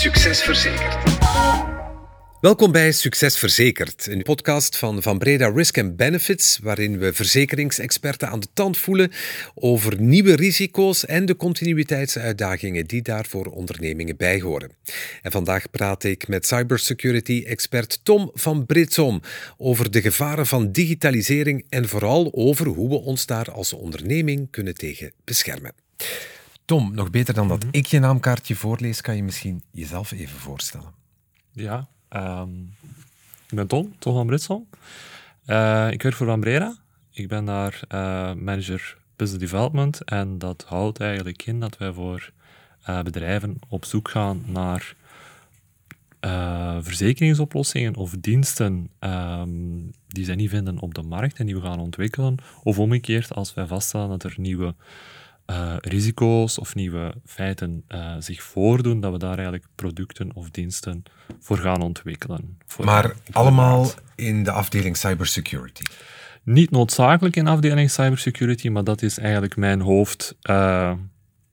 Succes 0.00 0.42
Verzekerd. 0.42 1.18
Welkom 2.40 2.72
bij 2.72 2.92
Succes 2.92 3.38
Verzekerd, 3.38 4.06
een 4.06 4.22
podcast 4.22 4.76
van 4.76 5.02
Van 5.02 5.18
Breda 5.18 5.48
Risk 5.48 5.78
and 5.78 5.96
Benefits, 5.96 6.58
waarin 6.62 6.98
we 6.98 7.12
verzekeringsexperten 7.12 8.28
aan 8.28 8.40
de 8.40 8.46
tand 8.54 8.78
voelen 8.78 9.12
over 9.54 10.00
nieuwe 10.00 10.34
risico's 10.34 11.06
en 11.06 11.26
de 11.26 11.36
continuïteitsuitdagingen 11.36 12.86
die 12.86 13.02
daar 13.02 13.26
voor 13.28 13.46
ondernemingen 13.46 14.16
bij 14.16 14.40
horen. 14.40 14.72
En 15.22 15.30
vandaag 15.30 15.70
praat 15.70 16.04
ik 16.04 16.28
met 16.28 16.46
cybersecurity-expert 16.46 18.00
Tom 18.02 18.30
van 18.34 18.66
Britsom 18.66 19.20
over 19.56 19.90
de 19.90 20.00
gevaren 20.00 20.46
van 20.46 20.72
digitalisering 20.72 21.66
en 21.68 21.88
vooral 21.88 22.30
over 22.34 22.66
hoe 22.66 22.88
we 22.88 22.96
ons 22.96 23.26
daar 23.26 23.50
als 23.50 23.72
onderneming 23.72 24.50
kunnen 24.50 24.74
tegen 24.74 25.12
beschermen. 25.24 25.72
Tom, 26.70 26.94
nog 26.94 27.10
beter 27.10 27.34
dan 27.34 27.48
dat 27.48 27.64
mhm. 27.64 27.68
ik 27.70 27.86
je 27.86 27.98
naamkaartje 27.98 28.54
voorlees, 28.54 29.00
kan 29.00 29.16
je 29.16 29.22
misschien 29.22 29.62
jezelf 29.70 30.12
even 30.12 30.38
voorstellen. 30.38 30.92
Ja, 31.52 31.88
Um, 32.16 32.74
ik 33.48 33.54
ben 33.54 33.66
Tom, 33.66 33.94
Tom 33.98 34.14
van 34.14 34.26
Britsom. 34.26 34.68
Uh, 35.46 35.90
ik 35.90 36.02
werk 36.02 36.14
voor 36.14 36.30
Ambrera. 36.30 36.76
Ik 37.12 37.28
ben 37.28 37.44
daar 37.44 37.80
uh, 37.88 37.98
manager 38.32 38.96
business 39.16 39.44
development 39.44 40.04
en 40.04 40.38
dat 40.38 40.64
houdt 40.68 41.00
eigenlijk 41.00 41.46
in 41.46 41.60
dat 41.60 41.78
wij 41.78 41.92
voor 41.92 42.30
uh, 42.88 43.02
bedrijven 43.02 43.58
op 43.68 43.84
zoek 43.84 44.08
gaan 44.08 44.42
naar 44.46 44.94
verzekeringsoplossingen 46.80 47.94
of 47.94 48.14
diensten 48.20 48.90
um, 49.00 49.90
die 50.08 50.24
zij 50.24 50.34
niet 50.34 50.50
vinden 50.50 50.78
op 50.78 50.94
de 50.94 51.02
markt 51.02 51.38
en 51.38 51.46
die 51.46 51.54
we 51.54 51.60
gaan 51.60 51.80
ontwikkelen. 51.80 52.36
Of 52.62 52.78
omgekeerd, 52.78 53.34
als 53.34 53.54
wij 53.54 53.66
vaststellen 53.66 54.08
dat 54.08 54.22
er 54.22 54.34
nieuwe 54.36 54.74
uh, 55.50 55.74
risico's 55.80 56.58
of 56.58 56.74
nieuwe 56.74 57.14
feiten 57.24 57.84
uh, 57.88 58.14
zich 58.18 58.42
voordoen, 58.42 59.00
dat 59.00 59.12
we 59.12 59.18
daar 59.18 59.34
eigenlijk 59.34 59.66
producten 59.74 60.30
of 60.34 60.50
diensten 60.50 61.02
voor 61.40 61.58
gaan 61.58 61.82
ontwikkelen. 61.82 62.58
Voor 62.66 62.84
maar 62.84 63.14
allemaal 63.30 63.90
in 64.14 64.44
de 64.44 64.50
afdeling 64.50 64.96
cybersecurity? 64.96 65.82
Niet 66.42 66.70
noodzakelijk 66.70 67.36
in 67.36 67.44
de 67.44 67.50
afdeling 67.50 67.90
cybersecurity, 67.90 68.68
maar 68.68 68.84
dat 68.84 69.02
is 69.02 69.18
eigenlijk 69.18 69.56
mijn 69.56 69.80
hoofd, 69.80 70.36
uh, 70.42 70.92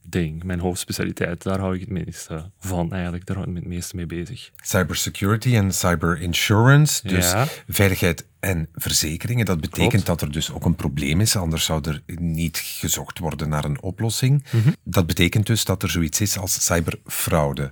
ding, 0.09 0.44
mijn 0.44 0.59
hoofdspecialiteit. 0.59 1.44
Daar 1.44 1.59
hou 1.59 1.75
ik 1.75 1.80
het 1.80 1.89
meeste 1.89 2.52
van 2.59 2.91
eigenlijk. 2.91 3.25
Daar 3.25 3.36
hou 3.36 3.50
ik 3.50 3.55
het 3.55 3.66
meeste 3.66 3.95
mee 3.95 4.05
bezig. 4.05 4.52
Cybersecurity 4.55 5.55
en 5.55 5.73
cyberinsurance, 5.73 7.08
dus 7.08 7.33
veiligheid 7.67 8.25
en 8.39 8.67
verzekeringen. 8.73 9.45
Dat 9.45 9.61
betekent 9.61 10.05
dat 10.05 10.22
er 10.22 10.31
dus 10.31 10.52
ook 10.52 10.66
een 10.66 10.75
probleem 10.75 11.22
is, 11.22 11.36
anders 11.36 11.66
zou 11.66 11.81
er 11.89 12.02
niet 12.19 12.58
gezocht 12.58 13.19
worden 13.19 13.49
naar 13.49 13.66
een 13.66 13.81
oplossing. 13.81 14.44
Mhm. 14.52 14.69
Dat 14.83 15.05
betekent 15.08 15.45
dus 15.45 15.66
dat 15.66 15.83
er 15.83 15.89
zoiets 15.89 16.21
is 16.21 16.38
als 16.38 16.66
cyberfraude. 16.66 17.71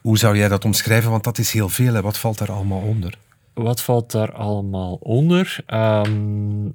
Hoe 0.00 0.18
zou 0.18 0.36
jij 0.36 0.48
dat 0.48 0.64
omschrijven? 0.64 1.10
Want 1.10 1.24
dat 1.24 1.38
is 1.38 1.50
heel 1.50 1.68
veel. 1.68 1.94
Hè? 1.94 2.02
Wat 2.02 2.18
valt 2.18 2.38
daar 2.38 2.52
allemaal 2.52 2.80
onder? 2.80 3.18
Wat 3.54 3.80
valt 3.80 4.10
daar 4.10 4.32
allemaal 4.32 4.94
onder? 4.94 5.64
Um, 5.66 6.74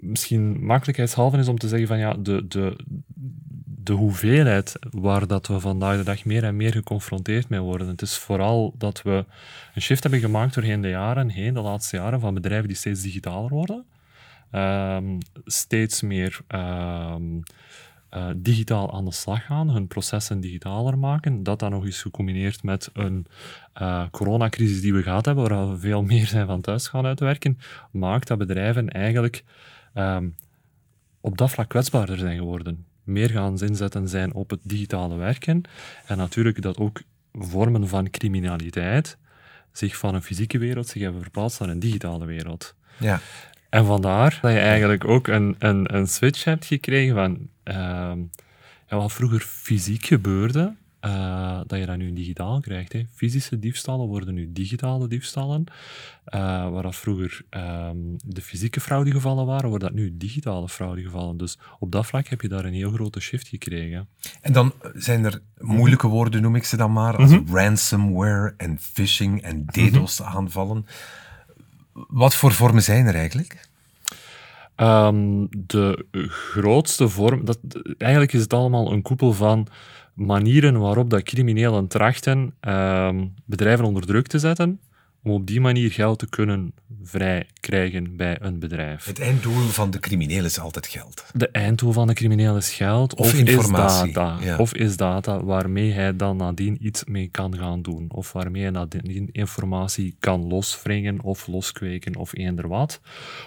misschien 0.00 0.64
makkelijkheidshalve 0.64 1.38
is 1.38 1.48
om 1.48 1.58
te 1.58 1.68
zeggen 1.68 1.88
van 1.88 1.98
ja, 1.98 2.14
de, 2.14 2.46
de, 2.48 2.76
de 3.84 3.92
hoeveelheid 3.92 4.76
waar 4.90 5.26
dat 5.26 5.46
we 5.46 5.60
vandaag 5.60 5.96
de 5.96 6.04
dag 6.04 6.24
meer 6.24 6.44
en 6.44 6.56
meer 6.56 6.72
geconfronteerd 6.72 7.48
mee 7.48 7.60
worden. 7.60 7.88
Het 7.88 8.02
is 8.02 8.18
vooral 8.18 8.74
dat 8.78 9.02
we 9.02 9.24
een 9.74 9.82
shift 9.82 10.02
hebben 10.02 10.20
gemaakt 10.20 10.54
doorheen 10.54 10.80
de 10.80 10.88
jaren 10.88 11.28
heen, 11.28 11.54
de 11.54 11.60
laatste 11.60 11.96
jaren, 11.96 12.20
van 12.20 12.34
bedrijven 12.34 12.68
die 12.68 12.76
steeds 12.76 13.02
digitaler 13.02 13.50
worden. 13.50 13.84
Um, 14.52 15.18
steeds 15.44 16.02
meer 16.02 16.40
um, 16.48 17.42
uh, 18.14 18.26
digitaal 18.36 18.92
aan 18.92 19.04
de 19.04 19.12
slag 19.12 19.46
gaan, 19.46 19.70
hun 19.70 19.86
processen 19.86 20.40
digitaler 20.40 20.98
maken. 20.98 21.42
Dat 21.42 21.58
dan 21.58 21.70
nog 21.70 21.84
eens 21.84 22.02
gecombineerd 22.02 22.62
met 22.62 22.90
een 22.92 23.26
uh, 23.80 24.04
coronacrisis 24.10 24.80
die 24.80 24.94
we 24.94 25.02
gehad 25.02 25.24
hebben, 25.24 25.48
waar 25.48 25.70
we 25.70 25.78
veel 25.78 26.02
meer 26.02 26.26
zijn 26.26 26.46
van 26.46 26.60
thuis 26.60 26.88
gaan 26.88 27.06
uitwerken, 27.06 27.58
maakt 27.90 28.28
dat 28.28 28.38
bedrijven 28.38 28.88
eigenlijk 28.88 29.44
um, 29.94 30.36
op 31.20 31.38
dat 31.38 31.50
vlak 31.50 31.68
kwetsbaarder 31.68 32.18
zijn 32.18 32.36
geworden 32.36 32.86
meer 33.04 33.30
gaan 33.30 33.60
inzetten 33.60 34.08
zijn 34.08 34.34
op 34.34 34.50
het 34.50 34.60
digitale 34.62 35.16
werken. 35.16 35.62
En 36.06 36.16
natuurlijk 36.16 36.62
dat 36.62 36.78
ook 36.78 37.02
vormen 37.32 37.88
van 37.88 38.10
criminaliteit 38.10 39.16
zich 39.72 39.96
van 39.96 40.14
een 40.14 40.22
fysieke 40.22 40.58
wereld 40.58 40.88
zich 40.88 41.02
hebben 41.02 41.22
verplaatst 41.22 41.60
naar 41.60 41.68
een 41.68 41.78
digitale 41.78 42.26
wereld. 42.26 42.74
Ja. 42.98 43.20
En 43.68 43.84
vandaar 43.84 44.38
dat 44.42 44.52
je 44.52 44.58
eigenlijk 44.58 45.04
ook 45.04 45.26
een, 45.26 45.56
een, 45.58 45.94
een 45.94 46.06
switch 46.06 46.44
hebt 46.44 46.64
gekregen 46.64 47.14
van 47.14 47.48
uh, 47.64 48.12
ja, 48.88 48.96
wat 48.96 49.12
vroeger 49.12 49.40
fysiek 49.40 50.04
gebeurde, 50.04 50.74
uh, 51.04 51.60
dat 51.66 51.78
je 51.78 51.86
dat 51.86 51.96
nu 51.96 52.12
digitaal 52.12 52.60
krijgt. 52.60 52.92
Hè. 52.92 53.02
Fysische 53.14 53.58
diefstallen 53.58 54.06
worden 54.06 54.34
nu 54.34 54.52
digitale 54.52 55.08
diefstallen. 55.08 55.64
Uh, 56.34 56.70
waar 56.70 56.82
dat 56.82 56.96
vroeger 56.96 57.42
ehm, 57.48 57.96
de 58.24 58.42
fysieke 58.42 58.80
fraudegevallen 58.80 59.46
waren, 59.46 59.68
worden 59.68 59.88
dat 59.88 59.98
nu 59.98 60.16
digitale 60.16 60.68
fraudegevallen. 60.68 61.36
Dus 61.36 61.58
op 61.78 61.92
dat 61.92 62.06
vlak 62.06 62.26
heb 62.26 62.40
je 62.40 62.48
daar 62.48 62.64
een 62.64 62.72
heel 62.72 62.90
grote 62.90 63.20
shift 63.20 63.48
gekregen. 63.48 64.08
En 64.40 64.52
dan 64.52 64.72
zijn 64.94 65.24
er 65.24 65.40
moeilijke 65.58 66.06
woorden, 66.06 66.42
noem 66.42 66.56
ik 66.56 66.64
ze 66.64 66.76
dan 66.76 66.92
maar, 66.92 67.16
als 67.16 67.30
mhm. 67.30 67.54
ransomware 67.54 68.54
en 68.56 68.78
phishing 68.80 69.42
en 69.42 69.62
mhm. 69.66 69.90
DDoS-aanvallen. 69.90 70.86
Wat 71.92 72.34
voor 72.34 72.52
vormen 72.52 72.82
zijn 72.82 73.06
er 73.06 73.14
eigenlijk? 73.14 73.70
Um, 74.82 75.48
de 75.50 76.06
grootste 76.28 77.08
vorm, 77.08 77.44
dat, 77.44 77.58
eigenlijk 77.98 78.32
is 78.32 78.40
het 78.40 78.52
allemaal 78.52 78.92
een 78.92 79.02
koepel 79.02 79.32
van 79.32 79.66
manieren 80.14 80.78
waarop 80.78 81.10
dat 81.10 81.22
criminelen 81.22 81.88
trachten 81.88 82.54
uh, 82.68 83.10
bedrijven 83.44 83.84
onder 83.84 84.06
druk 84.06 84.26
te 84.26 84.38
zetten, 84.38 84.80
om 85.22 85.30
op 85.30 85.46
die 85.46 85.60
manier 85.60 85.92
geld 85.92 86.18
te 86.18 86.28
kunnen 86.28 86.74
vrij 87.02 87.46
krijgen 87.60 88.16
bij 88.16 88.36
een 88.40 88.58
bedrijf. 88.58 89.04
Het 89.04 89.20
einddoel 89.20 89.68
van 89.68 89.90
de 89.90 89.98
crimineel 89.98 90.44
is 90.44 90.58
altijd 90.58 90.86
geld. 90.86 91.24
De 91.32 91.48
einddoel 91.48 91.92
van 91.92 92.06
de 92.06 92.14
crimineel 92.14 92.56
is 92.56 92.72
geld 92.72 93.14
of, 93.14 93.26
of 93.26 93.34
informatie. 93.34 94.08
Is 94.08 94.14
data, 94.14 94.56
Of 94.56 94.74
is 94.74 94.96
data 94.96 95.44
waarmee 95.44 95.92
hij 95.92 96.16
dan 96.16 96.36
nadien 96.36 96.86
iets 96.86 97.04
mee 97.04 97.28
kan 97.28 97.58
gaan 97.58 97.82
doen. 97.82 98.06
Of 98.08 98.32
waarmee 98.32 98.62
hij 98.62 98.70
nadien 98.70 99.28
informatie 99.32 100.16
kan 100.18 100.46
loswringen 100.46 101.20
of 101.22 101.46
loskweken 101.46 102.16
of 102.16 102.34
eender 102.36 102.68
wat. 102.68 103.00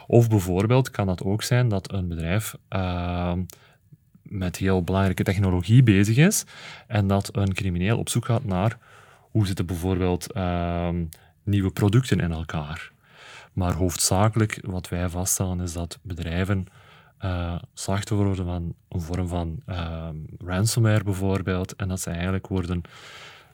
Of 0.08 0.30
bijvoorbeeld 0.30 0.91
kan 0.91 1.06
dat 1.06 1.24
ook 1.24 1.44
zijn 1.44 1.68
dat 1.68 1.94
een 1.94 2.08
bedrijf... 2.08 2.56
Uh, 2.69 3.34
met 4.22 4.58
heel 4.58 4.84
belangrijke 4.84 5.24
technologie 5.24 5.84
bezig 5.84 6.18
is 6.18 6.46
en 6.88 7.08
dat 7.08 7.30
een 7.35 7.53
crimineel 7.53 7.97
op 7.97 8.09
zoek 8.09 8.25
gaat 8.25 8.44
naar 8.44 8.78
hoe 9.31 9.47
zitten 9.47 9.66
bijvoorbeeld 9.66 10.31
ehm, 10.31 11.03
nieuwe 11.46 11.72
producten 11.72 12.20
in 12.20 12.32
elkaar. 12.32 12.92
Maar 13.54 13.74
hoofdzakelijk 13.74 14.60
wat 14.66 14.90
wij 14.90 15.10
vaststellen 15.10 15.60
is 15.60 15.74
dat 15.74 16.00
bedrijven 16.02 16.68
uh, 17.24 17.56
slachtoffer 17.74 18.26
worden 18.26 18.46
van 18.46 18.74
een 18.90 19.02
vorm 19.02 19.28
van 19.28 19.60
ehm, 19.66 20.16
ransomware 20.38 21.04
bijvoorbeeld 21.04 21.76
en 21.76 21.88
dat 21.88 22.02
ze 22.02 22.10
eigenlijk 22.10 22.48
worden 22.48 22.82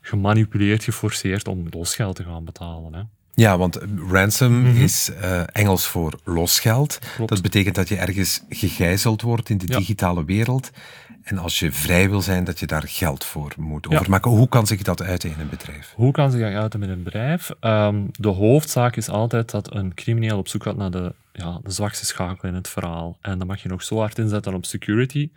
gemanipuleerd, 0.02 0.84
geforceerd 0.84 1.48
om 1.48 1.68
losgeld 1.70 2.16
te 2.16 2.24
gaan 2.24 2.46
betalen. 2.46 2.94
Hè. 2.94 3.02
Ja, 3.34 3.58
want 3.58 3.80
ransom 4.10 4.62
mhm. 4.62 4.82
is 4.82 5.10
uh, 5.10 5.44
Engels 5.52 5.88
voor 5.88 6.20
losgeld. 6.24 7.00
Dat 7.26 7.42
betekent 7.42 7.76
dat 7.76 7.90
je 7.90 7.96
ergens 7.96 8.44
gegijzeld 8.50 9.22
wordt 9.22 9.50
in 9.50 9.58
de 9.58 9.66
digitale 9.66 10.26
wereld. 10.26 10.72
En 11.24 11.38
als 11.38 11.60
je 11.60 11.72
vrij 11.72 12.10
wil 12.10 12.22
zijn, 12.22 12.44
dat 12.44 12.60
je 12.60 12.68
daar 12.68 12.88
geld 12.88 13.26
voor 13.26 13.54
moet 13.58 13.88
overmaken. 13.88 14.32
Hoe 14.32 14.50
kan 14.50 14.68
zich 14.68 14.82
dat 14.82 15.02
uiten 15.02 15.30
in 15.30 15.40
een 15.40 15.50
bedrijf? 15.50 15.94
Hoe 15.96 16.12
kan 16.12 16.32
zich 16.32 16.42
dat 16.42 16.54
uiten 16.54 16.84
in 16.84 16.90
een 16.90 17.04
bedrijf? 17.04 17.52
Um, 17.62 18.10
de 18.12 18.28
hoofdzaak 18.28 18.96
is 18.96 19.10
altijd 19.10 19.52
dat 19.52 19.74
een 19.74 19.94
crimineel 19.94 20.38
op 20.38 20.48
zoek 20.48 20.64
gaat 20.64 20.78
naar 20.78 20.92
de, 20.92 21.14
ja, 21.34 21.60
de 21.64 21.72
zwakste 21.72 22.06
schakel 22.06 22.48
in 22.48 22.56
het 22.56 22.70
verhaal. 22.70 23.18
En 23.22 23.38
dan 23.38 23.48
mag 23.48 23.62
je 23.62 23.70
nog 23.70 23.84
zo 23.84 23.98
hard 23.98 24.18
inzetten 24.18 24.54
op 24.54 24.66
security. 24.66 25.30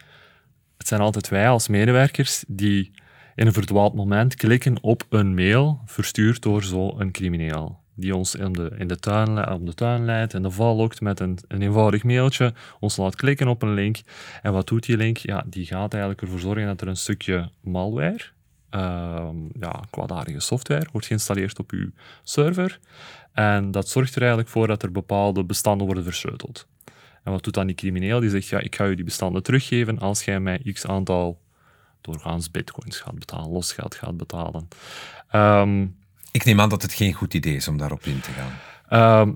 Het 0.77 0.89
zijn 0.89 1.00
altijd 1.00 1.28
wij 1.28 1.49
als 1.49 1.69
medewerkers 1.69 2.44
die 2.49 2.91
in 3.35 3.47
een 3.47 3.53
verdwaald 3.53 3.94
moment 3.94 4.35
klikken 4.35 4.82
op 4.82 5.06
een 5.09 5.35
mail 5.35 5.81
verstuurd 5.85 6.43
door 6.43 6.62
zo'n 6.62 7.11
crimineel 7.11 7.84
die 7.94 8.17
ons 8.17 8.35
in 8.35 8.52
de, 8.52 8.70
in 8.79 8.88
de 8.88 8.99
tuin, 8.99 9.49
op 9.49 9.67
de 9.67 9.75
tuin 9.75 10.05
leidt 10.05 10.35
en 10.35 10.43
de 10.43 10.50
val 10.50 10.76
lokt 10.76 11.00
met 11.00 11.20
een, 11.20 11.38
een 11.49 11.62
eenvoudig 11.62 12.05
mailtje, 12.05 12.55
ons 12.81 12.96
laat 12.96 13.17
klikken 13.17 13.49
op 13.49 13.62
een 13.62 13.75
link. 13.75 14.02
En 14.43 14.52
wat 14.52 14.67
doet 14.67 14.87
die 14.87 14.96
link? 14.96 15.17
Ja, 15.17 15.44
die 15.46 15.67
gaat 15.67 15.93
eigenlijk 15.93 16.23
ervoor 16.23 16.41
zorgen 16.41 16.67
dat 16.67 16.81
er 16.81 16.88
een 16.88 16.96
stukje 16.96 17.50
malware, 17.61 18.20
uh, 18.70 19.29
ja, 19.61 19.82
kwaadaardige 19.91 20.41
software, 20.41 20.88
wordt 20.93 21.06
geïnstalleerd 21.06 21.58
op 21.58 21.70
uw 21.70 21.91
server. 22.23 22.79
En 23.32 23.70
dat 23.70 23.88
zorgt 23.88 24.14
er 24.14 24.20
eigenlijk 24.20 24.50
voor 24.50 24.67
dat 24.67 24.82
er 24.82 24.93
bepaalde 24.93 25.44
bestanden 25.44 25.87
worden 25.87 26.05
versleuteld. 26.05 26.67
En 27.23 27.32
wat 27.32 27.44
doet 27.44 27.55
dan 27.55 27.67
die 27.67 27.76
crimineel? 27.76 28.20
Die 28.20 28.31
zegt, 28.31 28.47
ja, 28.47 28.58
ik 28.58 28.75
ga 28.76 28.87
u 28.87 28.94
die 28.94 29.05
bestanden 29.05 29.43
teruggeven 29.43 29.99
als 29.99 30.25
jij 30.25 30.40
mij 30.40 30.58
x 30.73 30.87
aantal 30.87 31.40
doorgaans 32.00 32.50
bitcoins 32.50 33.00
gaat 33.00 33.19
betalen, 33.19 33.50
losgeld 33.50 33.94
gaat 33.94 34.17
betalen. 34.17 34.69
Um, 35.32 35.97
ik 36.35 36.45
neem 36.45 36.61
aan 36.61 36.69
dat 36.69 36.83
het 36.83 36.93
geen 36.93 37.13
goed 37.13 37.35
idee 37.35 37.55
is 37.55 37.69
om 37.69 37.77
daarop 37.77 38.05
in 38.05 38.21
te 38.21 38.31
gaan. 38.31 38.53
Ehm, 38.89 39.33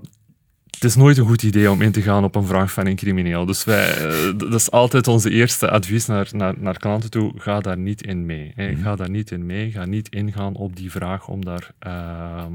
het 0.69 0.83
is 0.83 0.95
nooit 0.95 1.17
een 1.17 1.25
goed 1.25 1.43
idee 1.43 1.71
om 1.71 1.81
in 1.81 1.91
te 1.91 2.01
gaan 2.01 2.23
op 2.23 2.35
een 2.35 2.45
vraag 2.45 2.71
van 2.71 2.85
een 2.85 2.95
crimineel. 2.95 3.45
Dus 3.45 3.63
wij, 3.63 3.93
eh, 3.93 4.37
dat 4.37 4.53
is 4.53 4.71
altijd 4.71 5.07
onze 5.07 5.29
eerste 5.29 5.69
advies 5.69 6.05
naar, 6.05 6.29
naar, 6.31 6.53
naar 6.57 6.77
klanten 6.77 7.09
toe. 7.09 7.33
Ga 7.35 7.59
daar 7.59 7.77
niet 7.77 8.01
in 8.01 8.25
mee. 8.25 8.51
Hè. 8.55 8.71
Mhm. 8.71 8.81
Ga 8.81 8.95
daar 8.95 9.09
niet 9.09 9.31
in 9.31 9.45
mee. 9.45 9.71
Ga 9.71 9.85
niet 9.85 10.09
ingaan 10.09 10.55
op 10.55 10.75
die 10.75 10.91
vraag 10.91 11.27
om 11.27 11.45
daar 11.45 11.71
ehm, 11.79 12.53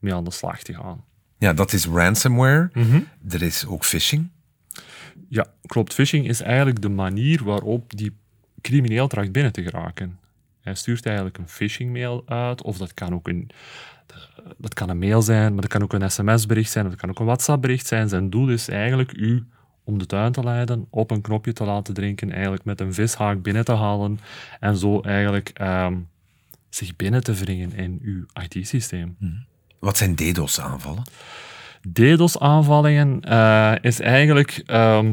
mee 0.00 0.14
aan 0.14 0.24
de 0.24 0.30
slag 0.30 0.62
te 0.62 0.74
gaan. 0.74 1.04
Ja, 1.38 1.52
dat 1.52 1.72
is 1.72 1.86
ransomware. 1.86 2.70
Er 3.28 3.42
is 3.42 3.66
ook 3.66 3.84
phishing. 3.84 4.28
Ja, 5.28 5.46
klopt. 5.66 5.94
Phishing 5.94 6.28
is 6.28 6.40
eigenlijk 6.40 6.82
de 6.82 6.88
manier 6.88 7.44
waarop 7.44 7.96
die 7.96 8.16
crimineel 8.60 9.08
tracht 9.08 9.32
binnen 9.32 9.52
te 9.52 9.62
geraken. 9.62 10.18
Hij 10.66 10.74
stuurt 10.74 11.06
eigenlijk 11.06 11.38
een 11.38 11.48
phishing-mail 11.48 12.22
uit, 12.26 12.62
of 12.62 12.78
dat 12.78 12.94
kan 12.94 13.14
ook 13.14 13.28
een, 13.28 13.50
dat 14.56 14.74
kan 14.74 14.88
een 14.88 14.98
mail 14.98 15.22
zijn, 15.22 15.52
maar 15.52 15.60
dat 15.60 15.70
kan 15.70 15.82
ook 15.82 15.92
een 15.92 16.10
sms-bericht 16.10 16.70
zijn, 16.70 16.84
of 16.84 16.90
dat 16.90 17.00
kan 17.00 17.10
ook 17.10 17.18
een 17.18 17.24
WhatsApp-bericht 17.26 17.86
zijn. 17.86 18.08
Zijn 18.08 18.30
doel 18.30 18.48
is 18.48 18.68
eigenlijk 18.68 19.12
u 19.12 19.46
om 19.84 19.98
de 19.98 20.06
tuin 20.06 20.32
te 20.32 20.42
leiden, 20.42 20.86
op 20.90 21.10
een 21.10 21.20
knopje 21.20 21.52
te 21.52 21.64
laten 21.64 21.94
drinken, 21.94 22.32
eigenlijk 22.32 22.64
met 22.64 22.80
een 22.80 22.94
vishaak 22.94 23.42
binnen 23.42 23.64
te 23.64 23.72
halen 23.72 24.18
en 24.60 24.76
zo 24.76 25.00
eigenlijk 25.00 25.48
ehm, 25.48 25.94
zich 26.68 26.96
binnen 26.96 27.24
te 27.24 27.34
wringen 27.34 27.72
in 27.72 27.98
uw 28.02 28.24
IT-systeem. 28.42 29.16
Wat 29.78 29.96
zijn 29.96 30.14
DDoS-aanvallen? 30.14 31.02
DDoS-aanvallingen 31.92 33.20
eh, 33.20 33.74
is 33.80 34.00
eigenlijk 34.00 34.62
ehm, 34.66 35.12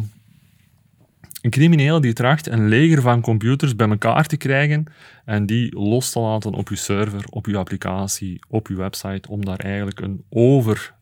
een 1.43 1.49
crimineel 1.49 2.01
die 2.01 2.13
tracht 2.13 2.47
een 2.47 2.67
leger 2.67 3.01
van 3.01 3.21
computers 3.21 3.75
bij 3.75 3.89
elkaar 3.89 4.25
te 4.25 4.37
krijgen 4.37 4.85
en 5.25 5.45
die 5.45 5.79
los 5.79 6.11
te 6.11 6.19
laten 6.19 6.53
op 6.53 6.69
je 6.69 6.75
server, 6.75 7.25
op 7.29 7.45
je 7.45 7.57
applicatie, 7.57 8.39
op 8.47 8.67
je 8.67 8.75
website, 8.75 9.29
om 9.29 9.45
daar 9.45 9.59
eigenlijk 9.59 9.99
een 9.99 10.23
over 10.29 10.95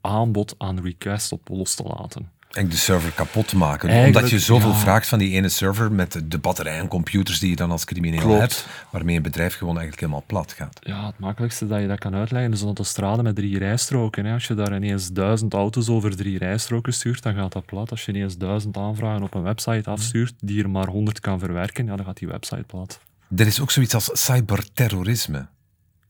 aanbod 0.00 0.54
aan 0.58 0.80
requests 0.80 1.32
op 1.32 1.48
los 1.48 1.74
te 1.74 1.82
laten. 1.82 2.37
En 2.48 2.68
de 2.68 2.76
server 2.76 3.12
kapot 3.12 3.48
te 3.48 3.56
maken. 3.56 3.88
Eigenlijk, 3.88 4.16
Omdat 4.16 4.30
je 4.30 4.38
zoveel 4.46 4.70
ja. 4.70 4.76
vraagt 4.76 5.08
van 5.08 5.18
die 5.18 5.32
ene 5.32 5.48
server 5.48 5.92
met 5.92 6.20
de 6.24 6.38
batterij 6.38 6.78
en 6.78 6.88
computers 6.88 7.38
die 7.38 7.50
je 7.50 7.56
dan 7.56 7.70
als 7.70 7.84
crimineel 7.84 8.20
Klopt. 8.20 8.40
hebt, 8.40 8.66
waarmee 8.90 9.16
een 9.16 9.22
bedrijf 9.22 9.56
gewoon 9.56 9.78
eigenlijk 9.78 10.00
helemaal 10.00 10.24
plat 10.26 10.52
gaat. 10.52 10.78
Ja, 10.80 11.06
het 11.06 11.18
makkelijkste 11.18 11.66
dat 11.66 11.80
je 11.80 11.86
dat 11.86 11.98
kan 11.98 12.14
uitleggen 12.14 12.52
is 12.52 12.60
een 12.60 12.66
autostrade 12.66 13.22
met 13.22 13.34
drie 13.34 13.58
rijstroken. 13.58 14.24
Hè. 14.24 14.32
Als 14.32 14.46
je 14.46 14.54
daar 14.54 14.74
ineens 14.74 15.12
duizend 15.12 15.54
auto's 15.54 15.88
over 15.88 16.16
drie 16.16 16.38
rijstroken 16.38 16.92
stuurt, 16.92 17.22
dan 17.22 17.34
gaat 17.34 17.52
dat 17.52 17.64
plat. 17.64 17.90
Als 17.90 18.04
je 18.04 18.12
ineens 18.12 18.36
duizend 18.36 18.76
aanvragen 18.76 19.22
op 19.22 19.34
een 19.34 19.42
website 19.42 19.90
afstuurt 19.90 20.34
die 20.40 20.62
er 20.62 20.70
maar 20.70 20.86
honderd 20.86 21.20
kan 21.20 21.38
verwerken, 21.38 21.86
ja, 21.86 21.96
dan 21.96 22.04
gaat 22.04 22.18
die 22.18 22.28
website 22.28 22.64
plat. 22.66 23.00
Er 23.36 23.46
is 23.46 23.60
ook 23.60 23.70
zoiets 23.70 23.94
als 23.94 24.10
cyberterrorisme. 24.12 25.46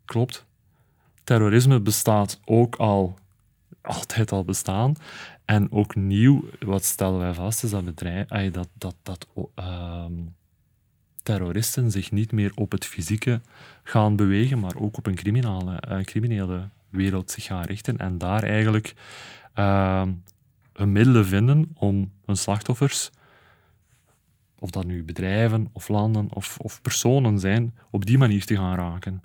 Klopt. 0.05 0.45
Terrorisme 1.25 1.81
bestaat 1.81 2.41
ook 2.45 2.77
al, 2.77 3.19
altijd 3.83 4.33
al 4.33 4.45
bestaan. 4.45 4.97
En 5.49 5.73
ook 5.73 5.95
nieuw, 5.95 6.45
wat 6.61 6.85
stellen 6.85 7.19
wij 7.19 7.35
vast, 7.35 7.65
is 7.65 7.71
dat, 7.71 7.85
bedrijf, 7.85 8.29
dat, 8.51 8.69
dat, 8.73 8.95
dat 9.03 9.27
o- 9.35 9.51
ehm, 9.55 10.13
terroristen 11.23 11.91
zich 11.91 12.11
niet 12.11 12.33
meer 12.33 12.53
op 12.55 12.71
het 12.73 12.85
fysieke 12.85 13.41
gaan 13.83 14.17
bewegen, 14.17 14.59
maar 14.59 14.77
ook 14.77 14.97
op 14.97 15.07
een 15.07 15.15
criminele, 15.15 15.77
eh, 15.77 16.01
criminele 16.05 16.69
wereld 16.89 17.31
zich 17.31 17.45
gaan 17.45 17.63
richten. 17.65 17.97
En 17.97 18.19
daar 18.19 18.43
eigenlijk 18.43 18.95
ehm, 19.55 20.13
hun 20.73 20.93
middelen 20.93 21.27
vinden 21.27 21.71
om 21.75 22.13
hun 22.25 22.37
slachtoffers, 22.37 23.11
of 24.59 24.71
dat 24.71 24.85
nu 24.85 25.05
bedrijven 25.05 25.69
of 25.73 25.89
landen 25.89 26.29
of, 26.33 26.59
of 26.59 26.83
personen 26.83 27.39
zijn, 27.39 27.75
op 27.91 28.07
die 28.07 28.19
manier 28.19 28.45
te 28.45 28.57
gaan 28.57 28.77
raken. 28.77 29.23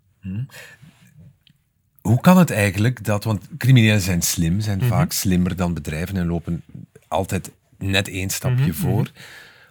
Hoe 2.03 2.21
kan 2.21 2.37
het 2.37 2.51
eigenlijk 2.51 3.03
dat, 3.03 3.23
want 3.23 3.47
criminelen 3.57 4.01
zijn 4.01 4.21
slim, 4.21 4.59
zijn 4.61 4.77
Mhm. 4.77 4.87
vaak 4.87 5.11
slimmer 5.11 5.55
dan 5.55 5.73
bedrijven 5.73 6.17
en 6.17 6.27
lopen 6.27 6.63
altijd 7.07 7.51
net 7.77 8.07
één 8.07 8.29
stapje 8.29 8.63
Mhm, 8.65 8.73
voor. 8.73 9.11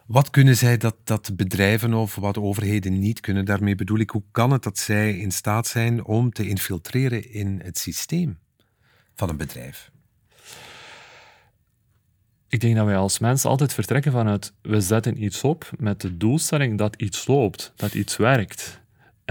Wat 0.06 0.30
kunnen 0.30 0.56
zij 0.56 0.76
dat, 0.76 0.96
dat 1.04 1.36
bedrijven 1.36 1.94
of 1.94 2.14
wat 2.14 2.38
overheden 2.38 2.98
niet 2.98 3.20
kunnen? 3.20 3.44
Daarmee 3.44 3.74
bedoel 3.74 3.98
ik, 3.98 4.10
hoe 4.10 4.22
kan 4.30 4.50
het 4.50 4.62
dat 4.62 4.78
zij 4.78 5.16
in 5.18 5.30
staat 5.30 5.66
zijn 5.66 6.04
om 6.04 6.32
te 6.32 6.48
infiltreren 6.48 7.32
in 7.32 7.60
het 7.64 7.78
systeem 7.78 8.38
van 9.14 9.28
een 9.28 9.36
bedrijf? 9.36 9.90
Ik 12.48 12.60
denk 12.60 12.76
dat 12.76 12.86
wij 12.86 12.96
als 12.96 13.18
mensen 13.18 13.50
altijd 13.50 13.72
vertrekken 13.74 14.12
vanuit 14.12 14.52
we 14.62 14.80
zetten 14.80 15.22
iets 15.22 15.40
op 15.42 15.70
met 15.78 16.00
de 16.00 16.16
doelstelling 16.16 16.78
dat 16.78 16.94
iets 16.96 17.26
loopt, 17.26 17.72
dat 17.76 17.94
iets 17.94 18.16
werkt. 18.16 18.80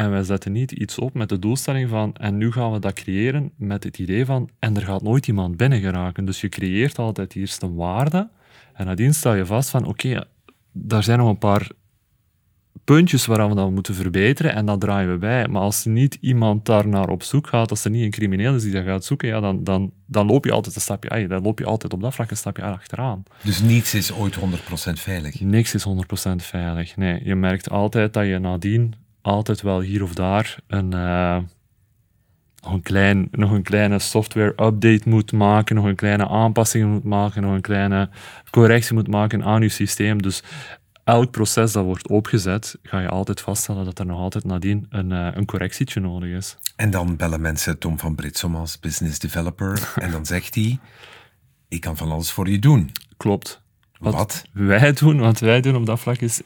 En 0.02 0.12
wij 0.12 0.24
zetten 0.24 0.52
niet 0.52 0.72
iets 0.72 0.98
op 0.98 1.14
met 1.14 1.30
de 1.30 1.40
doelstelling 1.40 1.90
van 1.90 2.16
en 2.16 2.38
nu 2.38 2.52
gaan 2.52 2.72
we 2.72 2.80
dat 2.80 2.94
creëren 2.94 3.52
met 3.56 3.84
het 3.84 4.00
idee 4.00 4.26
van 4.26 4.50
en 4.60 4.76
er 4.76 4.82
gaat 4.82 5.02
nooit 5.02 5.28
iemand 5.28 5.58
binnen 5.58 5.80
geraken. 5.80 6.26
Dus 6.26 6.42
je 6.42 6.50
creëert 6.50 6.98
altijd 6.98 7.36
eerst 7.36 7.62
een 7.62 7.76
waarde 7.76 8.30
en 8.74 8.86
nadien 8.86 9.14
stel 9.14 9.34
je 9.34 9.46
vast 9.46 9.70
van 9.70 9.86
oké, 9.86 10.24
daar 10.72 11.04
zijn 11.04 11.20
nog 11.20 11.30
een 11.30 11.38
paar 11.38 11.70
puntjes 12.84 13.26
waaraan 13.26 13.50
we 13.50 13.56
dat 13.56 13.72
moeten 13.72 13.96
verbeteren 13.96 14.54
en 14.54 14.66
dat 14.66 14.80
draaien 14.80 15.12
we 15.12 15.18
bij. 15.18 15.48
Maar 15.48 15.62
als 15.62 15.86
niet 15.86 16.18
iemand 16.22 16.66
daar 16.66 16.88
naar 16.88 17.10
op 17.10 17.24
zoek 17.24 17.48
gaat, 17.48 17.70
als 17.70 17.84
er 17.86 17.92
niet 17.92 18.04
een 18.04 18.12
crimineel 18.12 18.56
is 18.56 18.64
die 18.64 18.72
dat 18.72 18.84
gaat 18.84 19.06
zoeken, 19.06 19.28
ja, 19.28 19.40
dan, 19.40 19.64
dan, 19.64 19.92
dan 20.06 20.28
loop 20.28 20.46
je 20.46 20.52
altijd 20.52 20.76
een 20.76 20.82
stapje, 20.82 21.28
dan 21.28 21.42
loop 21.42 21.60
je 21.60 21.66
altijd 21.66 21.94
op 21.94 22.02
dat 22.02 22.14
vlak 22.14 22.32
een 22.32 22.38
stapje 22.38 22.64
achteraan. 22.64 23.24
Dus 23.44 23.62
niets 23.62 23.94
is 23.94 24.14
ooit 24.14 24.40
100% 24.40 24.42
veilig. 24.94 25.42
Niks 25.42 25.74
is 25.74 25.86
100% 25.88 25.92
veilig. 26.36 26.96
Nee, 26.96 27.22
je 27.24 27.36
merkt 27.36 27.70
altijd 27.70 28.14
dat 28.14 28.26
je 28.26 28.40
nadien 28.40 28.94
altijd 29.22 29.62
wel 29.62 29.80
hier 29.80 30.04
of 30.04 30.14
daar 30.14 30.58
een, 30.68 30.94
eh, 30.94 31.38
nog, 32.62 32.74
een 32.74 32.82
klein, 32.82 33.28
nog 33.32 33.52
een 33.52 33.64
kleine 33.64 34.00
software-update 34.00 35.10
moet 35.10 35.32
maken, 35.32 35.76
nog 35.76 35.86
een 35.86 35.96
kleine 35.96 36.28
aanpassing 36.28 36.92
moet 36.92 37.04
maken, 37.04 37.42
nog 37.42 37.54
een 37.54 37.62
kleine 37.62 38.10
correctie 38.50 38.94
moet 38.94 39.08
maken 39.08 39.44
aan 39.44 39.62
je 39.62 39.70
systeem. 39.70 40.22
Dus 40.22 40.44
elk 41.04 41.32
proces 41.32 41.72
dat 41.72 41.86
wordt 41.86 42.08
opgezet, 42.08 42.78
ga 42.84 43.00
je 43.00 43.10
altijd 43.10 43.42
vaststellen 43.42 43.86
dat 43.86 44.00
er 44.00 44.06
nog 44.06 44.20
altijd 44.20 44.44
nadien 44.44 44.86
een, 44.90 45.12
eh, 45.12 45.28
een 45.34 45.46
correctietje 45.46 46.00
nodig 46.00 46.30
is. 46.30 46.58
En 46.76 46.92
dan 46.92 47.16
bellen 47.16 47.42
mensen 47.42 47.80
Tom 47.80 48.00
van 48.00 48.16
Britsom 48.16 48.56
als 48.56 48.80
business 48.80 49.20
developer 49.20 49.92
en 50.02 50.12
dan 50.12 50.26
zegt 50.26 50.56
hij, 50.56 50.80
ik 51.68 51.82
kan 51.82 51.98
van 51.98 52.12
alles 52.12 52.32
voor 52.32 52.50
je 52.50 52.60
doen. 52.60 52.92
Klopt. 53.18 53.61
Wat? 54.02 54.46
wij 54.54 54.94
doen, 54.94 55.20
wat 55.20 55.40
wij 55.40 55.62
doen 55.62 55.76
op 55.76 55.86
dat 55.86 56.00
vlak 56.00 56.18
is... 56.18 56.42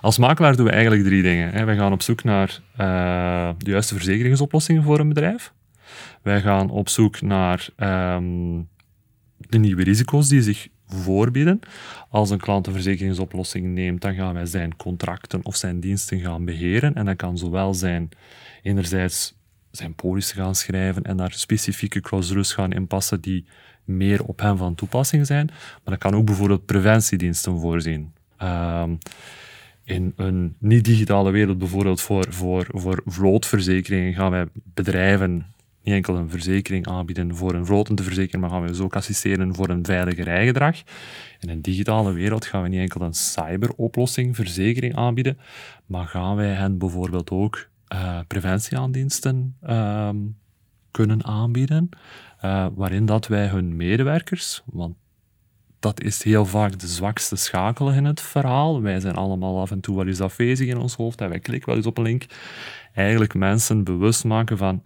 Als 0.00 0.18
makelaar 0.18 0.56
doen 0.56 0.66
we 0.66 0.72
eigenlijk 0.72 1.04
drie 1.04 1.22
dingen. 1.22 1.66
Wij 1.66 1.76
gaan 1.76 1.92
op 1.92 2.02
zoek 2.02 2.24
naar 2.24 2.60
eh, 2.76 3.50
de 3.58 3.70
juiste 3.70 3.94
verzekeringsoplossingen 3.94 4.82
voor 4.82 4.98
een 4.98 5.08
bedrijf. 5.08 5.52
Wij 6.22 6.40
gaan 6.40 6.70
op 6.70 6.88
zoek 6.88 7.20
naar 7.20 7.68
ehm, 7.76 8.60
de 9.36 9.58
nieuwe 9.58 9.82
risico's 9.82 10.28
die 10.28 10.42
zich 10.42 10.68
voorbieden. 10.86 11.60
Als 12.08 12.30
een 12.30 12.40
klant 12.40 12.66
een 12.66 12.72
verzekeringsoplossing 12.72 13.66
neemt, 13.66 14.00
dan 14.00 14.14
gaan 14.14 14.34
wij 14.34 14.46
zijn 14.46 14.76
contracten 14.76 15.44
of 15.44 15.56
zijn 15.56 15.80
diensten 15.80 16.20
gaan 16.20 16.44
beheren. 16.44 16.94
En 16.94 17.04
dat 17.04 17.16
kan 17.16 17.38
zowel 17.38 17.74
zijn, 17.74 18.08
enerzijds 18.62 19.38
zijn 19.70 19.94
polissen 19.94 20.36
gaan 20.36 20.54
schrijven 20.54 21.02
en 21.02 21.16
daar 21.16 21.32
specifieke 21.32 22.00
clausules 22.00 22.52
gaan 22.52 22.72
inpassen 22.72 23.20
die 23.20 23.46
meer 23.90 24.24
op 24.24 24.40
hem 24.40 24.56
van 24.56 24.74
toepassing 24.74 25.26
zijn. 25.26 25.46
Maar 25.46 25.80
dat 25.84 25.98
kan 25.98 26.14
ook 26.14 26.24
bijvoorbeeld 26.24 26.66
preventiediensten 26.66 27.60
voorzien. 27.60 28.12
Ehm, 28.36 28.94
in 29.84 30.12
een 30.16 30.54
niet-digitale 30.58 31.30
wereld, 31.30 31.58
bijvoorbeeld 31.58 32.00
voor, 32.00 32.26
voor, 32.28 32.66
voor 32.68 33.02
vlootverzekeringen, 33.04 34.14
gaan 34.14 34.30
wij 34.30 34.46
bedrijven 34.54 35.46
niet 35.82 35.94
enkel 35.94 36.16
een 36.16 36.30
verzekering 36.30 36.86
aanbieden 36.86 37.36
voor 37.36 37.54
een 37.54 37.66
vloten 37.66 37.94
te 37.94 38.02
verzekeren, 38.02 38.40
maar 38.40 38.50
gaan 38.50 38.62
we 38.62 38.68
dus 38.68 38.80
ook 38.80 38.96
assisteren 38.96 39.54
voor 39.54 39.68
een 39.68 39.84
veiliger 39.84 40.24
rijgedrag. 40.24 40.76
In 41.40 41.48
een 41.48 41.62
digitale 41.62 42.12
wereld 42.12 42.44
gaan 42.44 42.62
we 42.62 42.68
niet 42.68 42.80
enkel 42.80 43.00
een 43.00 43.14
cyberoplossing, 43.14 44.36
verzekering 44.36 44.96
aanbieden, 44.96 45.38
maar 45.86 46.06
gaan 46.06 46.36
wij 46.36 46.52
hen 46.52 46.78
bijvoorbeeld 46.78 47.30
ook 47.30 47.68
eh, 47.86 48.18
preventieaandiensten 48.26 49.56
ehm, 49.60 50.16
kunnen 50.90 51.24
aanbieden, 51.24 51.88
eh, 52.40 52.66
waarin 52.74 53.06
dat 53.06 53.26
wij 53.26 53.46
hun 53.46 53.76
medewerkers, 53.76 54.62
want 54.64 54.94
dat 55.80 56.02
is 56.02 56.22
heel 56.22 56.46
vaak 56.46 56.78
de 56.78 56.86
zwakste 56.86 57.36
schakel 57.36 57.90
in 57.92 58.04
het 58.04 58.20
verhaal. 58.20 58.82
Wij 58.82 59.00
zijn 59.00 59.14
allemaal 59.14 59.60
af 59.60 59.70
en 59.70 59.80
toe 59.80 59.96
wel 59.96 60.06
eens 60.06 60.20
afwezig 60.20 60.68
in 60.68 60.78
ons 60.78 60.94
hoofd 60.94 61.20
en 61.20 61.28
wij 61.28 61.38
klikken 61.38 61.68
wel 61.68 61.76
eens 61.76 61.86
op 61.86 61.98
een 61.98 62.04
link. 62.04 62.26
Eigenlijk 62.94 63.34
mensen 63.34 63.84
bewust 63.84 64.24
maken 64.24 64.58
van 64.58 64.82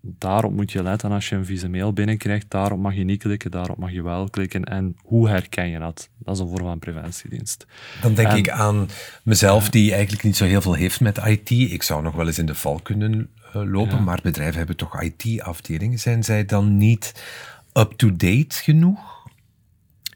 daarop 0.00 0.52
moet 0.52 0.72
je 0.72 0.82
letten 0.82 1.12
als 1.12 1.28
je 1.28 1.36
een 1.36 1.44
vieze 1.44 1.68
mail 1.68 1.92
binnenkrijgt, 1.92 2.46
daarop 2.48 2.78
mag 2.78 2.94
je 2.94 3.04
niet 3.04 3.22
klikken, 3.22 3.50
daarop 3.50 3.78
mag 3.78 3.92
je 3.92 4.02
wel 4.02 4.30
klikken. 4.30 4.64
En 4.64 4.96
hoe 5.02 5.28
herken 5.28 5.68
je 5.68 5.78
dat? 5.78 6.08
Dat 6.18 6.34
is 6.34 6.40
een 6.40 6.48
vorm 6.48 6.64
van 6.64 6.78
preventiedienst. 6.78 7.66
Dan 8.02 8.14
denk 8.14 8.28
En- 8.28 8.36
ik 8.36 8.50
aan 8.50 8.88
mezelf, 9.22 9.70
die 9.70 9.92
eigenlijk 9.92 10.22
niet 10.22 10.36
zo 10.36 10.44
heel 10.44 10.60
veel 10.62 10.74
heeft 10.74 11.00
met 11.00 11.18
IT. 11.24 11.50
Ik 11.50 11.82
zou 11.82 12.02
nog 12.02 12.14
wel 12.14 12.26
eens 12.26 12.38
in 12.38 12.46
de 12.46 12.54
val 12.54 12.80
kunnen 12.82 13.30
lopen, 13.52 13.96
Ja. 13.96 14.00
maar 14.00 14.20
bedrijven 14.22 14.56
hebben 14.56 14.76
toch 14.76 15.02
IT-afdelingen. 15.02 15.98
Zijn 15.98 16.24
zij 16.24 16.44
dan 16.44 16.76
niet 16.76 17.24
up-to-date 17.72 18.46
genoeg? 18.62 19.26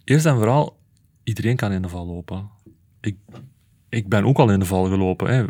Eerst 0.05 0.27
en 0.27 0.35
vooral, 0.35 0.77
iedereen 1.25 1.57
kan 1.57 1.73
in 1.73 1.83
de 1.83 1.89
val 1.89 2.07
lopen. 2.07 2.51
Ik, 3.01 3.17
ik 3.89 4.09
ben 4.09 4.25
ook 4.25 4.39
al 4.39 4.51
in 4.51 4.59
de 4.59 4.65
val 4.65 4.85
gelopen. 4.85 5.27
Hè. 5.29 5.37
Je 5.37 5.49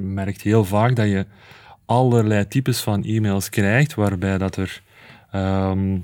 merkt 0.00 0.42
heel 0.42 0.64
vaak 0.64 0.96
dat 0.96 1.06
je 1.06 1.26
allerlei 1.84 2.48
types 2.48 2.80
van 2.80 3.04
e-mails 3.04 3.48
krijgt, 3.48 3.94
waarbij 3.94 4.38
dat 4.38 4.56
er 4.56 4.82
ehm, 5.30 5.98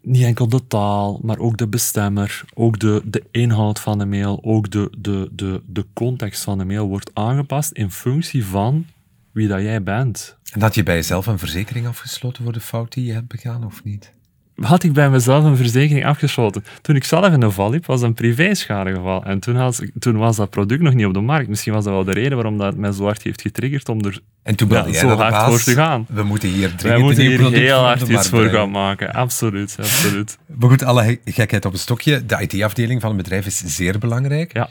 niet 0.00 0.22
enkel 0.24 0.48
de 0.48 0.66
taal, 0.66 1.20
maar 1.22 1.38
ook 1.38 1.56
de 1.56 1.68
bestemmer, 1.68 2.44
ook 2.54 2.78
de, 2.78 3.02
de 3.04 3.24
inhoud 3.30 3.80
van 3.80 3.98
de 3.98 4.06
mail, 4.06 4.38
ook 4.42 4.70
de, 4.70 4.90
de, 4.98 5.28
de, 5.32 5.62
de 5.66 5.86
context 5.92 6.44
van 6.44 6.58
de 6.58 6.64
mail 6.64 6.88
wordt 6.88 7.10
aangepast 7.14 7.70
in 7.72 7.90
functie 7.90 8.46
van 8.46 8.86
wie 9.32 9.48
dat 9.48 9.60
jij 9.60 9.82
bent. 9.82 10.36
En 10.52 10.60
had 10.60 10.74
je 10.74 10.82
bij 10.82 10.94
jezelf 10.94 11.26
een 11.26 11.38
verzekering 11.38 11.86
afgesloten 11.86 12.44
voor 12.44 12.52
de 12.52 12.60
fout 12.60 12.92
die 12.92 13.04
je 13.04 13.12
hebt 13.12 13.28
begaan, 13.28 13.64
of 13.64 13.84
niet? 13.84 14.12
had 14.60 14.82
ik 14.82 14.92
bij 14.92 15.10
mezelf 15.10 15.44
een 15.44 15.56
verzekering 15.56 16.06
afgesloten. 16.06 16.64
Toen 16.82 16.96
ik 16.96 17.04
zelf 17.04 17.32
in 17.32 17.40
de 17.40 17.50
val 17.50 17.70
liep, 17.70 17.86
was 17.86 18.02
een 18.02 18.14
privéschadegeval. 18.14 19.24
En 19.24 19.38
toen, 19.38 19.56
had, 19.56 19.82
toen 19.98 20.16
was 20.16 20.36
dat 20.36 20.50
product 20.50 20.82
nog 20.82 20.94
niet 20.94 21.06
op 21.06 21.14
de 21.14 21.20
markt. 21.20 21.48
Misschien 21.48 21.72
was 21.72 21.84
dat 21.84 21.92
wel 21.92 22.04
de 22.04 22.12
reden 22.12 22.34
waarom 22.34 22.58
dat 22.58 22.76
mij 22.76 22.92
zo 22.92 23.04
hard 23.04 23.22
heeft 23.22 23.40
getriggerd 23.40 23.88
om 23.88 24.04
er 24.04 24.20
en 24.42 24.56
toen 24.56 24.68
ja, 24.68 24.92
zo 24.92 25.08
hard 25.08 25.50
voor 25.50 25.62
te 25.62 25.72
gaan. 25.72 26.06
We 26.08 26.22
moeten 26.22 26.48
hier 26.48 26.74
Wij 26.82 26.98
moeten 26.98 27.24
hier 27.26 27.50
heel 27.50 27.78
hard 27.78 28.08
iets 28.08 28.28
voor 28.28 28.48
gaan 28.48 28.70
maken. 28.70 29.12
Absoluut, 29.12 29.76
absoluut. 29.78 30.38
Maar 30.58 30.68
goed, 30.68 30.82
alle 30.82 31.18
gekheid 31.24 31.64
op 31.64 31.72
een 31.72 31.78
stokje. 31.78 32.26
De 32.26 32.40
IT-afdeling 32.40 33.00
van 33.00 33.10
een 33.10 33.16
bedrijf 33.16 33.46
is 33.46 33.58
zeer 33.58 33.98
belangrijk. 33.98 34.52
Ja. 34.52 34.68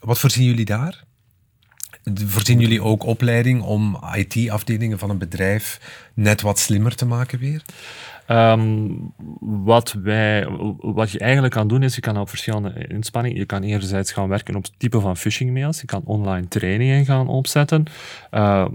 Wat 0.00 0.18
voorzien 0.18 0.44
jullie 0.44 0.64
daar? 0.64 1.04
Voorzien 2.14 2.60
jullie 2.60 2.82
ook 2.82 3.04
opleiding 3.04 3.62
om 3.62 3.98
IT-afdelingen 4.14 4.98
van 4.98 5.10
een 5.10 5.18
bedrijf 5.18 5.80
net 6.14 6.40
wat 6.40 6.58
slimmer 6.58 6.94
te 6.94 7.06
maken 7.06 7.38
weer? 7.38 7.62
Ehm, 8.26 8.88
wat, 9.40 9.92
wij, 10.02 10.46
wat 10.78 11.10
je 11.10 11.18
eigenlijk 11.18 11.54
kan 11.54 11.68
doen 11.68 11.82
is, 11.82 11.94
je 11.94 12.00
kan 12.00 12.18
op 12.18 12.28
verschillende 12.28 12.86
inspanningen, 12.88 13.38
je 13.38 13.46
kan 13.46 13.62
enerzijds 13.62 14.12
gaan 14.12 14.28
werken 14.28 14.56
op 14.56 14.62
het 14.62 14.72
type 14.76 15.00
van 15.00 15.16
phishing 15.16 15.52
mails, 15.52 15.80
je 15.80 15.86
kan 15.86 16.02
online 16.04 16.48
trainingen 16.48 17.04
gaan 17.04 17.28
opzetten, 17.28 17.84
uh, 18.30 18.66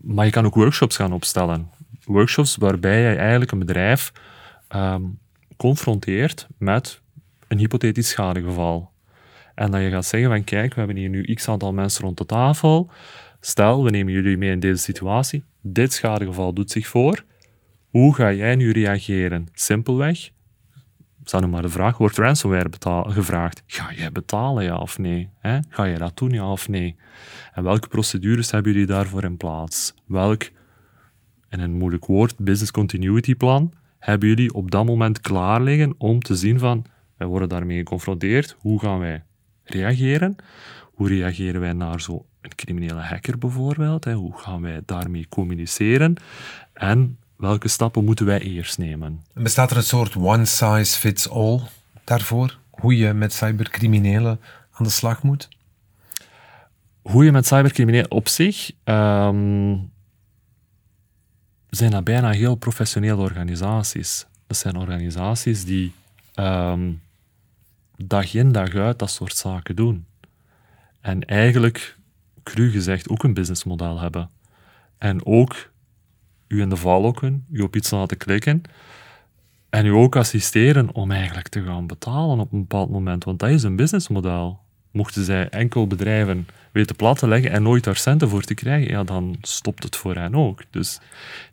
maar 0.00 0.24
je 0.24 0.30
kan 0.30 0.46
ook 0.46 0.54
workshops 0.54 0.96
gaan 0.96 1.12
opstellen. 1.12 1.70
Workshops 2.04 2.56
waarbij 2.56 3.00
je 3.00 3.16
eigenlijk 3.16 3.52
een 3.52 3.58
bedrijf 3.58 4.12
um, 4.76 5.18
confronteert 5.56 6.46
met 6.58 7.00
een 7.48 7.58
hypothetisch 7.58 8.08
schadegeval. 8.08 8.91
En 9.62 9.70
dat 9.70 9.80
je 9.80 9.90
gaat 9.90 10.04
zeggen 10.04 10.30
van 10.30 10.44
kijk, 10.44 10.74
we 10.74 10.78
hebben 10.78 10.96
hier 10.96 11.08
nu 11.08 11.34
x 11.34 11.48
aantal 11.48 11.72
mensen 11.72 12.04
rond 12.04 12.18
de 12.18 12.26
tafel, 12.26 12.90
stel, 13.40 13.84
we 13.84 13.90
nemen 13.90 14.12
jullie 14.12 14.36
mee 14.36 14.50
in 14.50 14.60
deze 14.60 14.82
situatie, 14.82 15.44
dit 15.60 15.92
schadegeval 15.92 16.52
doet 16.52 16.70
zich 16.70 16.86
voor, 16.86 17.24
hoe 17.90 18.14
ga 18.14 18.32
jij 18.32 18.56
nu 18.56 18.70
reageren? 18.70 19.46
Simpelweg, 19.52 20.30
stel 21.24 21.40
nu 21.40 21.46
maar 21.46 21.62
de 21.62 21.68
vraag, 21.68 21.98
wordt 21.98 22.16
ransomware 22.16 22.70
gevraagd? 23.06 23.62
Ga 23.66 23.92
jij 23.92 24.12
betalen, 24.12 24.64
ja 24.64 24.76
of 24.76 24.98
nee? 24.98 25.30
Ga 25.68 25.84
je 25.84 25.98
dat 25.98 26.16
doen, 26.16 26.30
ja 26.30 26.50
of 26.50 26.68
nee? 26.68 26.96
En 27.52 27.62
welke 27.62 27.88
procedures 27.88 28.50
hebben 28.50 28.72
jullie 28.72 28.86
daarvoor 28.86 29.24
in 29.24 29.36
plaats? 29.36 29.94
Welk, 30.06 30.42
in 31.48 31.60
een 31.60 31.72
moeilijk 31.72 32.04
woord, 32.04 32.38
business 32.38 32.70
continuity 32.70 33.34
plan, 33.34 33.72
hebben 33.98 34.28
jullie 34.28 34.54
op 34.54 34.70
dat 34.70 34.84
moment 34.84 35.20
klaar 35.20 35.62
liggen 35.62 35.94
om 35.98 36.20
te 36.20 36.36
zien 36.36 36.58
van, 36.58 36.84
wij 37.16 37.26
worden 37.26 37.48
daarmee 37.48 37.78
geconfronteerd, 37.78 38.56
hoe 38.58 38.80
gaan 38.80 38.98
wij 38.98 39.22
reageren? 39.64 40.36
Hoe 40.82 41.08
reageren 41.08 41.60
wij 41.60 41.72
naar 41.72 42.00
zo'n 42.00 42.22
criminele 42.48 43.00
hacker 43.00 43.38
bijvoorbeeld? 43.38 44.04
Hoe 44.04 44.38
gaan 44.38 44.62
wij 44.62 44.82
daarmee 44.86 45.26
communiceren? 45.28 46.14
En 46.72 47.18
welke 47.36 47.68
stappen 47.68 48.04
moeten 48.04 48.26
wij 48.26 48.40
eerst 48.40 48.78
nemen? 48.78 49.24
Bestaat 49.34 49.70
er 49.70 49.76
een 49.76 49.82
soort 49.82 50.16
one 50.16 50.44
size 50.44 50.98
fits 50.98 51.28
all 51.28 51.60
daarvoor? 52.04 52.58
Hoe 52.70 52.96
je 52.96 53.12
met 53.12 53.32
cybercriminelen 53.32 54.40
aan 54.72 54.84
de 54.84 54.90
slag 54.90 55.22
moet? 55.22 55.48
Hoe 57.02 57.24
je 57.24 57.32
met 57.32 57.46
cybercriminelen 57.46 58.10
op 58.10 58.28
zich 58.28 58.70
um, 58.84 59.90
zijn 61.76 61.90
dat 61.90 62.04
bijna 62.04 62.30
heel 62.30 62.54
professionele 62.54 63.22
organisaties. 63.22 64.26
Dat 64.46 64.56
zijn 64.56 64.76
organisaties 64.76 65.64
die 65.64 65.92
um, 66.34 67.00
dag 68.06 68.34
in 68.34 68.52
dag 68.52 68.74
uit 68.74 68.98
dat 68.98 69.10
soort 69.10 69.36
zaken 69.36 69.76
doen. 69.76 70.06
En 71.00 71.24
eigenlijk, 71.24 71.96
cru 72.42 72.70
gezegd, 72.70 73.08
ook 73.08 73.24
een 73.24 73.34
businessmodel 73.34 74.00
hebben. 74.00 74.30
En 74.98 75.26
ook 75.26 75.70
u 76.48 76.60
in 76.60 76.68
de 76.68 76.76
val 76.76 77.00
lokken, 77.00 77.46
u 77.50 77.60
op 77.60 77.76
iets 77.76 77.90
laten 77.90 78.16
klikken 78.16 78.62
en 79.72 79.86
u 79.86 79.90
ook 79.90 80.16
assisteren 80.16 80.94
om 80.94 81.10
eigenlijk 81.10 81.48
te 81.48 81.62
gaan 81.62 81.86
betalen 81.86 82.38
op 82.38 82.52
een 82.52 82.60
bepaald 82.60 82.90
moment. 82.90 83.24
Want 83.24 83.38
dat 83.38 83.50
is 83.50 83.62
een 83.62 83.76
businessmodel. 83.76 84.60
Mochten 84.90 85.24
zij 85.24 85.48
enkel 85.48 85.86
bedrijven 85.86 86.46
weten 86.72 86.96
plat 86.96 87.18
te 87.18 87.28
leggen 87.28 87.50
en 87.50 87.62
nooit 87.62 87.84
daar 87.84 87.96
centen 87.96 88.28
voor 88.28 88.42
te 88.42 88.54
krijgen, 88.54 88.90
ja, 88.90 89.04
dan 89.04 89.36
stopt 89.40 89.82
het 89.82 89.96
voor 89.96 90.14
hen 90.14 90.34
ook. 90.34 90.62
Dus 90.70 91.00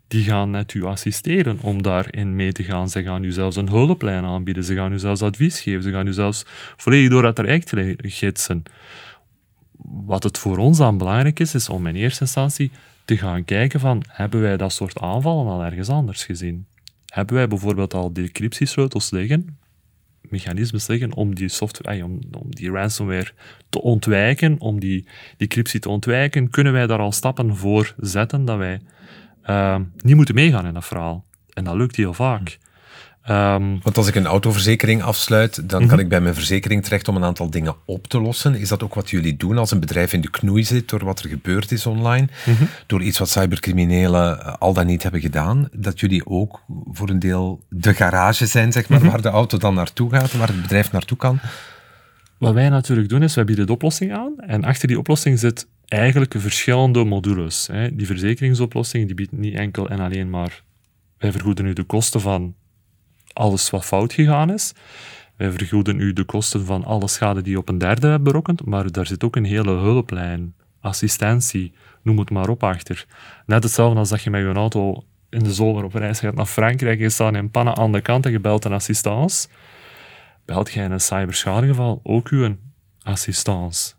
die 0.09 0.23
gaan 0.23 0.49
net 0.49 0.73
u 0.73 0.83
assisteren 0.83 1.57
om 1.61 1.81
daarin 1.81 2.35
mee 2.35 2.51
te 2.51 2.63
gaan. 2.63 2.89
Ze 2.89 3.03
gaan 3.03 3.23
u 3.23 3.31
zelfs 3.31 3.55
een 3.55 3.69
hulplijn 3.69 4.23
aanbieden, 4.23 4.63
ze 4.63 4.75
gaan 4.75 4.93
u 4.93 4.99
zelfs 4.99 5.21
advies 5.21 5.61
geven, 5.61 5.83
ze 5.83 5.91
gaan 5.91 6.07
u 6.07 6.13
zelfs 6.13 6.45
volledig 6.77 7.09
door 7.09 7.25
het 7.25 7.35
traject 7.35 7.73
gidsen. 7.97 8.63
Wat 9.81 10.23
het 10.23 10.37
voor 10.37 10.57
ons 10.57 10.77
dan 10.77 10.97
belangrijk 10.97 11.39
is, 11.39 11.55
is 11.55 11.69
om 11.69 11.87
in 11.87 11.95
eerste 11.95 12.21
instantie 12.21 12.71
te 13.05 13.17
gaan 13.17 13.45
kijken 13.45 13.79
van, 13.79 14.03
hebben 14.07 14.41
wij 14.41 14.57
dat 14.57 14.73
soort 14.73 14.99
aanvallen 14.99 15.47
al 15.47 15.63
ergens 15.63 15.89
anders 15.89 16.23
gezien? 16.23 16.65
Hebben 17.05 17.35
wij 17.35 17.47
bijvoorbeeld 17.47 17.93
al 17.93 18.13
decryptiesleutels 18.13 19.09
liggen, 19.09 19.57
mechanismes 20.21 20.87
liggen 20.87 21.13
om 21.13 21.35
die 21.35 21.49
software, 21.49 22.03
om, 22.03 22.19
om 22.31 22.55
die 22.55 22.71
ransomware 22.71 23.31
te 23.69 23.81
ontwijken, 23.81 24.59
om 24.59 24.79
die 24.79 25.07
decryptie 25.37 25.79
te 25.79 25.89
ontwijken? 25.89 26.49
Kunnen 26.49 26.73
wij 26.73 26.87
daar 26.87 26.99
al 26.99 27.11
stappen 27.11 27.55
voor 27.55 27.95
zetten 27.97 28.45
dat 28.45 28.57
wij 28.57 28.79
uh, 29.45 29.75
niet 29.97 30.15
moeten 30.15 30.35
meegaan 30.35 30.65
in 30.65 30.73
dat 30.73 30.85
verhaal? 30.85 31.25
En 31.53 31.63
dat 31.63 31.75
lukt 31.75 31.95
heel 31.95 32.13
vaak. 32.13 32.57
Ehm, 33.29 33.77
Want 33.83 33.97
als 33.97 34.07
ik 34.07 34.15
een 34.15 34.25
autoverzekering 34.25 35.03
afsluit, 35.03 35.69
dan 35.69 35.79
kan 35.79 35.95
mhm. 35.95 35.99
ik 35.99 36.09
bij 36.09 36.21
mijn 36.21 36.33
verzekering 36.33 36.83
terecht 36.83 37.07
om 37.07 37.15
een 37.15 37.23
aantal 37.23 37.49
dingen 37.49 37.75
op 37.85 38.07
te 38.07 38.21
lossen. 38.21 38.55
Is 38.55 38.69
dat 38.69 38.83
ook 38.83 38.93
wat 38.93 39.09
jullie 39.09 39.37
doen 39.37 39.57
als 39.57 39.71
een 39.71 39.79
bedrijf 39.79 40.13
in 40.13 40.21
de 40.21 40.29
knoei 40.29 40.63
zit 40.63 40.89
door 40.89 41.05
wat 41.05 41.19
er 41.19 41.29
gebeurd 41.29 41.71
is 41.71 41.85
online? 41.85 42.27
Mhm. 42.45 42.63
Door 42.87 43.01
iets 43.01 43.19
wat 43.19 43.29
cybercriminelen 43.29 44.45
eh, 44.45 44.53
al 44.59 44.73
dan 44.73 44.85
niet 44.85 45.03
hebben 45.03 45.21
gedaan? 45.21 45.69
Dat 45.71 45.99
jullie 45.99 46.25
ook 46.25 46.61
voor 46.91 47.09
een 47.09 47.19
deel 47.19 47.63
de 47.69 47.93
garage 47.93 48.45
zijn, 48.45 48.71
zeg 48.71 48.89
maar, 48.89 48.99
mhm. 48.99 49.09
waar 49.09 49.21
de 49.21 49.29
auto 49.29 49.57
dan 49.57 49.73
naartoe 49.73 50.09
gaat, 50.09 50.33
waar 50.33 50.47
het 50.47 50.61
bedrijf 50.61 50.91
naartoe 50.91 51.17
kan? 51.17 51.39
Wat 52.39 52.53
wij 52.53 52.69
natuurlijk 52.69 53.09
doen 53.09 53.23
is, 53.23 53.35
wij 53.35 53.45
bieden 53.45 53.65
de 53.65 53.71
oplossing 53.71 54.13
aan. 54.13 54.33
En 54.37 54.63
achter 54.63 54.87
die 54.87 54.99
oplossing 54.99 55.39
zit 55.39 55.67
eigenlijk 55.87 56.33
verschillende 56.37 57.03
modules. 57.03 57.69
Die 57.93 58.05
verzekeringsoplossing 58.05 59.05
die 59.05 59.15
biedt 59.15 59.31
niet 59.31 59.55
enkel 59.55 59.89
en 59.89 59.99
alleen 59.99 60.29
maar 60.29 60.63
wij 61.17 61.31
vergoeden 61.31 61.65
nu 61.65 61.73
de 61.73 61.83
kosten 61.83 62.21
van 62.21 62.55
alles 63.33 63.69
wat 63.69 63.85
fout 63.85 64.13
gegaan 64.13 64.53
is. 64.53 64.73
Wij 65.35 65.51
vergoeden 65.51 65.99
u 65.99 66.13
de 66.13 66.23
kosten 66.23 66.65
van 66.65 66.83
alle 66.83 67.07
schade 67.07 67.41
die 67.41 67.51
je 67.51 67.57
op 67.57 67.69
een 67.69 67.77
derde 67.77 68.07
hebt 68.07 68.23
berokkend, 68.23 68.65
maar 68.65 68.91
daar 68.91 69.05
zit 69.05 69.23
ook 69.23 69.35
een 69.35 69.45
hele 69.45 69.71
hulplijn, 69.71 70.53
assistentie, 70.79 71.73
noem 72.03 72.19
het 72.19 72.29
maar 72.29 72.49
op 72.49 72.63
achter. 72.63 73.05
Net 73.45 73.63
hetzelfde 73.63 73.99
als 73.99 74.09
dat 74.09 74.21
je 74.21 74.29
met 74.29 74.41
je 74.41 74.53
auto 74.53 75.03
in 75.29 75.43
de 75.43 75.53
zomer 75.53 75.83
op 75.83 75.93
reis 75.93 76.19
gaat 76.19 76.35
naar 76.35 76.45
Frankrijk 76.45 76.99
en 76.99 77.11
staan 77.11 77.35
in 77.35 77.51
pannen 77.51 77.77
aan 77.77 77.91
de 77.91 78.01
kant 78.01 78.25
en 78.25 78.31
je 78.31 78.39
belt 78.39 78.65
een 78.65 78.73
assistance. 78.73 79.47
Belt 80.49 80.71
jij 80.71 80.83
in 80.85 80.91
een 80.91 80.99
cyberschadegeval 80.99 81.99
ook 82.03 82.27
uw 82.27 82.55
assistance. 83.03 83.93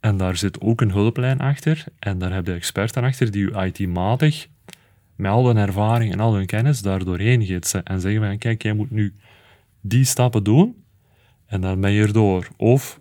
En 0.00 0.16
daar 0.16 0.36
zit 0.36 0.60
ook 0.60 0.80
een 0.80 0.90
hulplijn 0.90 1.40
achter 1.40 1.84
en 1.98 2.18
daar 2.18 2.32
heb 2.32 2.46
je 2.46 2.52
experten 2.52 3.04
achter 3.04 3.30
die 3.30 3.42
u 3.42 3.58
IT-matig 3.58 4.48
met 5.16 5.30
al 5.30 5.46
hun 5.46 5.56
ervaring 5.56 6.12
en 6.12 6.20
al 6.20 6.34
hun 6.34 6.46
kennis 6.46 6.82
daar 6.82 7.04
doorheen 7.04 7.44
gietsen 7.44 7.84
en 7.84 8.00
zeggen 8.00 8.20
van 8.20 8.38
kijk, 8.38 8.62
jij 8.62 8.72
moet 8.72 8.90
nu 8.90 9.14
die 9.80 10.04
stappen 10.04 10.44
doen 10.44 10.84
en 11.46 11.60
dan 11.60 11.80
ben 11.80 11.90
je 11.90 12.02
erdoor. 12.02 12.48
Of 12.56 12.99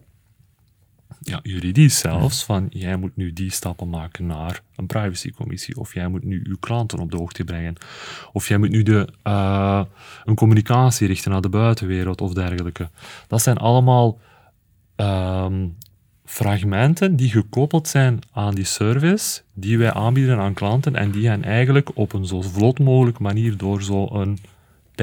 ja, 1.20 1.40
juridisch 1.44 2.00
zelfs, 2.00 2.44
van 2.44 2.68
jij 2.70 2.96
moet 2.96 3.16
nu 3.16 3.34
die 3.34 3.52
stappen 3.52 3.90
maken 3.90 4.26
naar 4.26 4.62
een 4.76 4.86
privacycommissie, 4.86 5.78
of 5.78 5.94
jij 5.94 6.08
moet 6.08 6.24
nu 6.24 6.44
je 6.44 6.58
klanten 6.60 7.00
op 7.00 7.12
de 7.12 7.18
hoogte 7.18 7.44
brengen, 7.44 7.76
of 8.34 8.48
jij 8.48 8.58
moet 8.58 8.70
nu 8.70 8.84
de, 8.84 9.08
uh, 9.24 9.84
een 10.26 10.36
communicatie 10.36 11.08
richten 11.08 11.32
naar 11.32 11.42
de 11.42 11.50
buitenwereld 11.50 12.22
of 12.22 12.34
dergelijke. 12.34 12.90
Dat 13.28 13.42
zijn 13.42 13.58
allemaal 13.58 14.20
um, 14.96 15.78
fragmenten 16.26 17.16
die 17.16 17.30
gekoppeld 17.30 17.88
zijn 17.88 18.20
aan 18.32 18.56
die 18.56 18.66
service 18.66 19.42
die 19.54 19.78
wij 19.78 19.94
aanbieden 19.94 20.40
aan 20.40 20.54
klanten 20.54 20.96
en 20.96 21.12
die 21.12 21.28
hen 21.28 21.44
eigenlijk 21.44 21.90
op 21.94 22.14
een 22.14 22.26
zo 22.26 22.42
vlot 22.42 22.80
mogelijk 22.80 23.20
manier 23.20 23.58
door 23.58 23.82
zo'n 23.82 24.38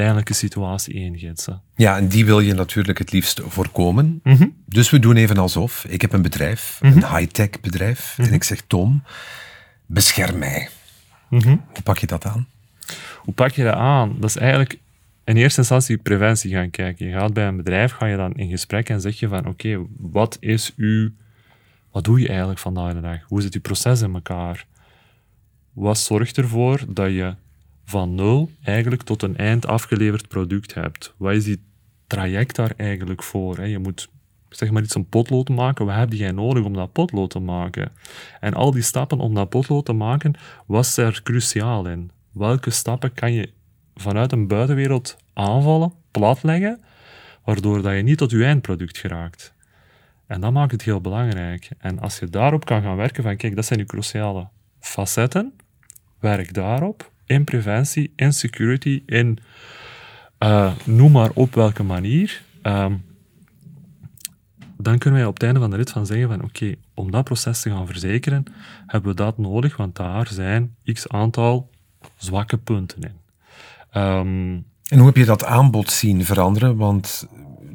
pijnlijke 0.01 0.35
situatie 0.35 0.95
ingidsen. 0.95 1.63
Ja, 1.75 1.97
en 1.97 2.09
die 2.09 2.25
wil 2.25 2.41
je 2.41 2.55
natuurlijk 2.55 2.99
het 2.99 3.13
liefst 3.13 3.41
voorkomen. 3.45 4.21
Mhm. 4.23 4.49
Dus 4.67 4.91
we 4.91 4.99
doen 4.99 5.17
even 5.17 5.37
alsof. 5.37 5.85
Ik 5.89 6.01
heb 6.01 6.13
een 6.13 6.23
bedrijf, 6.23 6.79
een 6.83 6.99
mhm. 6.99 7.17
high-tech 7.17 7.61
bedrijf, 7.61 8.15
en 8.19 8.25
mhm. 8.25 8.35
ik 8.35 8.45
zeg 8.45 8.61
Tom, 8.67 9.03
bescherm 9.87 10.39
mij. 10.39 10.69
Hoe 11.29 11.59
pak 11.83 11.99
je 11.99 12.07
dat 12.07 12.25
aan? 12.25 12.47
Hoe 13.17 13.35
pak 13.35 13.51
je 13.51 13.65
dat 13.65 13.75
aan? 13.75 14.17
Dat 14.21 14.29
is 14.29 14.37
eigenlijk 14.37 14.79
in 15.25 15.37
eerste 15.37 15.61
instantie 15.61 15.97
preventie 15.97 16.53
gaan 16.53 16.71
kijken. 16.71 17.07
Je 17.07 17.13
gaat 17.13 17.33
bij 17.33 17.47
een 17.47 17.57
bedrijf, 17.57 17.93
ga 17.93 18.07
je 18.07 18.17
dan 18.17 18.35
in 18.35 18.49
gesprek 18.49 18.89
en 18.89 19.01
zeg 19.01 19.19
je 19.19 19.29
van 19.29 19.47
oké, 19.47 19.79
wat 19.99 20.37
is 20.41 20.73
uw, 20.77 21.11
wat 21.91 22.05
doe 22.05 22.21
je 22.21 22.29
eigenlijk 22.29 22.59
vandaag 22.59 22.95
de 22.95 23.01
dag? 23.01 23.19
Hoe 23.27 23.43
zit 23.43 23.55
uw 23.55 23.61
proces 23.61 24.01
in 24.01 24.15
elkaar? 24.15 24.67
Wat 25.73 25.99
zorgt 25.99 26.37
ervoor 26.37 26.81
dat 26.89 27.11
je 27.11 27.35
van 27.87 28.15
nul 28.15 28.51
eigenlijk 28.63 29.03
tot 29.03 29.23
een 29.23 29.37
eind 29.37 29.67
afgeleverd 29.67 30.29
product 30.29 30.75
hebt. 30.75 31.15
Wat 31.17 31.33
is 31.33 31.45
die 31.45 31.63
traject 32.07 32.57
daar 32.57 32.73
eigenlijk 32.77 33.23
voor? 33.23 33.67
Je 33.67 33.79
moet 33.79 34.09
zeg 34.49 34.71
maar 34.71 34.83
iets 34.83 34.95
een 34.95 35.09
potlood 35.09 35.49
maken. 35.49 35.87
Wat 35.87 35.95
heb 35.95 36.13
jij 36.13 36.31
nodig 36.31 36.65
om 36.65 36.73
dat 36.73 36.93
potlood 36.93 37.31
te 37.31 37.39
maken? 37.39 37.93
En 38.41 38.55
al 38.55 38.71
die 38.71 38.83
stappen 38.83 39.19
om 39.19 39.35
dat 39.35 39.49
potlood 39.49 39.85
te 39.85 39.93
maken, 39.93 40.35
was 40.67 40.97
er 40.97 41.21
cruciaal 41.23 41.89
in? 41.89 42.11
Welke 42.33 42.71
stappen 42.71 43.13
kan 43.13 43.33
je 43.33 43.51
vanuit 43.95 44.33
een 44.33 44.49
buitenwereld 44.49 45.17
aanvallen, 45.33 45.93
platleggen, 46.11 46.81
waardoor 47.45 47.83
dat 47.83 47.95
je 47.95 48.03
niet 48.03 48.19
tot 48.19 48.31
je 48.31 48.45
eindproduct 48.45 48.99
geraakt? 48.99 49.55
En 50.27 50.41
dat 50.41 50.53
maakt 50.53 50.73
het 50.73 50.83
heel 50.83 51.01
belangrijk. 51.01 51.69
En 51.79 51.99
als 51.99 52.19
je 52.19 52.27
daarop 52.27 52.65
kan 52.65 52.83
gaan 52.83 52.97
werken, 52.97 53.23
van 53.23 53.37
kijk, 53.37 53.57
dat 53.57 53.65
zijn 53.65 53.79
je 53.79 53.85
cruciale 53.85 54.49
facetten, 54.81 55.53
werk 56.19 56.55
daarop, 56.55 57.11
in 57.27 57.45
preventie, 57.45 58.13
in 58.17 58.33
security, 58.33 59.03
in 59.07 59.39
uh, 60.39 60.73
noem 60.85 61.13
maar 61.13 61.31
op 61.35 61.55
welke 61.55 61.83
manier, 61.83 62.43
um, 62.63 63.05
dan 64.77 64.99
kunnen 64.99 65.21
wij 65.21 65.29
op 65.29 65.35
het 65.35 65.43
einde 65.43 65.61
van 65.61 65.71
de 65.71 65.77
rit 65.77 65.91
van 65.91 66.07
zeggen 66.07 66.29
van 66.29 66.43
oké, 66.43 66.75
om 66.95 67.11
dat 67.11 67.25
proces 67.25 67.61
te 67.61 67.71
gaan 67.71 67.87
verzekeren, 67.87 68.45
hebben 68.87 69.11
we 69.11 69.17
dat 69.17 69.39
nodig, 69.39 69.77
want 69.77 69.97
daar 69.97 70.29
zijn 70.29 70.77
x 70.93 71.09
aantal 71.09 71.71
zwakke 72.17 72.59
punten 72.59 73.03
in. 73.03 73.15
Um, 74.03 74.65
en 74.89 74.99
hoe 74.99 75.07
heb 75.07 75.17
je 75.17 75.25
dat 75.25 75.45
aanbod 75.45 75.91
zien 75.91 76.25
veranderen? 76.25 76.77
Want 76.77 77.29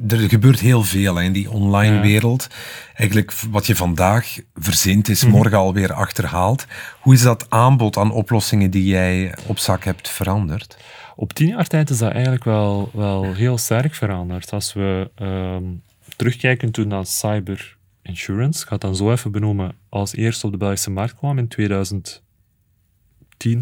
er 0.08 0.28
gebeurt 0.28 0.60
heel 0.60 0.82
veel 0.82 1.20
in 1.20 1.32
die 1.32 1.50
online 1.50 2.00
wereld. 2.00 2.46
Eigenlijk 2.94 3.32
wat 3.50 3.66
je 3.66 3.76
vandaag 3.76 4.38
verzint 4.54 5.08
is 5.08 5.22
mhm. 5.24 5.32
morgen 5.32 5.58
alweer 5.58 5.92
achterhaald. 5.92 6.66
Hoe 7.00 7.14
is 7.14 7.22
dat 7.22 7.46
aanbod 7.50 7.96
aan 7.96 8.12
oplossingen 8.12 8.70
die 8.70 8.84
jij 8.84 9.34
op 9.46 9.58
zak 9.58 9.84
hebt 9.84 10.08
veranderd? 10.08 10.78
Op 11.16 11.32
tien 11.32 11.48
jaar 11.48 11.66
tijd 11.66 11.90
is 11.90 11.98
dat 11.98 12.12
eigenlijk 12.12 12.44
wel, 12.44 12.90
wel 12.92 13.32
heel 13.34 13.58
sterk 13.58 13.94
veranderd. 13.94 14.52
Als 14.52 14.72
we 14.72 15.10
um, 15.22 15.82
terugkijken 16.16 16.70
toen 16.70 16.88
naar 16.88 17.06
cyber 17.06 17.76
insurance, 18.02 18.62
ik 18.62 18.66
ga 18.66 18.72
het 18.72 18.80
dan 18.80 18.96
zo 18.96 19.12
even 19.12 19.32
benoemen, 19.32 19.74
als 19.88 20.14
eerste 20.14 20.46
op 20.46 20.52
de 20.52 20.58
Belgische 20.58 20.90
markt 20.90 21.14
kwam 21.14 21.38
in 21.38 21.48
2010, 21.48 22.22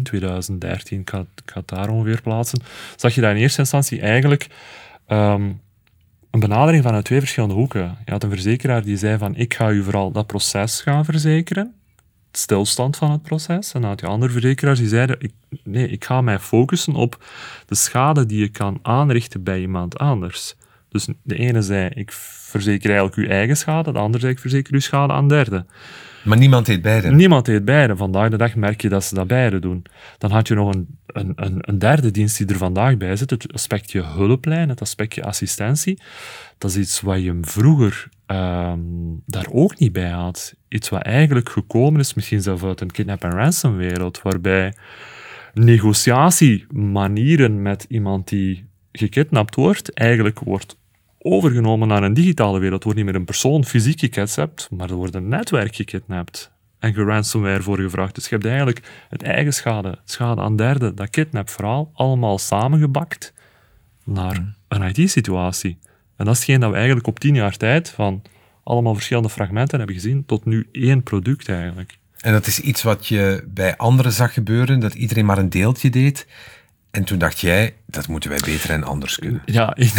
2013, 0.03 0.99
ik 0.99 1.09
ga, 1.09 1.19
ik 1.19 1.51
ga 1.51 1.59
het 1.59 1.67
daar 1.67 1.89
ongeveer 1.89 2.21
plaatsen, 2.21 2.61
zag 2.95 3.15
je 3.15 3.21
dat 3.21 3.31
in 3.31 3.37
eerste 3.37 3.59
instantie 3.59 4.01
eigenlijk 4.01 4.47
um, 5.07 5.61
een 6.31 6.39
benadering 6.39 6.83
vanuit 6.83 7.05
twee 7.05 7.19
verschillende 7.19 7.55
hoeken. 7.55 7.97
Je 8.05 8.11
had 8.11 8.23
een 8.23 8.29
verzekeraar 8.29 8.83
die 8.83 8.97
zei 8.97 9.17
van 9.17 9.35
ik 9.35 9.53
ga 9.53 9.69
u 9.69 9.83
vooral 9.83 10.11
dat 10.11 10.27
proces 10.27 10.81
gaan 10.81 11.05
verzekeren, 11.05 11.73
het 12.27 12.37
stilstand 12.39 12.97
van 12.97 13.11
het 13.11 13.21
proces. 13.21 13.73
En 13.73 13.81
dan 13.81 13.89
had 13.89 13.99
je 13.99 14.07
andere 14.07 14.31
verzekeraars 14.31 14.79
die 14.79 14.87
zeiden 14.87 15.15
ik, 15.19 15.31
nee, 15.63 15.87
ik 15.87 16.05
ga 16.05 16.21
mij 16.21 16.39
focussen 16.39 16.95
op 16.95 17.23
de 17.65 17.75
schade 17.75 18.25
die 18.25 18.39
je 18.39 18.49
kan 18.49 18.79
aanrichten 18.81 19.43
bij 19.43 19.59
iemand 19.61 19.97
anders. 19.97 20.55
Dus 20.89 21.07
de 21.23 21.35
ene 21.35 21.61
zei 21.61 21.89
ik 21.89 22.11
verzeker 22.11 22.89
eigenlijk 22.89 23.19
uw 23.19 23.27
eigen 23.27 23.57
schade, 23.57 23.91
de 23.91 23.99
andere 23.99 24.19
zei 24.19 24.33
ik 24.33 24.39
verzeker 24.39 24.73
uw 24.73 24.79
schade 24.79 25.13
aan 25.13 25.27
derden. 25.27 25.67
Maar 26.23 26.37
niemand 26.37 26.65
deed 26.65 26.81
beide. 26.81 27.11
Niemand 27.11 27.45
deed 27.45 27.65
beide. 27.65 27.95
Vandaag 27.95 28.29
de 28.29 28.37
dag 28.37 28.55
merk 28.55 28.81
je 28.81 28.89
dat 28.89 29.03
ze 29.03 29.15
dat 29.15 29.27
beide 29.27 29.59
doen. 29.59 29.83
Dan 30.17 30.31
had 30.31 30.47
je 30.47 30.53
nog 30.53 30.73
een, 30.73 30.97
een, 31.05 31.57
een 31.59 31.79
derde 31.79 32.11
dienst 32.11 32.37
die 32.37 32.47
er 32.47 32.57
vandaag 32.57 32.97
bij 32.97 33.15
zit, 33.15 33.29
het 33.29 33.53
aspectje 33.53 34.03
hulplijn, 34.03 34.69
het 34.69 34.81
aspectje 34.81 35.23
assistentie. 35.23 36.01
Dat 36.57 36.69
is 36.69 36.77
iets 36.77 37.01
wat 37.01 37.23
je 37.23 37.37
vroeger 37.41 38.09
ehm, 38.25 38.79
daar 39.25 39.47
ook 39.51 39.79
niet 39.79 39.91
bij 39.91 40.09
had. 40.09 40.55
Iets 40.67 40.89
wat 40.89 41.01
eigenlijk 41.01 41.49
gekomen 41.49 41.99
is, 41.99 42.13
misschien 42.13 42.41
zelfs 42.41 42.63
uit 42.63 42.81
een 42.81 42.91
kidnap- 42.91 43.23
en 43.23 43.31
ransom-wereld, 43.31 44.21
waarbij 44.21 44.73
negociatiemanieren 45.53 47.61
met 47.61 47.85
iemand 47.89 48.27
die 48.27 48.69
gekidnapt 48.91 49.55
wordt, 49.55 49.93
eigenlijk 49.93 50.39
wordt 50.39 50.79
overgenomen 51.21 51.87
naar 51.87 52.03
een 52.03 52.13
digitale 52.13 52.59
wereld, 52.59 52.83
wordt 52.83 52.97
niet 52.97 53.07
meer 53.07 53.15
een 53.15 53.25
persoon 53.25 53.65
fysiek 53.65 53.99
gekidnapt, 53.99 54.67
maar 54.71 54.89
er 54.89 54.95
wordt 54.95 55.15
een 55.15 55.27
netwerk 55.27 55.75
gekidnapt 55.75 56.51
en 56.79 56.93
geransomware 56.93 57.61
voor 57.61 57.79
gevraagd. 57.79 58.15
Dus 58.15 58.23
je 58.23 58.35
hebt 58.35 58.45
eigenlijk 58.45 59.05
het 59.09 59.23
eigen 59.23 59.53
schade, 59.53 59.89
het 59.89 60.11
schade 60.11 60.41
aan 60.41 60.55
derden, 60.55 60.95
dat 60.95 61.09
kidnap-verhaal, 61.09 61.91
allemaal 61.93 62.37
samengebakt 62.37 63.33
naar 64.03 64.35
hmm. 64.35 64.53
een 64.67 64.95
IT-situatie. 64.95 65.77
En 66.15 66.25
dat 66.25 66.33
is 66.33 66.39
hetgeen 66.39 66.59
dat 66.59 66.69
we 66.69 66.75
eigenlijk 66.75 67.07
op 67.07 67.19
tien 67.19 67.35
jaar 67.35 67.57
tijd 67.57 67.89
van 67.89 68.21
allemaal 68.63 68.93
verschillende 68.93 69.29
fragmenten 69.29 69.77
hebben 69.77 69.95
gezien, 69.95 70.25
tot 70.25 70.45
nu 70.45 70.67
één 70.71 71.03
product 71.03 71.49
eigenlijk. 71.49 71.97
En 72.17 72.31
dat 72.31 72.47
is 72.47 72.59
iets 72.59 72.83
wat 72.83 73.07
je 73.07 73.43
bij 73.47 73.77
anderen 73.77 74.11
zag 74.11 74.33
gebeuren, 74.33 74.79
dat 74.79 74.93
iedereen 74.93 75.25
maar 75.25 75.37
een 75.37 75.49
deeltje 75.49 75.89
deed. 75.89 76.27
En 76.91 77.03
toen 77.03 77.17
dacht 77.17 77.39
jij, 77.39 77.73
dat 77.85 78.07
moeten 78.07 78.29
wij 78.29 78.39
beter 78.45 78.69
en 78.69 78.83
anders 78.83 79.19
kunnen. 79.19 79.41
Ja, 79.45 79.75
ik, 79.75 79.93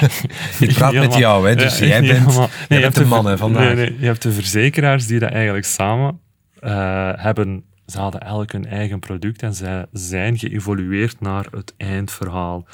ik 0.68 0.72
praat 0.74 0.92
met 0.92 1.14
jou, 1.14 1.48
hè, 1.48 1.56
dus 1.56 1.78
jij 1.78 2.00
bent, 2.12 2.36
nee, 2.36 2.48
jij 2.68 2.80
bent 2.80 2.94
de 2.94 3.04
man 3.04 3.26
hè, 3.26 3.36
vandaag. 3.36 3.74
Nee, 3.74 3.74
nee, 3.74 3.96
je 3.98 4.06
hebt 4.06 4.22
de 4.22 4.32
verzekeraars 4.32 5.06
die 5.06 5.18
dat 5.18 5.30
eigenlijk 5.30 5.66
samen 5.66 6.20
uh, 6.60 7.12
hebben. 7.14 7.64
Ze 7.86 7.98
hadden 7.98 8.20
elk 8.20 8.52
hun 8.52 8.66
eigen 8.66 8.98
product 8.98 9.42
en 9.42 9.54
zij 9.54 9.86
zijn 9.92 10.38
geëvolueerd 10.38 11.20
naar 11.20 11.46
het 11.50 11.74
eindverhaal. 11.76 12.66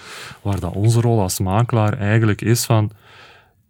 Waar 0.42 0.60
dat 0.60 0.72
onze 0.72 1.00
rol 1.00 1.20
als 1.20 1.38
makelaar 1.38 1.98
eigenlijk 1.98 2.40
is 2.40 2.64
van... 2.64 2.90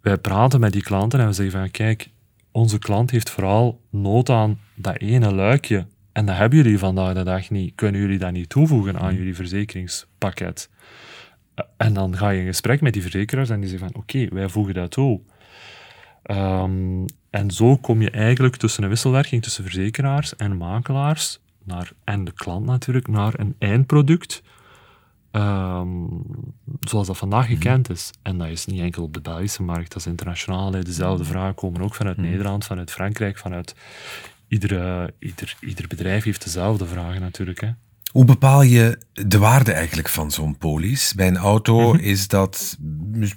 Wij 0.00 0.16
praten 0.16 0.60
met 0.60 0.72
die 0.72 0.82
klanten 0.82 1.20
en 1.20 1.26
we 1.26 1.32
zeggen 1.32 1.60
van, 1.60 1.70
kijk, 1.70 2.08
onze 2.52 2.78
klant 2.78 3.10
heeft 3.10 3.30
vooral 3.30 3.80
nood 3.90 4.30
aan 4.30 4.58
dat 4.74 4.98
ene 4.98 5.34
luikje 5.34 5.86
en 6.16 6.26
dat 6.26 6.36
hebben 6.36 6.58
jullie 6.58 6.78
vandaag 6.78 7.14
de 7.14 7.22
dag 7.22 7.50
niet. 7.50 7.74
Kunnen 7.74 8.00
jullie 8.00 8.18
dat 8.18 8.32
niet 8.32 8.48
toevoegen 8.48 8.98
aan 8.98 9.14
jullie 9.14 9.34
verzekeringspakket? 9.34 10.70
En 11.76 11.92
dan 11.92 12.16
ga 12.16 12.28
je 12.28 12.40
in 12.40 12.46
gesprek 12.46 12.80
met 12.80 12.92
die 12.92 13.02
verzekeraars 13.02 13.50
en 13.50 13.60
die 13.60 13.68
zeggen 13.68 13.88
van 13.88 14.00
oké, 14.02 14.28
wij 14.34 14.48
voegen 14.48 14.74
dat 14.74 14.90
toe. 14.90 15.20
Um, 16.30 17.04
en 17.30 17.50
zo 17.50 17.76
kom 17.76 18.02
je 18.02 18.10
eigenlijk 18.10 18.56
tussen 18.56 18.82
een 18.82 18.88
wisselwerking 18.88 19.42
tussen 19.42 19.64
verzekeraars 19.64 20.36
en 20.36 20.56
makelaars, 20.56 21.40
naar, 21.64 21.92
en 22.04 22.24
de 22.24 22.32
klant 22.32 22.66
natuurlijk, 22.66 23.08
naar 23.08 23.32
een 23.36 23.54
eindproduct 23.58 24.42
um, 25.32 26.22
zoals 26.80 27.06
dat 27.06 27.16
vandaag 27.16 27.44
mhm. 27.48 27.54
gekend 27.54 27.90
is. 27.90 28.10
En 28.22 28.38
dat 28.38 28.48
is 28.48 28.66
niet 28.66 28.80
enkel 28.80 29.02
op 29.02 29.14
de 29.14 29.20
Belgische 29.20 29.62
markt, 29.62 29.92
dat 29.92 30.00
is 30.00 30.06
internationaal. 30.06 30.70
Dezelfde 30.70 31.22
mhm. 31.22 31.32
vragen 31.32 31.54
komen 31.54 31.82
ook 31.82 31.94
vanuit. 31.94 32.16
Nederland, 32.16 32.64
vanuit 32.64 32.90
Frankrijk, 32.90 33.38
vanuit 33.38 33.74
ieder, 34.48 35.10
ieder, 35.18 35.56
ieder 35.60 35.86
bedrijf 35.86 36.24
heeft 36.24 36.44
dezelfde 36.44 36.86
vragen 36.86 37.20
natuurlijk. 37.20 37.60
Hè. 37.60 37.70
Hoe 38.12 38.24
bepaal 38.24 38.62
je 38.62 38.98
de 39.12 39.38
waarde 39.38 39.72
eigenlijk 39.72 40.08
van 40.08 40.30
zo'n 40.30 40.58
polis? 40.58 41.14
Bij 41.14 41.26
een 41.26 41.36
auto 41.36 41.92
mhm. 41.92 42.02
is 42.02 42.28
dat 42.28 42.78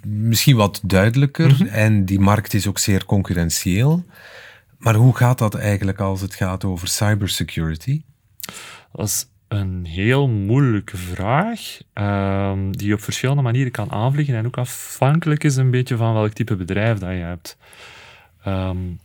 misschien 0.08 0.56
wat 0.56 0.82
duidelijker 0.84 1.52
mhm. 1.52 1.66
en 1.66 2.06
die 2.06 2.20
markt 2.20 2.54
is 2.54 2.68
ook 2.68 2.80
zeer 2.80 3.06
concurrentieel. 3.06 4.06
Maar 4.78 4.96
hoe 4.96 5.16
gaat 5.16 5.38
dat 5.38 5.56
eigenlijk 5.56 6.00
als 6.00 6.22
het 6.22 6.36
gaat 6.36 6.64
over 6.64 6.88
cybersecurity? 6.88 8.02
Dat 8.92 9.08
is 9.08 9.26
een 9.48 9.86
heel 9.86 10.28
moeilijke 10.28 10.98
vraag, 10.98 11.78
um, 11.94 12.78
die 12.78 12.88
je 12.88 12.94
op 12.94 13.02
verschillende 13.02 13.42
manieren 13.42 13.72
kan 13.72 13.92
aanvliegen 13.92 14.36
en 14.36 14.46
ook 14.46 14.58
afhankelijk 14.58 15.44
is 15.44 15.56
een 15.56 15.72
beetje 15.72 15.98
van 15.98 16.14
welk 16.14 16.34
type 16.34 16.56
bedrijf 16.56 16.98
dat 16.98 17.10
je 17.10 17.16
hebt. 17.16 17.58
Um, 18.48 19.00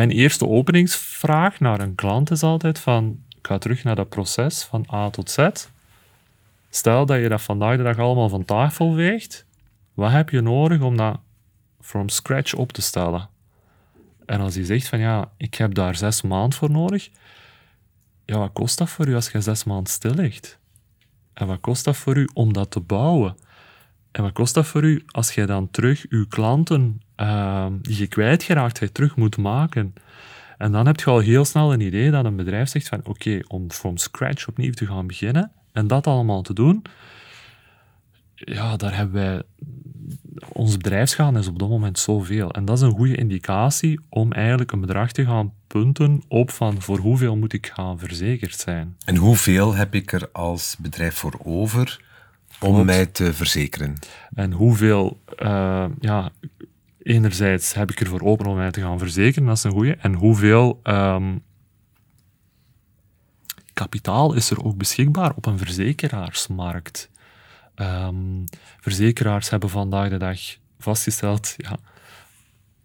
mijn 0.00 0.12
eerste 0.12 0.46
openingsvraag 0.46 1.60
naar 1.60 1.80
een 1.80 1.94
klant 1.94 2.30
is 2.30 2.42
altijd 2.42 2.78
van, 2.78 3.22
ik 3.28 3.46
ga 3.46 3.58
terug 3.58 3.84
naar 3.84 3.96
dat 3.96 4.08
proces 4.08 4.62
van 4.62 4.86
A 4.92 5.10
tot 5.10 5.30
Z. 5.30 5.48
Stel 6.70 7.06
dat 7.06 7.20
je 7.20 7.28
dat 7.28 7.42
vandaag 7.42 7.76
de 7.76 7.82
dag 7.82 7.98
allemaal 7.98 8.28
van 8.28 8.44
tafel 8.44 8.94
weegt, 8.94 9.46
wat 9.94 10.10
heb 10.10 10.30
je 10.30 10.40
nodig 10.40 10.80
om 10.80 10.96
dat 10.96 11.20
from 11.80 12.08
scratch 12.08 12.54
op 12.54 12.72
te 12.72 12.82
stellen? 12.82 13.28
En 14.26 14.40
als 14.40 14.54
hij 14.54 14.64
zegt 14.64 14.88
van 14.88 14.98
ja, 14.98 15.30
ik 15.36 15.54
heb 15.54 15.74
daar 15.74 15.96
zes 15.96 16.22
maanden 16.22 16.58
voor 16.58 16.70
nodig, 16.70 17.10
ja, 18.24 18.38
wat 18.38 18.52
kost 18.52 18.78
dat 18.78 18.88
voor 18.88 19.08
u 19.08 19.14
als 19.14 19.30
je 19.30 19.40
zes 19.40 19.64
maanden 19.64 19.92
stil 19.92 20.14
ligt? 20.14 20.58
En 21.34 21.46
wat 21.46 21.60
kost 21.60 21.84
dat 21.84 21.96
voor 21.96 22.16
u 22.16 22.28
om 22.32 22.52
dat 22.52 22.70
te 22.70 22.80
bouwen? 22.80 23.36
En 24.12 24.22
wat 24.22 24.32
kost 24.32 24.54
dat 24.54 24.66
voor 24.66 24.84
u 24.84 25.02
als 25.06 25.34
jij 25.34 25.46
dan 25.46 25.70
terug 25.70 26.06
uw 26.08 26.26
klanten 26.26 27.00
Ehm, 27.20 27.72
die 27.80 27.98
je 27.98 28.06
kwijtgeraakt 28.06 28.80
hebt, 28.80 28.94
terug 28.94 29.16
moet 29.16 29.36
maken. 29.36 29.94
En 30.58 30.72
dan 30.72 30.86
heb 30.86 31.00
je 31.00 31.10
al 31.10 31.18
heel 31.18 31.44
snel 31.44 31.72
een 31.72 31.80
idee 31.80 32.10
dat 32.10 32.24
een 32.24 32.36
bedrijf 32.36 32.68
zegt 32.68 32.88
van 32.88 33.00
oké, 33.04 33.40
om 33.46 33.70
from 33.70 33.96
scratch 33.96 34.48
opnieuw 34.48 34.72
te 34.72 34.86
gaan 34.86 35.06
beginnen 35.06 35.52
en 35.72 35.86
dat 35.86 36.06
allemaal 36.06 36.42
te 36.42 36.52
doen, 36.52 36.82
ja, 38.34 38.76
daar 38.76 38.96
hebben 38.96 39.14
wij... 39.14 39.42
Ons 40.52 40.76
bedrijfsgaan 40.76 41.38
is 41.38 41.48
op 41.48 41.58
dat 41.58 41.68
moment 41.68 41.98
zoveel. 41.98 42.50
En 42.50 42.64
dat 42.64 42.76
is 42.76 42.82
een 42.82 42.96
goede 42.96 43.16
indicatie 43.16 44.00
om 44.08 44.32
eigenlijk 44.32 44.72
een 44.72 44.80
bedrag 44.80 45.12
te 45.12 45.24
gaan 45.24 45.52
punten 45.66 46.22
op 46.28 46.50
van 46.50 46.82
voor 46.82 46.98
hoeveel 46.98 47.36
moet 47.36 47.52
ik 47.52 47.66
gaan 47.66 47.98
verzekerd 47.98 48.58
zijn. 48.58 48.96
En 49.04 49.16
hoeveel 49.16 49.74
heb 49.74 49.94
ik 49.94 50.12
er 50.12 50.28
als 50.32 50.76
bedrijf 50.78 51.14
voor 51.14 51.40
over 51.44 52.00
om 52.60 52.84
mij 52.84 53.06
te 53.06 53.34
verzekeren? 53.34 53.94
En 54.34 54.52
hoeveel 54.52 55.20
uh, 55.42 55.84
ja, 56.00 56.30
enerzijds 57.02 57.74
heb 57.74 57.90
ik 57.90 58.00
ervoor 58.00 58.20
open 58.20 58.46
om 58.46 58.56
mij 58.56 58.70
te 58.70 58.80
gaan 58.80 58.98
verzekeren, 58.98 59.48
dat 59.48 59.56
is 59.56 59.64
een 59.64 59.70
goede. 59.70 59.96
En 59.96 60.14
hoeveel 60.14 60.80
um, 60.82 61.42
kapitaal 63.72 64.34
is 64.34 64.50
er 64.50 64.64
ook 64.64 64.76
beschikbaar 64.76 65.32
op 65.34 65.46
een 65.46 65.58
verzekeraarsmarkt. 65.58 67.10
Ehm, 67.74 68.44
verzekeraars 68.80 69.50
hebben 69.50 69.70
vandaag 69.70 70.08
de 70.08 70.16
dag 70.16 70.38
vastgesteld 70.78 71.54
ja, 71.56 71.78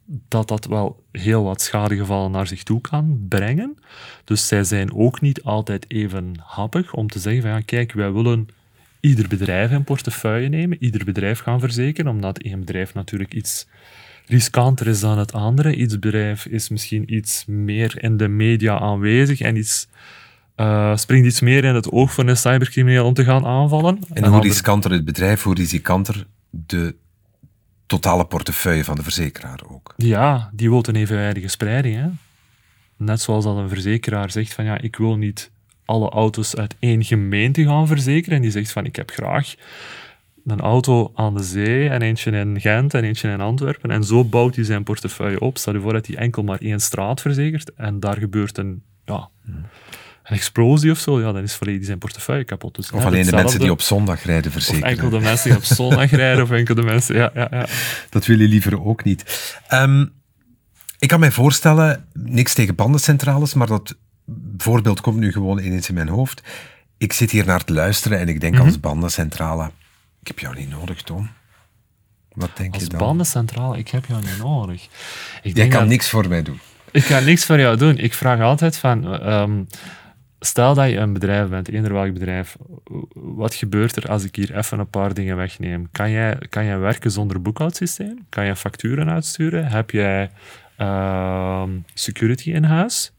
dat 0.05 0.47
dat 0.47 0.65
wel 0.65 1.03
heel 1.11 1.43
wat 1.43 1.61
schadegevallen 1.61 2.31
naar 2.31 2.47
zich 2.47 2.63
toe 2.63 2.81
kan 2.81 3.25
brengen. 3.29 3.77
Dus 4.23 4.47
zij 4.47 4.63
zijn 4.63 4.93
ook 4.93 5.21
niet 5.21 5.43
altijd 5.43 5.85
even 5.87 6.33
happig 6.39 6.93
om 6.93 7.07
te 7.07 7.19
zeggen 7.19 7.41
van 7.41 7.51
ja, 7.51 7.59
kijk, 7.59 7.91
wij 7.91 8.11
willen 8.11 8.47
ieder 9.05 9.27
bedrijf 9.27 9.71
in 9.71 9.83
portefeuille 9.83 10.49
nemen, 10.49 10.83
ieder 10.83 11.05
bedrijf 11.05 11.39
gaan 11.39 11.59
verzekeren, 11.59 12.11
omdat 12.11 12.37
één 12.37 12.59
bedrijf 12.59 12.93
natuurlijk 12.93 13.33
iets 13.33 13.67
riskanter 14.25 14.87
is 14.87 14.99
dan 14.99 15.17
het 15.17 15.33
andere. 15.33 15.75
Iets 15.75 15.99
bedrijf 15.99 16.45
is 16.45 16.69
misschien 16.69 17.13
iets 17.13 17.45
meer 17.45 18.03
in 18.03 18.17
de 18.17 18.27
media 18.27 18.79
aanwezig 18.79 19.41
en 19.41 19.55
iets, 19.55 19.87
uh, 20.57 20.95
springt 20.95 21.27
iets 21.27 21.39
meer 21.39 21.63
in 21.63 21.75
het 21.75 21.91
oog 21.91 22.13
van 22.13 22.27
een 22.27 22.37
cybercrimineel 22.37 23.05
om 23.05 23.13
te 23.13 23.23
gaan 23.23 23.45
aanvallen. 23.45 23.99
En, 24.13 24.23
en 24.23 24.31
hoe 24.31 24.41
riskanter 24.41 24.91
het 24.91 25.05
bedrijf, 25.05 25.43
hoe 25.43 25.55
risikanter 25.55 26.25
de 26.49 26.95
totale 27.85 28.25
portefeuille 28.25 28.83
van 28.83 28.95
de 28.95 29.03
verzekeraar 29.03 29.59
ook. 29.67 29.93
Ja, 29.97 30.49
die 30.53 30.69
wil 30.69 30.83
een 30.87 30.95
evenwijdige 30.95 31.47
spreiding. 31.47 31.95
Hè? 31.95 32.07
Net 32.97 33.21
zoals 33.21 33.43
dat 33.43 33.57
een 33.57 33.69
verzekeraar 33.69 34.31
zegt 34.31 34.53
van 34.53 34.65
ja, 34.65 34.81
ik 34.81 34.95
wil 34.95 35.15
niet 35.15 35.51
alle 35.85 36.09
auto's 36.09 36.55
uit 36.55 36.75
één 36.79 37.03
gemeente 37.03 37.63
gaan 37.63 37.87
verzekeren. 37.87 38.35
En 38.35 38.41
die 38.41 38.51
zegt 38.51 38.71
van 38.71 38.85
ik 38.85 38.95
heb 38.95 39.11
graag 39.11 39.55
een 40.45 40.61
auto 40.61 41.11
aan 41.15 41.35
de 41.35 41.43
zee 41.43 41.89
en 41.89 42.01
eentje 42.01 42.31
in 42.31 42.61
Gent 42.61 42.93
en 42.93 43.03
eentje 43.03 43.29
in 43.29 43.41
Antwerpen. 43.41 43.91
En 43.91 44.03
zo 44.03 44.23
bouwt 44.23 44.55
hij 44.55 44.65
zijn 44.65 44.83
portefeuille 44.83 45.39
op. 45.39 45.57
Stel 45.57 45.73
je 45.73 45.79
voor 45.79 45.93
dat 45.93 46.07
hij 46.07 46.15
enkel 46.15 46.43
maar 46.43 46.59
één 46.59 46.79
straat 46.79 47.21
verzekert 47.21 47.73
en 47.73 47.99
daar 47.99 48.17
gebeurt 48.17 48.57
een, 48.57 48.83
ja, 49.05 49.29
een 49.45 50.35
explosie 50.35 50.91
of 50.91 50.99
zo, 50.99 51.19
ja, 51.19 51.31
dan 51.31 51.43
is 51.43 51.55
volledig 51.55 51.85
zijn 51.85 51.97
portefeuille 51.97 52.43
kapot. 52.43 52.75
Dus 52.75 52.91
of 52.91 53.05
alleen 53.05 53.25
de 53.25 53.31
mensen 53.31 53.59
die 53.59 53.71
op 53.71 53.81
zondag 53.81 54.23
rijden 54.23 54.51
verzekeren. 54.51 54.89
Enkel 54.89 55.09
de 55.09 55.19
mensen 55.19 55.49
die 55.49 55.57
op 55.57 55.63
zondag 55.63 56.11
rijden, 56.21 56.43
of 56.43 56.51
enkel 56.51 56.75
de 56.75 56.83
mensen... 56.83 57.15
Ja, 57.15 57.31
ja, 57.33 57.47
ja. 57.51 57.65
Dat 58.09 58.25
wil 58.25 58.39
je 58.39 58.47
liever 58.47 58.83
ook 58.83 59.03
niet. 59.03 59.53
Um, 59.73 60.13
ik 60.99 61.07
kan 61.07 61.19
mij 61.19 61.31
voorstellen, 61.31 62.05
niks 62.13 62.53
tegen 62.53 62.75
bandencentrales, 62.75 63.53
maar 63.53 63.67
dat 63.67 63.95
voorbeeld 64.57 65.01
komt 65.01 65.17
nu 65.17 65.31
gewoon 65.31 65.59
ineens 65.59 65.89
in 65.89 65.95
mijn 65.95 66.07
hoofd. 66.07 66.41
Ik 66.97 67.13
zit 67.13 67.31
hier 67.31 67.45
naar 67.45 67.63
te 67.63 67.73
luisteren 67.73 68.19
en 68.19 68.27
ik 68.27 68.41
denk 68.41 68.59
als 68.59 68.79
bandencentrale, 68.79 69.71
ik 70.21 70.27
heb 70.27 70.39
jou 70.39 70.55
niet 70.55 70.69
nodig, 70.69 71.01
Tom. 71.01 71.29
Wat 72.33 72.49
denk 72.57 72.73
als 72.73 72.83
je 72.83 72.89
dan? 72.89 72.99
bandencentrale, 72.99 73.77
ik 73.77 73.87
heb 73.87 74.05
jou 74.05 74.21
niet 74.21 74.37
nodig. 74.37 74.87
Ik 75.41 75.55
Jij 75.55 75.67
kan 75.67 75.79
dat, 75.79 75.89
niks 75.89 76.09
voor 76.09 76.27
mij 76.27 76.43
doen. 76.43 76.59
Ik 76.91 77.03
kan 77.03 77.23
niks 77.23 77.45
voor 77.45 77.59
jou 77.59 77.77
doen. 77.77 77.97
Ik 77.97 78.13
vraag 78.13 78.39
altijd 78.39 78.77
van... 78.77 79.19
Ehm, 79.19 79.63
stel 80.39 80.73
dat 80.73 80.89
je 80.89 80.97
een 80.97 81.13
bedrijf 81.13 81.49
bent, 81.49 81.69
eender 81.69 81.93
welk 81.93 82.13
bedrijf, 82.13 82.55
wat 83.13 83.55
gebeurt 83.55 83.95
er 83.95 84.09
als 84.09 84.23
ik 84.23 84.35
hier 84.35 84.57
even 84.57 84.79
een 84.79 84.89
paar 84.89 85.13
dingen 85.13 85.35
wegneem? 85.35 85.87
Kan 85.91 86.11
jij, 86.11 86.37
kan 86.49 86.65
jij 86.65 86.79
werken 86.79 87.11
zonder 87.11 87.41
boekhoudsysteem? 87.41 88.25
Kan 88.29 88.45
je 88.45 88.55
facturen 88.55 89.09
uitsturen? 89.09 89.67
Heb 89.67 89.91
jij 89.91 90.29
uh, 90.77 91.63
security 91.93 92.51
in 92.51 92.63
huis? 92.63 93.11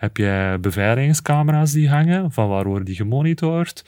Heb 0.00 0.16
jij 0.16 0.60
beveiligingscamera's 0.60 1.72
die 1.72 1.88
hangen? 1.88 2.32
Van 2.32 2.48
waar 2.48 2.64
worden 2.64 2.84
die 2.84 2.94
gemonitord? 2.94 3.84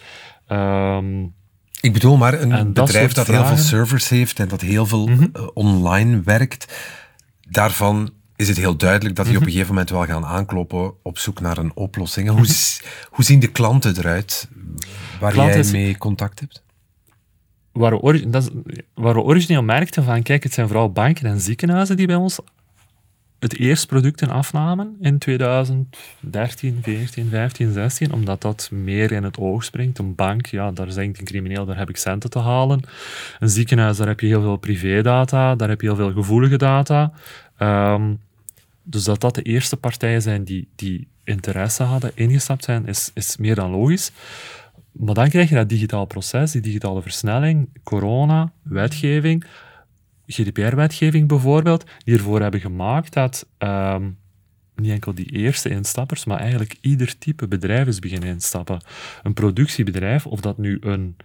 Um, 0.49 1.35
ik 1.81 1.93
bedoel 1.93 2.17
maar, 2.17 2.41
een 2.41 2.73
bedrijf 2.73 3.13
dat, 3.13 3.27
heel 3.27 3.45
veel 3.45 3.57
servers 3.57 4.09
heeft 4.09 4.39
en 4.39 4.49
dat 4.49 4.61
heel 4.61 4.87
veel 4.87 5.07
mhm. 5.07 5.27
eh, 5.33 5.47
online 5.55 6.21
werkt, 6.25 6.75
daarvan 7.49 8.11
is 8.37 8.49
het 8.49 8.57
heel 8.57 8.77
duidelijk 8.77 9.17
dat 9.17 9.27
die 9.27 9.35
op 9.35 9.41
een 9.41 9.47
mhm. 9.47 9.57
gegeven 9.57 9.75
moment 9.75 9.91
wel 9.91 10.05
gaan 10.05 10.25
aankloppen 10.25 10.93
op 11.03 11.19
zoek 11.19 11.41
naar 11.41 11.59
een 11.59 11.73
oplossing. 11.75 12.29
Hoe, 12.29 12.41
mhm. 12.41 12.53
hoe 13.11 13.25
zien 13.25 13.41
de 13.41 13.51
klanten 13.51 13.99
eruit 13.99 14.49
waar 15.21 15.35
jij 15.35 15.65
mee 15.73 15.99
contact 15.99 16.41
hebt? 16.41 16.63
Waar 17.73 18.01
we, 18.01 18.31
dat 18.31 18.43
is, 18.43 18.49
waar 18.95 19.15
we 19.15 19.21
origineel 19.21 19.63
merkten 19.63 20.05
van, 20.05 20.23
kijk, 20.23 20.43
het 20.43 20.53
zijn 20.53 20.67
vooral 20.67 20.93
banken 20.93 21.27
en 21.27 21.41
ziekenhuizen 21.41 21.97
die 21.97 22.07
bij 22.07 22.17
ons 22.17 22.39
het 23.43 23.59
eerst 23.59 23.87
producten 23.87 24.29
afnamen 24.29 24.97
in 25.01 25.19
2013, 25.19 26.79
14, 26.83 27.29
15, 27.29 27.73
16, 27.73 28.13
omdat 28.13 28.41
dat 28.41 28.69
meer 28.73 29.13
in 29.13 29.23
het 29.23 29.39
oog 29.39 29.65
springt. 29.65 29.99
Een 29.99 30.15
bank, 30.15 30.47
ja, 30.47 30.71
daar 30.71 30.95
denkt 30.95 31.19
een 31.19 31.25
crimineel, 31.25 31.65
daar 31.65 31.79
heb 31.79 31.89
ik 31.89 31.97
centen 31.97 32.31
te 32.31 32.39
halen. 32.39 32.81
Een 33.39 33.49
ziekenhuis, 33.49 33.97
daar 33.97 34.07
heb 34.07 34.21
je 34.21 34.27
heel 34.27 34.41
veel 34.41 34.57
privédata, 34.57 35.55
daar 35.55 35.69
heb 35.69 35.81
je 35.81 35.87
heel 35.87 35.97
veel 35.97 36.13
gevoelige 36.13 36.57
data. 36.57 37.13
Um, 37.59 38.21
dus 38.83 39.05
dat 39.05 39.21
dat 39.21 39.35
de 39.35 39.43
eerste 39.43 39.77
partijen 39.77 40.23
zijn 40.23 40.45
die, 40.45 40.69
die 40.75 41.07
interesse 41.25 41.83
hadden, 41.83 42.11
ingestapt 42.15 42.65
zijn, 42.65 42.87
is, 42.87 43.11
is 43.15 43.37
meer 43.37 43.55
dan 43.55 43.71
logisch. 43.71 44.13
Maar 44.93 45.15
dan 45.15 45.29
krijg 45.29 45.49
je 45.49 45.55
dat 45.55 45.69
digitaal 45.69 46.05
proces, 46.05 46.53
die 46.53 46.61
digitale 46.61 47.03
versnelling, 47.03 47.69
corona, 47.83 48.53
wetgeving, 48.63 49.45
GDPR-wetgeving 50.33 51.29
bijvoorbeeld, 51.29 51.85
die 52.05 52.15
ervoor 52.15 52.41
hebben 52.41 52.61
gemaakt 52.61 53.13
dat 53.13 53.47
ehm, 53.59 54.11
niet 54.75 54.91
enkel 54.91 55.15
die 55.15 55.31
eerste 55.31 55.69
instappers, 55.69 56.25
maar 56.25 56.39
eigenlijk 56.39 56.77
ieder 56.81 57.19
type 57.19 57.49
bedrijf 57.49 57.87
is 57.87 57.99
beginnen 57.99 58.29
instappen. 58.29 58.81
Een 59.23 59.35
productiebedrijf, 59.35 60.27
of 60.27 60.41
dat 60.41 60.59
nu 60.59 60.79
een 60.81 61.17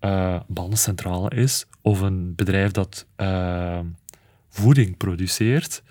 uh, 0.00 0.40
bandencentrale 0.46 1.30
is, 1.30 1.66
of 1.80 2.00
een 2.00 2.34
bedrijf 2.34 2.70
dat 2.70 3.06
uh, 3.16 3.80
voeding 4.48 4.96
produceert, 4.96 5.82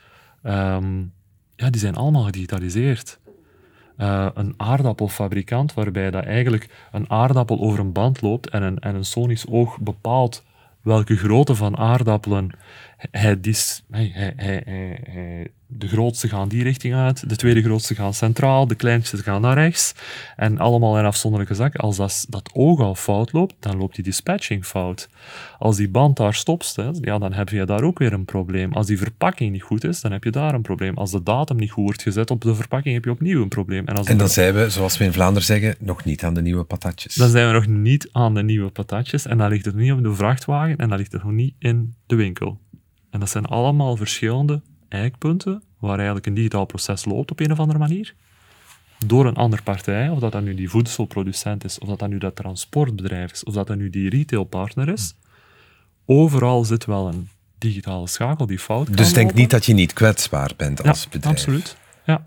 ehm, 0.43 0.99
ja, 1.55 1.69
die 1.69 1.81
zijn 1.81 1.95
allemaal 1.95 2.23
gedigitaliseerd. 2.23 3.19
Uh, 3.97 4.27
een 4.33 4.53
aardappelfabrikant, 4.57 5.73
waarbij 5.73 6.11
dat 6.11 6.23
eigenlijk 6.23 6.87
een 6.91 7.09
aardappel 7.09 7.59
over 7.59 7.79
een 7.79 7.91
band 7.91 8.21
loopt 8.21 8.49
en 8.49 8.63
een, 8.63 8.79
en 8.79 8.95
een 8.95 9.05
sonisch 9.05 9.47
oog 9.47 9.79
bepaalt 9.79 10.43
welke 10.81 11.17
grootte 11.17 11.55
van 11.55 11.77
aardappelen 11.77 12.49
hij, 13.89 14.33
hij, 14.35 15.51
de 15.77 15.87
grootste 15.87 16.27
gaan 16.27 16.47
die 16.47 16.63
richting 16.63 16.93
uit, 16.93 17.29
de 17.29 17.35
tweede 17.35 17.61
grootste 17.61 17.95
gaan 17.95 18.13
centraal, 18.13 18.67
de 18.67 18.75
kleinste 18.75 19.17
gaan 19.17 19.41
naar 19.41 19.57
rechts. 19.57 19.93
En 20.35 20.57
allemaal 20.57 20.97
in 20.99 21.05
afzonderlijke 21.05 21.55
zakken. 21.55 21.79
Als 21.79 21.97
dat, 21.97 22.25
dat 22.29 22.49
oog 22.53 22.79
al 22.79 22.95
fout 22.95 23.31
loopt, 23.31 23.55
dan 23.59 23.77
loopt 23.77 23.95
die 23.95 24.03
dispatching 24.03 24.65
fout. 24.65 25.09
Als 25.59 25.75
die 25.75 25.89
band 25.89 26.17
daar 26.17 26.33
stopt, 26.33 26.75
ja, 27.01 27.17
dan 27.17 27.33
heb 27.33 27.49
je 27.49 27.65
daar 27.65 27.83
ook 27.83 27.99
weer 27.99 28.13
een 28.13 28.25
probleem. 28.25 28.73
Als 28.73 28.87
die 28.87 28.97
verpakking 28.97 29.51
niet 29.51 29.61
goed 29.61 29.83
is, 29.83 30.01
dan 30.01 30.11
heb 30.11 30.23
je 30.23 30.29
daar 30.31 30.53
een 30.53 30.61
probleem. 30.61 30.97
Als 30.97 31.11
de 31.11 31.23
datum 31.23 31.57
niet 31.57 31.71
goed 31.71 31.83
wordt 31.83 32.01
gezet 32.01 32.31
op 32.31 32.41
de 32.41 32.55
verpakking, 32.55 32.95
heb 32.95 33.05
je 33.05 33.11
opnieuw 33.11 33.41
een 33.41 33.49
probleem. 33.49 33.87
En, 33.87 33.95
als 33.95 34.07
en 34.07 34.17
dan 34.17 34.29
zijn 34.29 34.53
we, 34.53 34.69
zoals 34.69 34.97
we 34.97 35.03
in 35.03 35.13
Vlaanderen 35.13 35.43
zeggen, 35.43 35.75
nog 35.79 36.03
niet 36.03 36.23
aan 36.23 36.33
de 36.33 36.41
nieuwe 36.41 36.63
patatjes. 36.63 37.15
Dan 37.15 37.29
zijn 37.29 37.47
we 37.47 37.53
nog 37.53 37.67
niet 37.67 38.09
aan 38.11 38.33
de 38.33 38.43
nieuwe 38.43 38.69
patatjes. 38.69 39.25
En 39.25 39.37
dan 39.37 39.49
ligt 39.49 39.65
het 39.65 39.75
niet 39.75 39.91
op 39.91 40.03
de 40.03 40.13
vrachtwagen 40.13 40.77
en 40.77 40.89
dan 40.89 40.97
ligt 40.97 41.11
het 41.11 41.23
nog 41.23 41.31
niet 41.31 41.53
in 41.59 41.93
de 42.05 42.15
winkel. 42.15 42.59
En 43.09 43.19
dat 43.19 43.29
zijn 43.29 43.45
allemaal 43.45 43.97
verschillende 43.97 44.61
eikpunten 44.91 45.63
waar 45.79 45.95
eigenlijk 45.95 46.25
een 46.25 46.33
digitaal 46.33 46.65
proces 46.65 47.05
loopt 47.05 47.31
op 47.31 47.39
een 47.39 47.51
of 47.51 47.59
andere 47.59 47.79
manier. 47.79 48.13
Door 49.05 49.25
een 49.25 49.35
andere 49.35 49.61
partij, 49.61 50.09
of 50.09 50.19
dat 50.19 50.31
dat 50.31 50.43
nu 50.43 50.55
die 50.55 50.69
voedselproducent 50.69 51.63
is, 51.63 51.79
of 51.79 51.87
dat 51.87 51.99
dat 51.99 52.09
nu 52.09 52.17
dat 52.17 52.35
transportbedrijf 52.35 53.31
is, 53.31 53.43
of 53.43 53.53
dat 53.53 53.67
dat 53.67 53.77
nu 53.77 53.89
die 53.89 54.09
retailpartner 54.09 54.89
is. 54.89 55.15
Overal 56.05 56.63
zit 56.63 56.85
wel 56.85 57.07
een 57.07 57.29
digitale 57.57 58.07
schakel 58.07 58.45
die 58.45 58.59
fout 58.59 58.85
kan 58.85 58.95
Dus 58.95 59.13
denk 59.13 59.33
niet 59.33 59.49
dat 59.49 59.65
je 59.65 59.73
niet 59.73 59.93
kwetsbaar 59.93 60.51
bent 60.57 60.87
als 60.87 61.09
bedrijf. 61.09 61.35
absoluut. 61.35 61.77
Ja. 62.05 62.25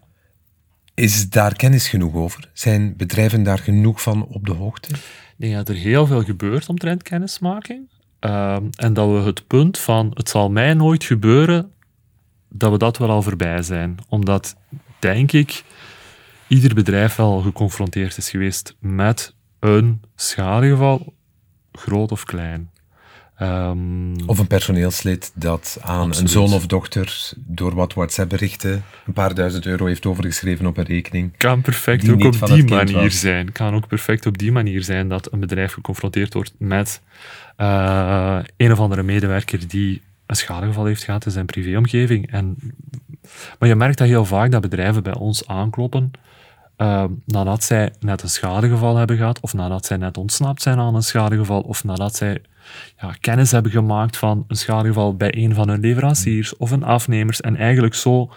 Is 0.94 1.30
daar 1.30 1.56
kennis 1.56 1.88
genoeg 1.88 2.14
over? 2.14 2.50
Zijn 2.52 2.96
bedrijven 2.96 3.42
daar 3.42 3.58
genoeg 3.58 4.02
van 4.02 4.26
op 4.26 4.46
de 4.46 4.52
hoogte? 4.52 4.88
Denk 5.36 5.54
dat 5.54 5.68
er 5.68 5.74
heel 5.74 6.06
veel 6.06 6.22
gebeurt 6.22 6.68
omtrent 6.68 7.02
kennismaking. 7.02 7.88
Ehm, 8.20 8.64
en 8.76 8.92
dat 8.92 9.08
we 9.08 9.18
het 9.18 9.46
punt 9.46 9.78
van 9.78 10.10
het 10.14 10.28
zal 10.28 10.50
mij 10.50 10.74
nooit 10.74 11.04
gebeuren, 11.04 11.72
dat 12.56 12.70
we 12.70 12.78
dat 12.78 12.98
wel 12.98 13.10
al 13.10 13.22
voorbij 13.22 13.62
zijn. 13.62 13.96
Omdat, 14.08 14.56
denk 14.98 15.32
ik, 15.32 15.62
ieder 16.48 16.74
bedrijf 16.74 17.16
wel 17.16 17.40
geconfronteerd 17.40 18.16
is 18.16 18.30
geweest 18.30 18.76
met 18.78 19.34
een 19.60 20.02
schadegeval, 20.14 21.14
groot 21.72 22.12
of 22.12 22.24
klein. 22.24 22.70
Ehm, 23.36 24.14
of 24.26 24.38
een 24.38 24.46
personeelslid 24.46 25.32
dat 25.34 25.78
aan 25.80 26.14
een 26.16 26.28
zoon 26.28 26.52
of 26.52 26.66
dochter 26.66 27.32
door 27.36 27.74
wat 27.74 27.94
WhatsApp-berichten 27.94 28.84
een 29.06 29.12
paar 29.12 29.34
duizend 29.34 29.66
euro 29.66 29.86
heeft 29.86 30.06
overgeschreven 30.06 30.66
op 30.66 30.76
een 30.76 30.84
rekening. 30.84 31.36
Kan 31.36 31.60
perfect 31.60 32.08
ook 32.08 32.24
op 32.24 32.46
die 32.46 32.64
manier 32.64 33.10
zijn. 33.10 33.52
Kan 33.52 33.74
ook 33.74 33.86
perfect 33.88 34.26
op 34.26 34.38
die 34.38 34.52
manier 34.52 34.82
zijn 34.82 35.08
dat 35.08 35.32
een 35.32 35.40
bedrijf 35.40 35.72
geconfronteerd 35.72 36.34
wordt 36.34 36.54
met 36.58 37.00
uh, 37.58 38.38
een 38.56 38.72
of 38.72 38.78
andere 38.78 39.02
medewerker 39.02 39.68
die 39.68 40.02
een 40.26 40.36
schadegeval 40.36 40.84
heeft 40.84 41.04
gehad 41.04 41.24
in 41.24 41.32
zijn 41.32 41.46
privéomgeving. 41.46 42.30
En, 42.30 42.56
maar 43.58 43.68
je 43.68 43.74
merkt 43.74 43.98
dat 43.98 44.08
heel 44.08 44.24
vaak 44.24 44.50
dat 44.50 44.60
bedrijven 44.60 45.02
bij 45.02 45.14
ons 45.14 45.46
aankloppen 45.46 46.10
uh, 46.78 47.04
nadat 47.26 47.64
zij 47.64 47.92
net 48.00 48.22
een 48.22 48.28
schadegeval 48.28 48.96
hebben 48.96 49.16
gehad, 49.16 49.40
of 49.40 49.54
nadat 49.54 49.86
zij 49.86 49.96
net 49.96 50.16
ontsnapt 50.16 50.62
zijn 50.62 50.78
aan 50.78 50.94
een 50.94 51.02
schadegeval, 51.02 51.60
of 51.60 51.84
nadat 51.84 52.16
zij 52.16 52.42
ja, 53.00 53.14
kennis 53.20 53.50
hebben 53.50 53.72
gemaakt 53.72 54.16
van 54.16 54.44
een 54.48 54.56
schadegeval 54.56 55.16
bij 55.16 55.34
een 55.36 55.54
van 55.54 55.68
hun 55.68 55.80
leveranciers 55.80 56.56
of 56.56 56.70
een 56.70 56.84
afnemers, 56.84 57.40
en 57.40 57.56
eigenlijk 57.56 57.94
zo 57.94 58.32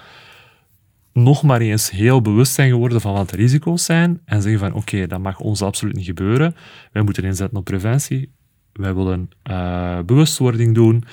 nog 1.13 1.43
maar 1.43 1.61
eens 1.61 1.89
heel 1.89 2.21
bewust 2.21 2.53
zijn 2.53 2.69
geworden 2.69 3.01
van 3.01 3.13
wat 3.13 3.29
de 3.29 3.35
risico's 3.35 3.85
zijn 3.85 4.21
en 4.25 4.41
zeggen 4.41 4.59
van 4.59 4.73
oké, 4.73 5.07
dat 5.07 5.19
mag 5.19 5.39
ons 5.39 5.61
absoluut 5.61 5.95
niet 5.95 6.05
gebeuren. 6.05 6.55
Wij 6.91 7.01
moeten 7.01 7.23
inzetten 7.23 7.57
op 7.57 7.65
preventie. 7.65 8.31
Wij 8.73 8.95
willen 8.95 9.29
uh, 9.49 9.99
bewustwording 10.05 10.75
doen 10.75 11.03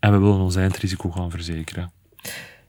en 0.00 0.12
we 0.12 0.18
willen 0.18 0.40
ons 0.40 0.56
eindrisico 0.56 1.10
gaan 1.10 1.30
verzekeren. 1.30 1.92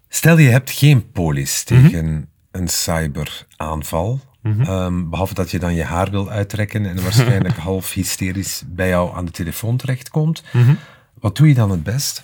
Stel 0.08 0.38
je 0.38 0.50
hebt 0.50 0.72
geen 0.72 1.12
polis 1.12 1.64
tegen 1.64 2.30
een 2.52 2.68
cyberaanval. 2.68 4.20
Mhm. 4.42 4.62
Ehm, 4.62 5.10
behalve 5.10 5.34
dat 5.34 5.52
je 5.52 5.60
dan 5.60 5.76
je 5.76 5.84
haar 5.84 6.12
wil 6.12 6.30
uittrekken 6.30 6.86
en 6.86 7.04
waarschijnlijk 7.04 7.56
half 7.70 7.94
hysterisch 7.94 8.64
bij 8.68 8.88
jou 8.88 9.16
aan 9.16 9.26
de 9.26 9.32
telefoon 9.32 9.78
terechtkomt. 9.78 10.44
Mhm. 10.52 10.74
Wat 11.20 11.36
doe 11.36 11.48
je 11.48 11.54
dan 11.54 11.72
het 11.72 11.84
best? 11.84 12.24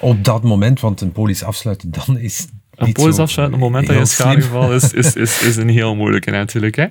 Op 0.00 0.24
dat 0.24 0.42
moment, 0.42 0.80
want 0.80 1.00
een 1.00 1.12
polis 1.12 1.42
afsluiten, 1.42 1.90
dan 1.90 2.18
is 2.18 2.46
Een 2.74 2.92
polis 2.92 3.18
afsluiten 3.18 3.58
op 3.58 3.64
het 3.64 3.72
moment 3.72 3.86
dat 3.86 3.94
je 3.94 4.00
in 4.00 4.06
schadegeval 4.06 4.74
is, 4.74 4.92
is, 4.92 5.14
is, 5.14 5.42
is 5.42 5.56
een 5.56 5.68
heel 5.68 5.96
moeilijke 5.96 6.30
natuurlijk. 6.30 6.76
Hè. 6.76 6.86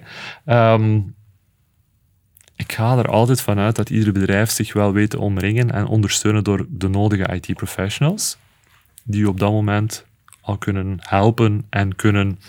Ehm, 0.46 1.00
ik 2.60 2.72
ga 2.74 2.98
er 2.98 3.08
altijd 3.08 3.42
vanuit 3.42 3.76
dat 3.76 3.90
ieder 3.90 4.14
bedrijf 4.14 4.52
zich 4.52 4.74
wel 4.74 4.94
weet 4.94 5.10
te 5.10 5.20
omringen 5.20 5.72
en 5.72 5.86
ondersteunen 5.86 6.44
door 6.44 6.66
de 6.70 6.88
nodige 6.88 7.34
IT-professionals, 7.34 8.38
die 9.04 9.20
je 9.20 9.28
op 9.28 9.40
dat 9.40 9.52
moment 9.52 10.06
al 10.42 10.58
kunnen 10.58 10.98
helpen 11.00 11.66
en 11.70 11.96
kunnen 11.96 12.40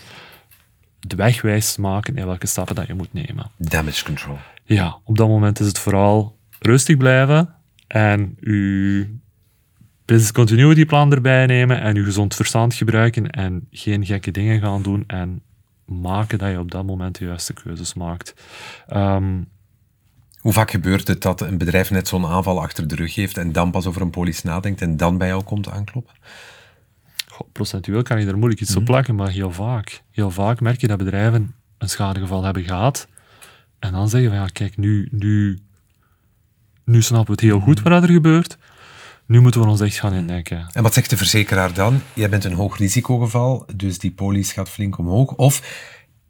de 0.99 1.15
weg 1.15 1.41
wijs 1.41 1.77
maken 1.77 2.15
in 2.15 2.25
welke 2.25 2.47
stappen 2.47 2.75
dat 2.75 2.87
je 2.87 2.93
moet 2.93 3.13
nemen. 3.13 3.51
Damage 3.57 4.03
control. 4.05 4.37
Ja, 4.63 4.97
op 5.03 5.17
dat 5.17 5.27
moment 5.27 5.59
is 5.59 5.67
het 5.67 5.79
vooral 5.79 6.37
rustig 6.59 6.97
blijven 6.97 7.55
en 7.87 8.37
uw 8.39 9.05
business 10.05 10.31
continuity 10.31 10.85
plan 10.85 11.13
erbij 11.13 11.45
nemen 11.45 11.81
en 11.81 11.95
uw 11.95 12.03
gezond 12.03 12.35
verstand 12.35 12.73
gebruiken 12.73 13.29
en 13.29 13.67
geen 13.71 14.05
gekke 14.05 14.31
dingen 14.31 14.59
gaan 14.59 14.81
doen 14.81 15.03
en 15.07 15.41
maken 15.85 16.37
dat 16.37 16.51
je 16.51 16.59
op 16.59 16.71
dat 16.71 16.85
moment 16.85 17.17
de 17.17 17.25
juiste 17.25 17.53
keuzes 17.53 17.93
maakt. 17.93 18.33
Ehm, 18.87 19.39
Hoe 20.41 20.53
vaak 20.53 20.71
gebeurt 20.71 21.07
het 21.07 21.21
dat 21.21 21.41
een 21.41 21.57
bedrijf 21.57 21.91
net 21.91 22.07
zo'n 22.07 22.25
aanval 22.25 22.61
achter 22.61 22.87
de 22.87 22.95
rug 22.95 23.15
heeft 23.15 23.37
en 23.37 23.51
dan 23.51 23.71
pas 23.71 23.85
over 23.85 24.01
een 24.01 24.09
polis 24.09 24.43
nadenkt 24.43 24.81
en 24.81 24.97
dan 24.97 25.17
bij 25.17 25.27
jou 25.27 25.43
komt 25.43 25.69
aankloppen? 25.69 26.13
goh, 27.27 27.51
procentueel 27.51 28.03
kan 28.03 28.19
je 28.19 28.27
er 28.27 28.37
moeilijk 28.37 28.61
iets 28.61 28.75
op 28.75 28.85
plakken, 28.85 29.15
maar 29.15 29.29
heel 29.29 29.51
vaak. 29.51 30.03
Heel 30.11 30.31
vaak 30.31 30.59
merk 30.59 30.81
je 30.81 30.87
dat 30.87 30.97
bedrijven 30.97 31.55
een 31.77 31.89
schadegeval 31.89 32.43
hebben 32.43 32.63
gehad 32.63 33.07
en 33.79 33.91
dan 33.91 34.09
zeggen 34.09 34.29
van 34.29 34.39
ja, 34.39 34.45
kijk, 34.45 34.77
nu, 34.77 35.07
nu, 35.11 35.59
nu 36.85 37.01
snappen 37.01 37.35
we 37.35 37.41
het 37.41 37.51
heel 37.51 37.59
goed 37.59 37.81
wat 37.81 38.03
er 38.03 38.09
gebeurt. 38.09 38.57
Nu 39.25 39.41
moeten 39.41 39.61
we 39.61 39.67
ons 39.67 39.81
echt 39.81 39.99
gaan 39.99 40.13
indenken. 40.13 40.67
En 40.73 40.83
wat 40.83 40.93
zegt 40.93 41.09
de 41.09 41.17
verzekeraar 41.17 41.73
dan? 41.73 42.01
Jij 42.13 42.29
bent 42.29 42.43
een 42.43 42.53
hoog 42.53 42.77
risicogeval, 42.77 43.65
dus 43.75 43.97
die 43.97 44.11
polis 44.11 44.51
gaat 44.51 44.69
flink 44.69 44.97
omhoog. 44.97 45.33
Of 45.33 45.61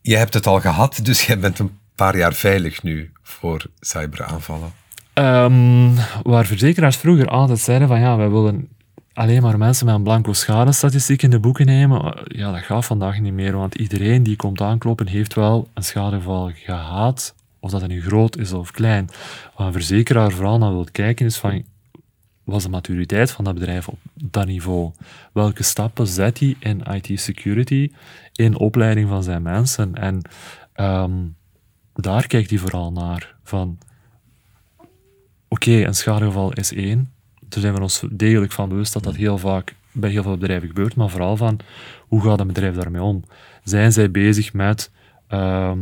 je 0.02 0.16
hebt 0.16 0.34
het 0.34 0.48
al 0.48 0.60
gehad, 0.60 1.00
dus 1.04 1.26
jij 1.28 1.40
bent 1.40 1.60
een 1.60 1.78
paar 1.96 2.18
jaar 2.18 2.34
veilig 2.34 2.84
nu 2.84 3.12
voor 3.32 3.66
cyberaanvallen. 3.80 4.72
Ehm, 5.14 5.90
waar 6.24 6.46
verzekeraars 6.46 6.98
vroeger 6.98 7.28
altijd 7.28 7.60
zeiden 7.60 7.88
van 7.88 8.00
ja, 8.00 8.18
wij 8.18 8.30
willen 8.30 8.70
alleen 9.14 9.42
maar 9.42 9.58
mensen 9.58 9.86
met 9.86 9.96
een 9.96 10.04
blanco 10.04 10.34
schadestatistiek 10.34 11.22
in 11.22 11.30
de 11.30 11.40
boeken 11.40 11.66
nemen. 11.66 12.18
Ja, 12.24 12.52
dat 12.52 12.62
gaat 12.62 12.86
vandaag 12.86 13.20
niet 13.20 13.34
meer, 13.34 13.58
want 13.58 13.76
iedereen 13.76 14.24
die 14.24 14.36
komt 14.36 14.62
aankloppen 14.62 15.08
heeft 15.08 15.34
wel 15.34 15.68
een 15.74 15.84
schadegeval 15.84 16.52
gehad, 16.54 17.36
of 17.60 17.72
dat 17.72 17.82
het 17.82 17.90
nu 17.90 18.02
groot 18.02 18.38
is 18.38 18.52
of 18.54 18.72
klein. 18.72 19.10
Wat 19.56 19.68
een 19.68 19.74
verzekeraar 19.74 20.32
vooral 20.32 20.58
naar 20.58 20.72
wil 20.72 20.88
kijken 20.92 21.26
is 21.26 21.38
van, 21.38 21.64
was 22.44 22.64
de 22.64 22.70
maturiteit 22.70 23.32
van 23.32 23.44
dat 23.44 23.54
bedrijf 23.54 23.88
op 23.88 24.00
dat 24.14 24.46
niveau? 24.46 24.92
Welke 25.34 25.64
stappen 25.64 26.08
zet 26.08 26.40
hij 26.40 26.56
in 26.60 26.84
IT-security, 26.84 27.92
in 28.34 28.58
opleiding 28.58 29.10
van 29.10 29.24
zijn 29.24 29.42
mensen? 29.42 29.96
En 29.96 30.22
ehm, 30.74 31.12
daar 31.94 32.28
kijkt 32.28 32.50
hij 32.50 32.60
vooral 32.60 32.92
naar. 32.92 33.36
Van, 33.44 33.78
oké, 35.48 35.72
een 35.72 35.96
schadegeval 35.96 36.54
is 36.54 36.74
één. 36.74 37.12
Daar 37.42 37.60
zijn 37.60 37.74
we 37.74 37.82
ons 37.82 38.04
degelijk 38.12 38.52
van 38.52 38.70
bewust 38.70 38.94
dat 38.94 39.04
dat 39.04 39.16
heel 39.16 39.38
vaak 39.38 39.76
bij 39.92 40.10
heel 40.10 40.24
veel 40.24 40.38
bedrijven 40.38 40.68
gebeurt, 40.68 40.96
maar 40.96 41.10
vooral 41.10 41.38
van 41.38 41.60
hoe 42.08 42.22
gaat 42.22 42.40
een 42.40 42.48
bedrijf 42.48 42.76
daarmee 42.76 43.02
om? 43.02 43.24
Zijn 43.64 43.92
zij 43.92 44.12
bezig 44.12 44.54
met 44.54 44.92
ehm, 45.28 45.80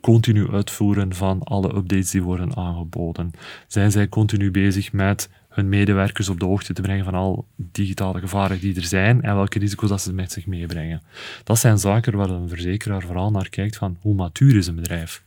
continu 0.00 0.50
uitvoeren 0.50 1.14
van 1.14 1.42
alle 1.42 1.76
updates 1.76 2.10
die 2.10 2.22
worden 2.22 2.56
aangeboden? 2.56 3.30
Zijn 3.66 3.90
zij 3.90 4.08
continu 4.08 4.50
bezig 4.50 4.92
met 4.92 5.28
hun 5.48 5.68
medewerkers 5.68 6.28
op 6.28 6.40
de 6.40 6.46
hoogte 6.46 6.72
te 6.72 6.82
brengen 6.82 7.04
van 7.04 7.14
al 7.14 7.46
digitale 7.56 8.20
gevaren 8.20 8.60
die 8.60 8.76
er 8.76 8.84
zijn 8.84 9.22
en 9.22 9.34
welke 9.34 9.58
risico's 9.58 9.88
dat 9.88 10.00
ze 10.00 10.12
met 10.12 10.32
zich 10.32 10.46
meebrengen? 10.46 11.02
Dat 11.44 11.58
zijn 11.58 11.78
zaken 11.78 12.16
waar 12.16 12.30
een 12.30 12.48
verzekeraar 12.48 13.02
vooral 13.02 13.30
naar 13.30 13.48
kijkt 13.48 13.76
van 13.76 13.96
hoe 14.00 14.14
matuur 14.14 14.56
is 14.56 14.66
een 14.66 14.74
bedrijf? 14.74 15.22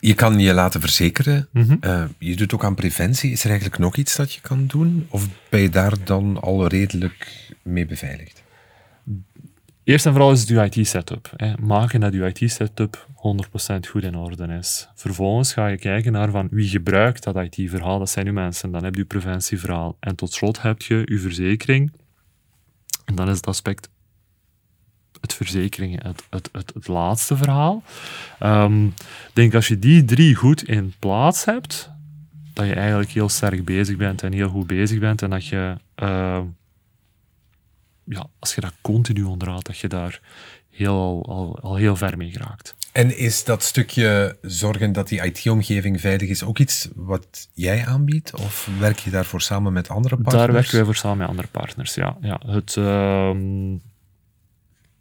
Je 0.00 0.14
kan 0.14 0.38
je 0.38 0.52
laten 0.52 0.80
verzekeren. 0.80 1.48
Mhm. 1.52 1.76
Eh, 1.80 2.04
je 2.18 2.36
doet 2.36 2.54
ook 2.54 2.64
aan 2.64 2.74
preventie. 2.74 3.30
Is 3.30 3.42
er 3.44 3.50
eigenlijk 3.50 3.78
nog 3.78 3.96
iets 3.96 4.16
dat 4.16 4.32
je 4.32 4.40
kan 4.40 4.66
doen? 4.66 5.06
Of 5.10 5.28
ben 5.48 5.60
je 5.60 5.68
daar 5.68 5.94
dan 6.04 6.40
al 6.40 6.66
redelijk 6.66 7.50
mee 7.62 7.86
beveiligd? 7.86 8.42
Eerst 9.84 10.06
en 10.06 10.12
vooral 10.12 10.32
is 10.32 10.40
het 10.40 10.48
uw 10.48 10.62
IT-setup. 10.62 11.32
hè. 11.36 11.52
Maken 11.60 12.00
dat 12.00 12.12
uw 12.12 12.24
IT-setup 12.26 13.06
100% 13.14 13.86
goed 13.88 14.02
in 14.02 14.16
orde 14.16 14.46
is. 14.46 14.88
Vervolgens 14.94 15.52
ga 15.52 15.66
je 15.66 15.78
kijken 15.78 16.12
naar 16.12 16.30
van 16.30 16.48
wie 16.50 16.68
gebruikt 16.68 17.24
dat 17.24 17.36
IT-verhaal. 17.36 17.98
Dat 17.98 18.10
zijn 18.10 18.26
uw 18.26 18.32
mensen. 18.32 18.70
Dan 18.70 18.84
heb 18.84 18.94
je 18.94 19.00
uw 19.00 19.06
preventieverhaal. 19.06 19.96
En 20.00 20.14
tot 20.14 20.32
slot 20.32 20.62
heb 20.62 20.82
je 20.82 21.02
uw 21.04 21.18
verzekering. 21.18 21.92
En 23.04 23.14
dan 23.14 23.28
is 23.28 23.36
het 23.36 23.46
aspect 23.46 23.88
het 25.20 25.34
verzekeringen 25.34 26.06
het, 26.06 26.22
het, 26.30 26.48
het, 26.52 26.74
het 26.74 26.88
laatste 26.88 27.36
verhaal. 27.36 27.82
Ehm, 28.38 28.86
Ik 28.86 28.92
denk 29.32 29.54
als 29.54 29.68
je 29.68 29.78
die 29.78 30.04
drie 30.04 30.34
goed 30.34 30.62
in 30.62 30.94
plaats 30.98 31.44
hebt, 31.44 31.90
dat 32.52 32.66
je 32.66 32.74
eigenlijk 32.74 33.10
heel 33.10 33.28
sterk 33.28 33.64
bezig 33.64 33.96
bent 33.96 34.22
en 34.22 34.32
heel 34.32 34.48
goed 34.48 34.66
bezig 34.66 34.98
bent 34.98 35.22
en 35.22 35.30
dat 35.30 35.46
je 35.46 35.76
eh, 35.94 36.40
ja, 38.04 38.26
als 38.38 38.54
je 38.54 38.60
dat 38.60 38.72
continu 38.80 39.22
onderhoudt, 39.22 39.66
dat 39.66 39.78
je 39.78 39.88
daar 39.88 40.20
heel, 40.70 40.92
al, 40.94 41.26
al, 41.28 41.58
al 41.60 41.76
heel 41.76 41.96
ver 41.96 42.16
mee 42.16 42.30
geraakt. 42.30 42.74
En 42.92 43.18
is 43.18 43.44
dat 43.44 43.62
stukje 43.62 44.36
zorgen 44.42 44.92
dat 44.92 45.08
die 45.08 45.24
IT-omgeving 45.24 46.00
veilig 46.00 46.28
is 46.28 46.42
ook 46.42 46.58
iets 46.58 46.88
wat 46.94 47.48
jij 47.52 47.86
aanbiedt? 47.86 48.34
Of 48.34 48.68
werk 48.78 48.98
je 48.98 49.10
daarvoor 49.10 49.40
samen 49.40 49.72
met 49.72 49.88
andere 49.88 50.16
partners? 50.16 50.44
Daar 50.44 50.52
werken 50.52 50.74
wij 50.74 50.84
voor 50.84 50.94
samen 50.96 51.18
met 51.18 51.28
andere 51.28 51.48
partners, 51.48 51.94
ja. 51.94 52.16
ja 52.20 52.40
het, 52.46 52.76
ehm, 52.76 53.76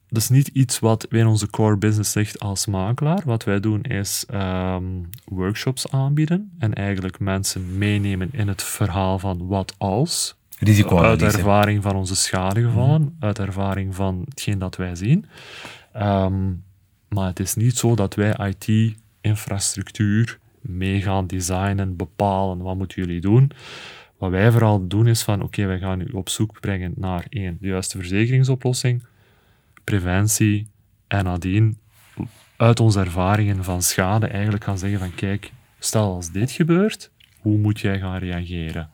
dat 0.10 0.22
is 0.22 0.30
niet 0.30 0.48
iets 0.48 0.80
wat 0.80 1.06
wij 1.10 1.20
in 1.20 1.28
onze 1.28 1.50
core 1.50 1.78
business 1.78 2.13
ligt 2.13 2.39
als 2.39 2.65
makelaar. 2.65 3.22
Wat 3.26 3.43
wij 3.43 3.60
doen 3.60 3.82
is 3.82 4.26
ehm, 4.28 4.84
workshops 5.26 5.91
aanbieden 5.91 6.52
en 6.60 6.74
eigenlijk 6.74 7.20
mensen 7.20 7.78
meenemen 7.78 8.30
in 8.32 8.48
het 8.48 8.63
verhaal 8.63 9.20
van 9.20 9.48
wat 9.48 9.76
als. 9.78 10.36
Uit 11.04 11.22
ervaring 11.22 11.84
van 11.84 11.96
onze 11.96 12.15
schadegevallen, 12.15 13.15
uit 13.20 13.39
ervaring 13.39 13.96
van 13.96 14.24
hetgeen 14.30 14.60
dat 14.60 14.76
wij 14.76 14.96
zien. 14.96 15.26
Ehm, 15.93 16.54
maar 17.08 17.28
het 17.28 17.39
is 17.39 17.56
niet 17.56 17.78
zo 17.78 17.96
dat 17.96 18.15
wij 18.15 18.36
IT-infrastructuur 18.50 20.39
mee 20.62 21.02
gaan 21.02 21.28
designen, 21.28 21.96
bepalen, 21.96 22.58
wat 22.58 22.76
moeten 22.76 23.02
jullie 23.02 23.22
doen. 23.22 23.52
Wat 24.17 24.30
wij 24.30 24.52
vooral 24.52 24.88
doen 24.88 25.08
is 25.08 25.24
van, 25.24 25.41
oké, 25.41 25.65
wij 25.65 25.80
gaan 25.80 26.02
u 26.02 26.10
op 26.12 26.30
zoek 26.30 26.60
brengen 26.60 26.93
naar 26.96 27.26
één, 27.30 27.58
de 27.62 27.67
juiste 27.67 27.98
verzekeringsoplossing, 27.98 29.04
preventie 29.91 30.69
en 31.08 31.23
nadien 31.23 31.78
uit 32.58 32.80
onze 32.80 33.00
ervaringen 33.00 33.63
van 33.63 33.82
schade 33.82 34.28
eigenlijk 34.28 34.63
gaan 34.63 34.78
zeggen 34.78 35.00
van, 35.00 35.15
kijk, 35.15 35.52
stel 35.80 36.13
als 36.13 36.32
dit 36.32 36.52
gebeurt, 36.52 37.12
hoe 37.39 37.58
moet 37.58 37.80
jij 37.80 38.00
gaan 38.00 38.17
reageren? 38.17 38.89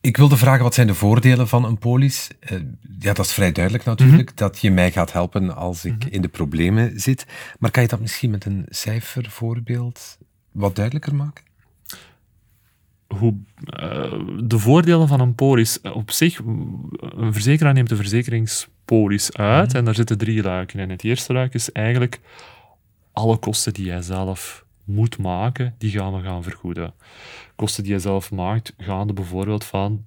Ik 0.00 0.16
wilde 0.16 0.36
vragen, 0.36 0.62
wat 0.62 0.74
zijn 0.74 0.86
de 0.86 0.94
voordelen 0.94 1.48
van 1.48 1.64
een 1.64 1.78
polis? 1.78 2.28
Eh, 2.40 2.58
ja, 2.98 3.12
dat 3.12 3.24
is 3.26 3.32
vrij 3.32 3.52
duidelijk 3.52 3.84
natuurlijk, 3.84 4.28
Mhm. 4.28 4.36
dat 4.38 4.58
je 4.60 4.70
mij 4.70 4.92
gaat 4.92 5.12
helpen 5.12 5.56
als 5.56 5.84
ik 5.84 6.04
in 6.04 6.22
de 6.22 6.28
problemen 6.28 7.00
zit. 7.00 7.26
Maar 7.58 7.70
kan 7.70 7.82
je 7.82 7.88
dat 7.88 8.00
misschien 8.00 8.30
met 8.30 8.44
een 8.44 8.66
cijfervoorbeeld 8.68 10.18
wat 10.52 10.76
duidelijker 10.76 11.14
maken? 11.14 11.44
hoe, 13.06 13.34
eh, 13.66 14.20
de 14.44 14.58
voordelen 14.58 15.08
van 15.08 15.20
een 15.20 15.34
polis 15.34 15.80
op 15.80 16.10
zich, 16.10 16.38
een 16.38 17.32
verzekeraar 17.32 17.72
neemt 17.74 17.88
de 17.88 17.96
verzekeringspolis 18.86 19.32
uit 19.32 19.74
en 19.74 19.84
daar 19.84 19.94
zitten 19.94 20.18
drie 20.18 20.42
luiken 20.42 20.80
in. 20.80 20.90
Het 20.90 21.04
eerste 21.04 21.32
luik 21.32 21.54
is 21.54 21.72
eigenlijk 21.72 22.20
alle 23.12 23.36
kosten 23.36 23.72
die 23.72 23.84
jij 23.84 24.02
zelf 24.02 24.64
moet 24.84 25.18
maken, 25.18 25.74
die 25.78 25.90
gaan 25.90 26.14
we 26.14 26.22
gaan 26.22 26.42
vergoeden. 26.42 26.94
Kosten 27.56 27.82
die 27.82 27.92
jij 27.92 28.00
zelf 28.00 28.30
maakt, 28.30 28.72
gaan 28.78 29.08
er 29.08 29.14
bijvoorbeeld 29.14 29.64
van, 29.64 30.04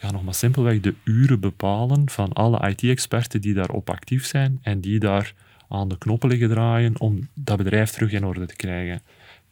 ja, 0.00 0.10
nog 0.10 0.24
maar 0.24 0.34
simpelweg 0.34 0.80
de 0.80 0.94
uren 1.04 1.40
bepalen 1.40 2.10
van 2.10 2.32
alle 2.32 2.68
IT-experten 2.68 3.40
die 3.40 3.54
daarop 3.54 3.90
actief 3.90 4.26
zijn 4.26 4.58
en 4.62 4.80
die 4.80 4.98
daar 4.98 5.34
aan 5.68 5.88
de 5.88 5.98
knoppen 5.98 6.28
liggen 6.28 6.48
draaien 6.48 7.00
om 7.00 7.28
dat 7.34 7.56
bedrijf 7.56 7.90
terug 7.90 8.12
in 8.12 8.24
orde 8.24 8.46
te 8.46 8.56
krijgen. 8.56 9.02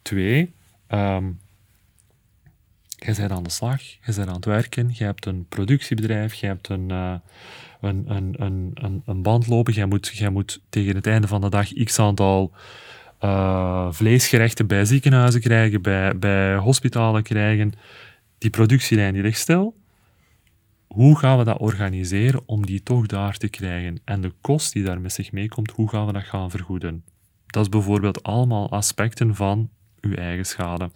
Twee, 0.02 0.52
ehm, 0.86 1.24
jij 2.96 3.14
bent 3.14 3.30
aan 3.30 3.42
de 3.42 3.50
slag, 3.50 3.82
je 3.82 3.98
bent 4.14 4.28
aan 4.28 4.34
het 4.34 4.44
werken, 4.44 4.90
je 4.92 5.04
hebt 5.04 5.26
een 5.26 5.46
productiebedrijf, 5.48 6.34
je 6.34 6.46
hebt 6.46 6.68
een, 6.68 6.88
uh, 6.90 7.14
een, 7.80 8.04
een, 8.06 8.34
een, 8.74 9.02
een, 9.06 9.22
band 9.22 9.46
lopen, 9.46 9.72
jij 9.72 9.86
moet, 9.86 10.28
moet 10.32 10.60
tegen 10.68 10.94
het 10.94 11.06
einde 11.06 11.28
van 11.28 11.40
de 11.40 11.48
dag 11.48 11.72
x 11.72 11.98
aantal 11.98 12.52
uh, 13.24 13.92
vleesgerechten 13.92 14.66
bij 14.66 14.84
ziekenhuizen 14.84 15.40
krijgen, 15.40 15.82
bij, 15.82 16.18
bij 16.18 16.56
hospitalen 16.56 17.22
krijgen. 17.22 17.72
Die 18.38 18.50
productielijn 18.50 19.12
die 19.12 19.22
ligt 19.22 19.38
stil. 19.38 19.76
Hoe 20.86 21.18
gaan 21.18 21.38
we 21.38 21.44
dat 21.44 21.58
organiseren 21.58 22.42
om 22.46 22.66
die 22.66 22.82
toch 22.82 23.06
daar 23.06 23.36
te 23.36 23.48
krijgen? 23.48 24.00
En 24.04 24.20
de 24.20 24.32
kost 24.40 24.72
die 24.72 24.84
daar 24.84 25.00
met 25.00 25.12
zich 25.12 25.32
meekomt, 25.32 25.70
hoe 25.70 25.88
gaan 25.88 26.06
we 26.06 26.12
dat 26.12 26.24
gaan 26.24 26.50
vergoeden? 26.50 27.04
Dat 27.46 27.62
is 27.62 27.68
bijvoorbeeld 27.68 28.22
allemaal 28.22 28.70
aspecten 28.70 29.34
van 29.34 29.70
uw 30.06 30.14
eigen 30.14 30.46
schade. 30.46 30.90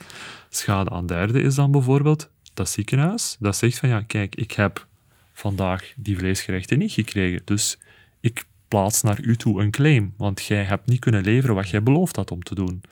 Schade 0.48 0.90
aan 0.90 1.06
derden 1.06 1.42
is 1.42 1.54
dan 1.54 1.70
bijvoorbeeld 1.70 2.30
dat 2.54 2.68
ziekenhuis 2.68 3.36
dat 3.40 3.56
zegt 3.56 3.78
van 3.78 3.88
ja, 3.88 4.00
kijk, 4.00 4.34
ik 4.34 4.52
heb 4.52 4.86
vandaag 5.32 5.92
die 5.96 6.18
vleesgerechten 6.18 6.78
niet 6.78 6.92
gekregen, 6.92 7.42
dus 7.44 7.78
ik 8.20 8.44
plaats 8.68 9.02
naar 9.02 9.20
u 9.20 9.36
toe 9.36 9.62
een 9.62 9.70
claim, 9.70 10.14
want 10.16 10.44
jij 10.44 10.64
hebt 10.64 10.86
niet 10.86 11.00
kunnen 11.00 11.24
leveren 11.24 11.54
wat 11.54 11.68
jij 11.68 11.82
beloofd 11.82 12.16
had 12.16 12.30
om 12.30 12.42
te 12.42 12.54
doen. 12.54 12.82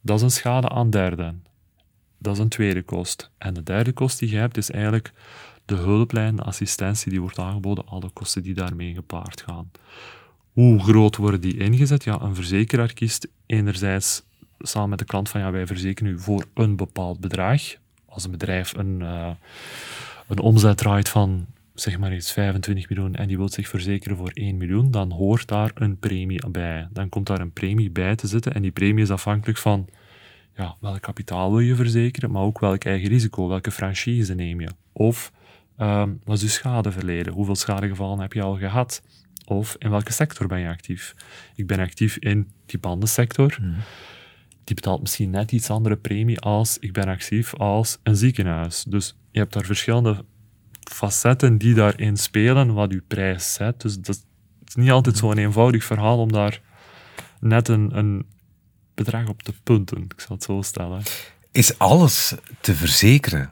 Dat 0.00 0.16
is 0.16 0.22
een 0.22 0.30
schade 0.30 0.68
aan 0.68 0.90
derden. 0.90 1.44
Dat 2.18 2.34
is 2.34 2.38
een 2.38 2.48
tweede 2.48 2.82
kost. 2.82 3.30
En 3.38 3.54
de 3.54 3.62
derde 3.62 3.92
kost 3.92 4.18
die 4.18 4.30
je 4.30 4.36
hebt 4.36 4.56
is 4.56 4.70
eigenlijk 4.70 5.12
de 5.64 5.74
hulplijn, 5.74 6.36
de 6.36 6.42
assistentie 6.42 7.10
die 7.10 7.20
wordt 7.20 7.38
aangeboden, 7.38 7.86
alle 7.86 8.10
kosten 8.10 8.42
die 8.42 8.54
daarmee 8.54 8.94
gepaard 8.94 9.42
gaan. 9.42 9.70
Hoe 10.52 10.80
groot 10.80 11.16
worden 11.16 11.40
die 11.40 11.56
ingezet? 11.56 12.04
Ja, 12.04 12.20
een 12.20 12.34
verzekeraar 12.34 12.92
kiest 12.92 13.28
enerzijds 13.46 14.22
samen 14.58 14.88
met 14.88 14.98
de 14.98 15.04
klant 15.04 15.28
van 15.28 15.40
ja, 15.40 15.50
wij 15.50 15.66
verzekeren 15.66 16.12
u 16.12 16.18
voor 16.18 16.44
een 16.54 16.76
bepaald 16.76 17.20
bedrag. 17.20 17.62
Als 18.06 18.24
een 18.24 18.30
bedrijf 18.30 18.74
een, 18.76 19.00
uh, 19.00 19.30
een 20.28 20.38
omzet 20.38 20.76
draait 20.76 21.08
van 21.08 21.46
zeg 21.74 21.98
maar 21.98 22.14
iets 22.14 22.32
25 22.32 22.88
miljoen 22.88 23.14
en 23.14 23.28
die 23.28 23.36
wil 23.36 23.48
zich 23.48 23.68
verzekeren 23.68 24.16
voor 24.16 24.30
1 24.34 24.56
miljoen, 24.56 24.90
dan 24.90 25.10
hoort 25.10 25.48
daar 25.48 25.70
een 25.74 25.98
premie 25.98 26.48
bij. 26.50 26.88
Dan 26.92 27.08
komt 27.08 27.26
daar 27.26 27.40
een 27.40 27.52
premie 27.52 27.90
bij 27.90 28.16
te 28.16 28.26
zitten 28.26 28.54
en 28.54 28.62
die 28.62 28.70
premie 28.70 29.02
is 29.02 29.10
afhankelijk 29.10 29.58
van 29.58 29.88
ja, 30.56 30.76
welk 30.80 31.00
kapitaal 31.00 31.50
wil 31.50 31.60
je 31.60 31.74
verzekeren, 31.74 32.30
maar 32.30 32.42
ook 32.42 32.58
welk 32.58 32.84
eigen 32.84 33.08
risico, 33.08 33.48
welke 33.48 33.70
franchise 33.70 34.34
neem 34.34 34.60
je. 34.60 34.68
Of 34.92 35.32
um, 35.78 36.20
wat 36.24 36.36
is 36.36 36.42
je 36.42 36.48
schadeverleden? 36.48 37.32
Hoeveel 37.32 37.56
schadegevallen 37.56 38.20
heb 38.20 38.32
je 38.32 38.42
al 38.42 38.56
gehad? 38.56 39.02
Of 39.44 39.76
in 39.78 39.90
welke 39.90 40.12
sector 40.12 40.46
ben 40.46 40.58
je 40.58 40.68
actief? 40.68 41.14
Ik 41.54 41.66
ben 41.66 41.78
actief 41.78 42.16
in 42.16 42.50
die 42.66 42.78
bandensector. 42.78 43.58
Mm. 43.60 43.74
Die 44.68 44.76
betaalt 44.76 45.00
misschien 45.00 45.30
net 45.30 45.52
iets 45.52 45.70
andere 45.70 45.96
premie 45.96 46.40
als 46.40 46.78
ik 46.78 46.92
ben 46.92 47.08
actief 47.08 47.54
als 47.54 47.98
een 48.02 48.16
ziekenhuis. 48.16 48.84
Dus 48.88 49.16
je 49.30 49.38
hebt 49.38 49.52
daar 49.52 49.64
verschillende 49.64 50.24
facetten 50.90 51.58
die 51.58 51.74
daarin 51.74 52.16
spelen, 52.16 52.74
wat 52.74 52.92
je 52.92 53.02
prijs 53.08 53.52
zet. 53.52 53.80
Dus 53.80 53.98
dat 53.98 54.24
is 54.64 54.74
niet 54.74 54.90
altijd 54.90 55.16
zo'n 55.16 55.38
eenvoudig 55.38 55.84
verhaal 55.84 56.18
om 56.18 56.32
daar 56.32 56.60
net 57.40 57.68
een, 57.68 57.98
een 57.98 58.26
bedrag 58.94 59.28
op 59.28 59.42
te 59.42 59.52
punten. 59.62 60.02
Ik 60.02 60.20
zal 60.20 60.36
het 60.36 60.44
zo 60.44 60.62
stellen. 60.62 61.02
Is 61.52 61.78
alles 61.78 62.34
te 62.60 62.74
verzekeren? 62.74 63.50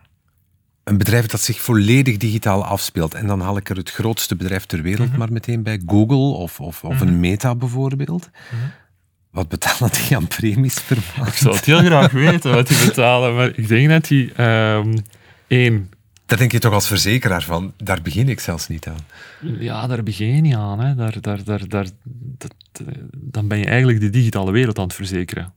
Een 0.85 0.98
bedrijf 0.98 1.26
dat 1.26 1.40
zich 1.40 1.61
volledig 1.61 2.16
digitaal 2.16 2.64
afspeelt. 2.64 3.14
En 3.14 3.26
dan 3.26 3.40
haal 3.40 3.57
ik 3.57 3.68
er 3.68 3.76
het 3.76 3.90
grootste 3.90 4.37
bedrijf 4.37 4.66
ter 4.66 4.83
wereld 4.83 5.09
mhm. 5.09 5.18
maar 5.18 5.33
meteen 5.33 5.62
bij. 5.62 5.83
Google 5.87 6.37
of, 6.37 6.61
of, 6.61 6.85
of 6.85 7.00
een 7.00 7.09
mhm. 7.09 7.20
Meta 7.20 7.55
bijvoorbeeld. 7.55 8.31
Mhm. 8.50 8.62
Wat 9.37 9.49
betalen 9.49 9.90
die 9.92 10.16
aan 10.16 10.27
premies 10.27 10.81
per 10.83 10.99
maand? 11.18 11.29
Ik 11.29 11.35
zou 11.35 11.55
het 11.55 11.64
heel 11.64 11.79
graag 11.79 12.12
weten 12.12 12.55
wat 12.55 12.68
die 12.68 12.87
betalen. 12.87 13.35
Maar 13.35 13.53
ik 13.55 13.68
denk 13.68 13.88
dat 13.88 14.05
die 14.05 14.42
um, 14.42 15.05
één 15.46 15.90
daar 16.27 16.38
denk 16.38 16.53
je 16.53 16.59
toch 16.59 16.72
als 16.72 16.87
verzekeraar 16.87 17.42
van, 17.42 17.72
daar 17.77 18.03
begin 18.03 18.29
ik 18.29 18.40
zelfs 18.40 18.68
niet 18.68 18.87
aan. 18.87 19.07
Ja, 19.59 19.87
daar 19.87 20.03
begin 20.03 20.35
je 20.35 20.40
niet 20.40 20.55
aan. 20.55 20.81
Hè. 20.81 20.94
Daar, 20.94 21.20
daar, 21.20 21.44
daar, 21.44 21.68
daar, 21.68 21.87
dan 23.16 23.49
ben 23.49 23.59
je 23.59 23.66
eigenlijk 23.66 24.01
de 24.01 24.11
digitale 24.11 24.51
wereld 24.51 24.79
aan 24.79 24.85
het 24.85 24.94
verzekeren. 24.94 25.53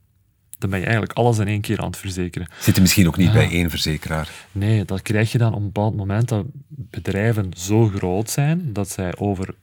Dan 0.58 0.70
ben 0.70 0.80
je 0.80 0.86
eigenlijk 0.86 1.18
alles 1.18 1.38
in 1.38 1.48
één 1.48 1.62
keer 1.62 1.80
aan 1.80 1.88
het 1.88 1.98
verzekeren. 1.98 2.48
Zit 2.60 2.76
je 2.76 2.82
misschien 2.82 3.08
ook 3.08 3.18
niet 3.18 3.32
bij 3.32 3.50
één 3.50 3.70
verzekeraar? 3.70 4.30
Nee, 4.52 4.86
dat 4.86 5.02
krijg 5.02 5.32
je 5.32 5.38
dan 5.38 5.54
op 5.54 5.60
een 5.60 5.66
bepaald 5.66 5.96
moment 5.96 6.28
dat 6.28 6.46
bedrijven 6.68 7.52
zo 7.58 7.88
groot 7.88 8.30
zijn 8.30 8.74
dat 8.74 8.90
zij 8.90 9.18
over 9.18 9.54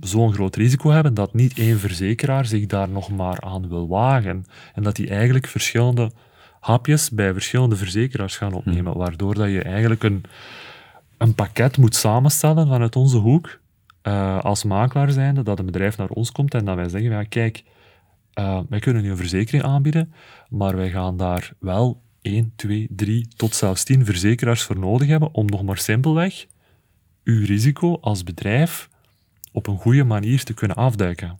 zo'n 0.00 0.32
groot 0.32 0.56
risico 0.56 0.90
hebben 0.90 1.14
dat 1.14 1.34
niet 1.34 1.58
één 1.58 1.78
verzekeraar 1.78 2.46
zich 2.46 2.66
daar 2.66 2.88
nog 2.88 3.10
maar 3.10 3.40
aan 3.40 3.68
wil 3.68 3.88
wagen. 3.88 4.44
En 4.74 4.82
dat 4.82 4.96
die 4.96 5.08
eigenlijk 5.08 5.46
verschillende 5.46 6.10
hapjes 6.60 7.10
bij 7.10 7.32
verschillende 7.32 7.76
verzekeraars 7.76 8.36
gaan 8.36 8.52
opnemen, 8.52 8.92
hmm. 8.92 9.00
waardoor 9.00 9.34
dat 9.34 9.50
je 9.50 9.62
eigenlijk 9.62 10.02
een, 10.02 10.24
een 11.18 11.34
pakket 11.34 11.78
moet 11.78 11.94
samenstellen 11.94 12.68
vanuit 12.68 12.96
onze 12.96 13.16
hoek, 13.16 13.60
uh, 14.02 14.38
als 14.40 14.64
makelaar 14.64 15.10
zijnde, 15.10 15.42
dat 15.42 15.58
een 15.58 15.66
bedrijf 15.66 15.96
naar 15.96 16.08
ons 16.08 16.32
komt 16.32 16.54
en 16.54 16.64
dat 16.64 16.76
wij 16.76 16.88
zeggen, 16.88 17.10
ja, 17.10 17.22
kijk, 17.22 17.64
uh, 18.38 18.60
wij 18.68 18.78
kunnen 18.78 19.02
nu 19.02 19.10
een 19.10 19.16
verzekering 19.16 19.62
aanbieden, 19.62 20.12
maar 20.48 20.76
wij 20.76 20.90
gaan 20.90 21.16
daar 21.16 21.52
wel 21.58 22.02
1, 22.22 22.52
2, 22.56 22.88
3 22.90 23.28
tot 23.36 23.54
zelfs 23.54 23.84
10 23.84 24.04
verzekeraars 24.04 24.62
voor 24.62 24.78
nodig 24.78 25.08
hebben 25.08 25.34
om 25.34 25.46
nog 25.46 25.62
maar 25.62 25.78
simpelweg 25.78 26.46
uw 27.24 27.44
risico 27.44 27.98
als 28.00 28.22
bedrijf 28.22 28.88
op 29.56 29.66
een 29.66 29.78
goede 29.78 30.04
manier 30.04 30.44
te 30.44 30.54
kunnen 30.54 30.76
afduiken. 30.76 31.38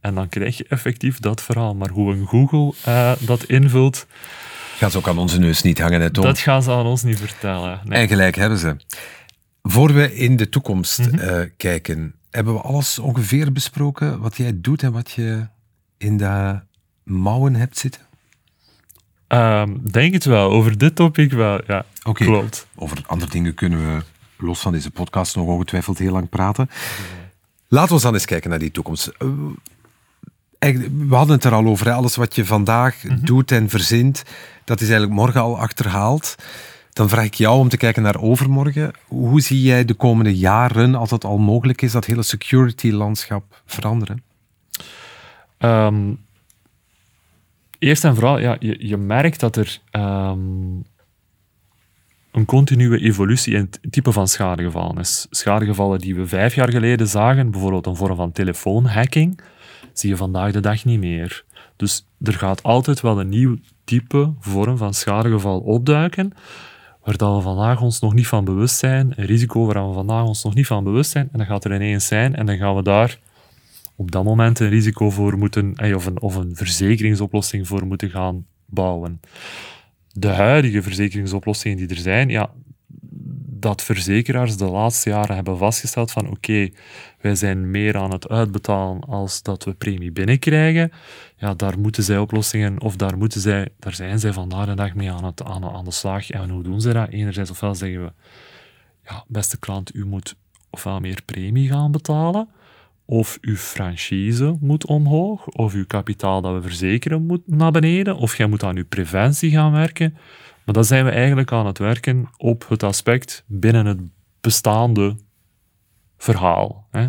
En 0.00 0.14
dan 0.14 0.28
krijg 0.28 0.56
je 0.56 0.66
effectief 0.68 1.18
dat 1.18 1.42
verhaal. 1.42 1.74
Maar 1.74 1.90
hoe 1.90 2.12
een 2.12 2.26
Google 2.26 2.74
uh, 2.88 3.12
dat 3.26 3.44
invult, 3.44 4.06
Gaan 4.78 4.90
ze 4.90 4.98
ook 4.98 5.08
aan 5.08 5.18
onze 5.18 5.38
neus 5.38 5.62
niet 5.62 5.80
hangen, 5.80 6.00
hè, 6.00 6.10
Tom? 6.10 6.24
Dat 6.24 6.38
gaan 6.38 6.62
ze 6.62 6.70
aan 6.70 6.86
ons 6.86 7.02
niet 7.02 7.18
vertellen. 7.18 7.80
Nee. 7.84 8.00
En 8.02 8.08
gelijk 8.08 8.36
hebben 8.36 8.58
ze. 8.58 8.76
Voor 9.62 9.92
we 9.92 10.14
in 10.14 10.36
de 10.36 10.48
toekomst 10.48 10.98
mhm. 10.98 11.18
eh, 11.18 11.50
kijken, 11.56 12.14
hebben 12.30 12.54
we 12.54 12.60
alles 12.60 12.98
ongeveer 12.98 13.52
besproken 13.52 14.20
wat 14.20 14.36
jij 14.36 14.52
doet 14.54 14.82
en 14.82 14.92
wat 14.92 15.10
je 15.10 15.46
in 15.96 16.16
de 16.16 16.60
mouwen 17.04 17.54
hebt 17.54 17.78
zitten? 17.78 18.00
Um, 19.28 19.90
denk 19.90 20.12
het 20.12 20.24
wel. 20.24 20.50
Over 20.50 20.78
dit 20.78 20.96
topic 20.96 21.32
wel, 21.32 21.60
ja. 21.66 21.84
Okay. 22.02 22.26
Klopt. 22.26 22.66
Over 22.74 23.02
andere 23.06 23.30
dingen 23.30 23.54
kunnen 23.54 23.78
we, 23.78 24.02
los 24.36 24.60
van 24.60 24.72
deze 24.72 24.90
podcast, 24.90 25.36
nog 25.36 25.46
ongetwijfeld 25.46 25.98
heel 25.98 26.12
lang 26.12 26.28
praten. 26.28 26.70
Laten 27.68 27.96
we 27.96 28.02
dan 28.02 28.14
eens 28.14 28.24
kijken 28.24 28.50
naar 28.50 28.58
die 28.58 28.70
toekomst. 28.70 29.06
Eh, 29.06 29.28
we 31.08 31.14
hadden 31.14 31.36
het 31.36 31.44
er 31.44 31.52
al 31.52 31.66
over, 31.66 31.90
alles 31.90 32.16
wat 32.16 32.34
je 32.34 32.44
vandaag 32.44 33.02
mhm. 33.02 33.24
doet 33.24 33.50
en 33.52 33.68
verzint, 33.68 34.22
dat 34.64 34.80
is 34.80 34.88
eigenlijk 34.88 35.20
morgen 35.20 35.40
al 35.40 35.58
achterhaald. 35.58 36.34
Dan 36.92 37.08
vraag 37.08 37.24
ik 37.24 37.34
jou 37.34 37.58
om 37.58 37.68
te 37.68 37.76
kijken 37.76 38.02
naar 38.02 38.20
overmorgen. 38.20 38.92
Hoe 39.06 39.40
zie 39.40 39.62
jij 39.62 39.84
de 39.84 39.94
komende 39.94 40.36
jaren, 40.36 40.94
als 40.94 41.10
dat 41.10 41.24
al 41.24 41.38
mogelijk 41.38 41.82
is, 41.82 41.92
dat 41.92 42.04
hele 42.04 42.22
security-landschap 42.22 43.62
veranderen? 43.66 44.22
Ehm, 45.58 46.12
eerst 47.78 48.04
en 48.04 48.14
vooral, 48.14 48.38
ja, 48.38 48.56
je, 48.60 48.86
je 48.88 48.96
merkt 48.96 49.40
dat 49.40 49.56
er 49.56 49.80
ehm, 49.90 50.38
een 52.32 52.44
continue 52.44 52.98
evolutie 52.98 53.54
in 53.54 53.60
het 53.60 53.92
type 53.92 54.12
van 54.12 54.28
schadegevallen 54.28 54.98
is. 54.98 55.26
Schadegevallen 55.30 55.98
die 55.98 56.14
we 56.14 56.26
vijf 56.26 56.54
jaar 56.54 56.70
geleden 56.70 57.08
zagen, 57.08 57.50
bijvoorbeeld 57.50 57.86
een 57.86 57.96
vorm 57.96 58.16
van 58.16 58.32
telefoonhacking, 58.32 59.40
zie 59.92 60.08
je 60.08 60.16
vandaag 60.16 60.52
de 60.52 60.60
dag 60.60 60.84
niet 60.84 61.00
meer. 61.00 61.44
Dus 61.76 62.06
er 62.22 62.34
gaat 62.34 62.62
altijd 62.62 63.00
wel 63.00 63.20
een 63.20 63.28
nieuw 63.28 63.56
type, 63.84 64.32
vorm 64.40 64.76
van 64.76 64.94
schadegeval 64.94 65.60
opduiken, 65.60 66.32
waar 67.04 67.16
dat 67.16 67.36
we 67.36 67.42
vandaag 67.42 67.80
ons 67.80 68.00
nog 68.00 68.14
niet 68.14 68.26
van 68.26 68.44
bewust 68.44 68.76
zijn, 68.76 69.12
een 69.16 69.26
risico 69.26 69.66
waar 69.66 69.88
we 69.88 69.94
vandaag 69.94 70.24
ons 70.24 70.44
nog 70.44 70.54
niet 70.54 70.66
van 70.66 70.84
bewust 70.84 71.10
zijn, 71.10 71.28
en 71.32 71.38
dan 71.38 71.46
gaat 71.46 71.64
er 71.64 71.74
ineens 71.74 72.06
zijn, 72.06 72.36
en 72.36 72.46
dan 72.46 72.56
gaan 72.56 72.76
we 72.76 72.82
daar 72.82 73.18
op 73.96 74.10
dat 74.10 74.24
moment 74.24 74.60
een 74.60 74.68
risico 74.68 75.10
voor 75.10 75.38
moeten, 75.38 75.74
eh, 75.74 75.94
of 75.94 76.06
een, 76.06 76.20
of 76.20 76.34
een 76.34 76.56
verzekeringsoplossing 76.56 77.66
voor 77.66 77.86
moeten 77.86 78.10
gaan 78.10 78.46
bouwen. 78.66 79.20
De 80.12 80.28
huidige 80.28 80.82
verzekeringsoplossingen 80.82 81.76
die 81.76 81.88
er 81.88 81.96
zijn, 81.96 82.28
ja, 82.28 82.50
dat 83.60 83.82
verzekeraars 83.82 84.56
de 84.56 84.64
laatste 84.64 85.10
jaren 85.10 85.34
hebben 85.34 85.58
vastgesteld 85.58 86.10
van 86.10 86.30
oké, 86.30 86.68
wij 87.20 87.34
zijn 87.34 87.70
meer 87.70 87.96
aan 87.96 88.10
het 88.10 88.28
uitbetalen 88.28 89.00
als 89.00 89.42
dat 89.42 89.64
we 89.64 89.74
premie 89.74 90.12
binnenkrijgen. 90.12 90.92
Ja, 91.36 91.54
daar 91.54 91.78
moeten 91.78 92.02
zij 92.02 92.18
oplossingen, 92.18 92.80
of 92.80 92.96
daar, 92.96 93.18
moeten 93.18 93.40
zij, 93.40 93.68
daar 93.78 93.94
zijn 93.94 94.18
zij 94.18 94.32
vandaag 94.32 94.66
de 94.66 94.74
dag 94.74 94.94
mee 94.94 95.10
aan, 95.10 95.24
het, 95.24 95.42
aan, 95.44 95.84
de 95.84 95.90
slag. 95.90 96.30
En 96.30 96.50
hoe 96.50 96.62
doen 96.62 96.80
ze 96.80 96.92
dat? 96.92 97.08
Enerzijds, 97.08 97.50
ofwel 97.50 97.74
zeggen 97.74 98.04
we, 98.04 98.12
ja, 99.04 99.24
beste 99.28 99.58
klant, 99.58 99.94
u 99.94 100.06
moet 100.06 100.36
ofwel 100.70 101.00
meer 101.00 101.22
premie 101.24 101.68
gaan 101.68 101.92
betalen, 101.92 102.48
of 103.10 103.38
uw 103.40 103.56
franchise 103.56 104.56
moet 104.60 104.86
omhoog, 104.86 105.46
of 105.46 105.74
uw 105.74 105.86
kapitaal 105.86 106.40
dat 106.40 106.54
we 106.54 106.62
verzekeren 106.62 107.26
moet 107.26 107.40
naar 107.46 107.70
beneden, 107.70 108.16
of 108.16 108.36
jij 108.36 108.46
moet 108.46 108.62
aan 108.62 108.76
uw 108.76 108.86
preventie 108.88 109.50
gaan 109.50 109.72
werken. 109.72 110.16
Maar 110.64 110.74
dan 110.74 110.84
zijn 110.84 111.04
we 111.04 111.10
eigenlijk 111.10 111.52
aan 111.52 111.66
het 111.66 111.78
werken 111.78 112.28
op 112.36 112.68
het 112.68 112.82
aspect 112.82 113.44
binnen 113.46 113.86
het 113.86 114.00
bestaande 114.40 115.16
verhaal. 116.18 116.86
Hè. 116.90 117.08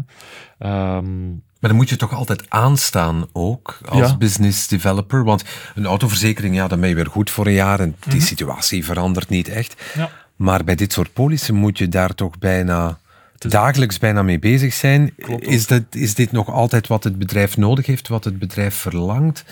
Ehm, 0.60 1.30
maar 1.30 1.70
dan 1.70 1.76
moet 1.76 1.90
je 1.90 1.96
toch 1.96 2.14
altijd 2.14 2.50
aanstaan 2.50 3.26
ook 3.32 3.80
als 3.86 4.18
business 4.18 4.68
developer. 4.68 5.24
Want 5.24 5.44
een 5.76 5.86
autoverzekering, 5.86 6.56
ja, 6.56 6.68
dan 6.68 6.80
ben 6.80 6.90
je 6.90 6.96
weer 6.96 7.08
goed 7.08 7.30
voor 7.30 7.46
een 7.46 7.54
jaar 7.54 7.80
en 7.80 7.96
die 8.00 8.16
mhm. 8.16 8.26
situatie 8.26 8.86
verandert 8.86 9.30
niet 9.30 9.48
echt. 9.48 9.84
Ja. 9.96 10.10
Maar 10.36 10.64
bij 10.64 10.76
dit 10.76 10.94
soort 10.94 11.14
polissen 11.14 11.56
moet 11.56 11.78
je 11.78 11.90
daar 11.90 12.16
toch 12.16 12.38
bijna 12.38 13.00
dagelijks 13.48 13.98
bijna 13.98 14.24
mee 14.24 14.40
bezig 14.40 14.74
zijn. 14.74 15.14
is, 15.40 15.68
dat, 15.68 15.84
is 15.92 16.16
dit 16.16 16.32
nog 16.32 16.50
altijd 16.50 16.88
wat 16.88 17.04
het 17.04 17.18
bedrijf 17.18 17.58
nodig 17.58 17.86
heeft, 17.86 18.08
wat 18.08 18.24
het 18.24 18.40
bedrijf 18.40 18.76
verlangt? 18.76 19.46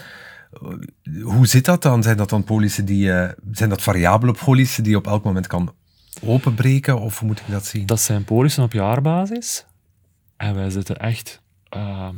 Hoe 1.21 1.47
zit 1.47 1.65
dat 1.65 1.81
dan? 1.81 2.03
Zijn 2.03 2.17
dat 2.17 2.29
dan 2.29 2.43
polissen 2.43 2.85
die, 2.85 3.07
uh, 3.07 3.29
zijn 3.51 3.69
dat 3.69 3.81
variabele 3.81 4.35
polissen 4.45 4.83
die 4.83 4.91
je 4.91 4.97
op 4.97 5.07
elk 5.07 5.23
moment 5.23 5.47
kan 5.47 5.73
openbreken? 6.21 6.99
Of 6.99 7.19
hoe 7.19 7.27
moet 7.27 7.39
ik 7.39 7.45
dat 7.47 7.65
zien? 7.65 7.85
Dat 7.85 8.01
zijn 8.01 8.23
polissen 8.23 8.63
op 8.63 8.73
jaarbasis. 8.73 9.65
En 10.37 10.55
wij 10.55 10.69
zitten 10.69 10.97
echt 10.97 11.41
uh, 11.75 12.09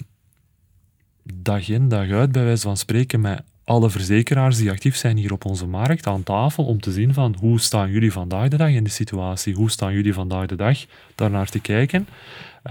dag 1.23 1.69
in, 1.69 1.87
dag 1.87 2.09
uit, 2.09 2.31
bij 2.31 2.43
wijze 2.43 2.61
van 2.61 2.77
spreken, 2.77 3.21
met 3.21 3.43
alle 3.69 3.89
verzekeraars 3.89 4.57
die 4.57 4.71
actief 4.71 4.95
zijn 4.95 5.17
hier 5.17 5.31
op 5.31 5.45
onze 5.45 5.67
markt 5.67 6.07
aan 6.07 6.23
tafel 6.23 6.65
om 6.65 6.79
te 6.79 6.91
zien 6.91 7.13
van 7.13 7.35
hoe 7.39 7.59
staan 7.59 7.91
jullie 7.91 8.11
vandaag 8.11 8.47
de 8.47 8.57
dag 8.57 8.69
in 8.69 8.83
de 8.83 8.89
situatie, 8.89 9.53
hoe 9.53 9.71
staan 9.71 9.93
jullie 9.93 10.13
vandaag 10.13 10.45
de 10.45 10.55
dag 10.55 10.85
daarnaar 11.15 11.49
te 11.49 11.59
kijken. 11.59 12.07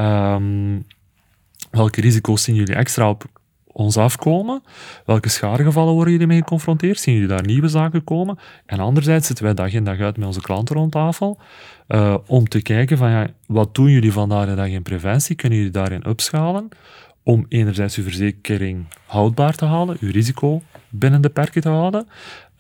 Um, 0.01 0.87
welke 1.71 2.01
risico's 2.01 2.43
zien 2.43 2.55
jullie 2.55 2.75
extra 2.75 3.09
op 3.09 3.25
ons 3.67 3.97
afkomen? 3.97 4.63
Welke 5.07 5.29
schadegevallen 5.29 5.95
worden 5.95 6.13
jullie 6.13 6.27
mee 6.27 6.39
geconfronteerd? 6.39 6.99
Zien 6.99 7.15
jullie 7.15 7.29
daar 7.29 7.47
nieuwe 7.47 7.69
zaken 7.69 8.05
komen? 8.05 8.39
En 8.67 8.79
anderzijds 8.81 9.27
zitten 9.27 9.45
wij 9.45 9.55
dag 9.55 9.73
in 9.73 9.85
dag 9.85 9.99
uit 9.99 10.17
met 10.17 10.27
onze 10.27 10.41
klanten 10.41 10.77
rond 10.77 10.93
tafel 10.93 11.39
uh, 11.89 12.17
om 12.27 12.49
te 12.49 12.63
kijken 12.63 12.97
van 12.97 13.11
ja, 13.11 13.27
wat 13.47 13.75
doen 13.75 13.91
jullie 13.91 14.13
vandaag 14.13 14.47
de 14.47 14.55
dag 14.55 14.69
in 14.69 14.83
preventie? 14.83 15.37
Kunnen 15.37 15.59
jullie 15.59 15.73
daarin 15.73 16.09
upschalen? 16.09 16.69
Om 17.23 17.47
enerzijds 17.49 17.97
uw 17.97 18.05
verzekering 18.05 18.85
houdbaar 19.07 19.55
te 19.55 19.65
houden, 19.65 19.97
uw 20.01 20.11
risico 20.11 20.63
binnen 20.89 21.21
de 21.21 21.29
perken 21.29 21.63
te 21.63 21.69
houden. 21.69 22.09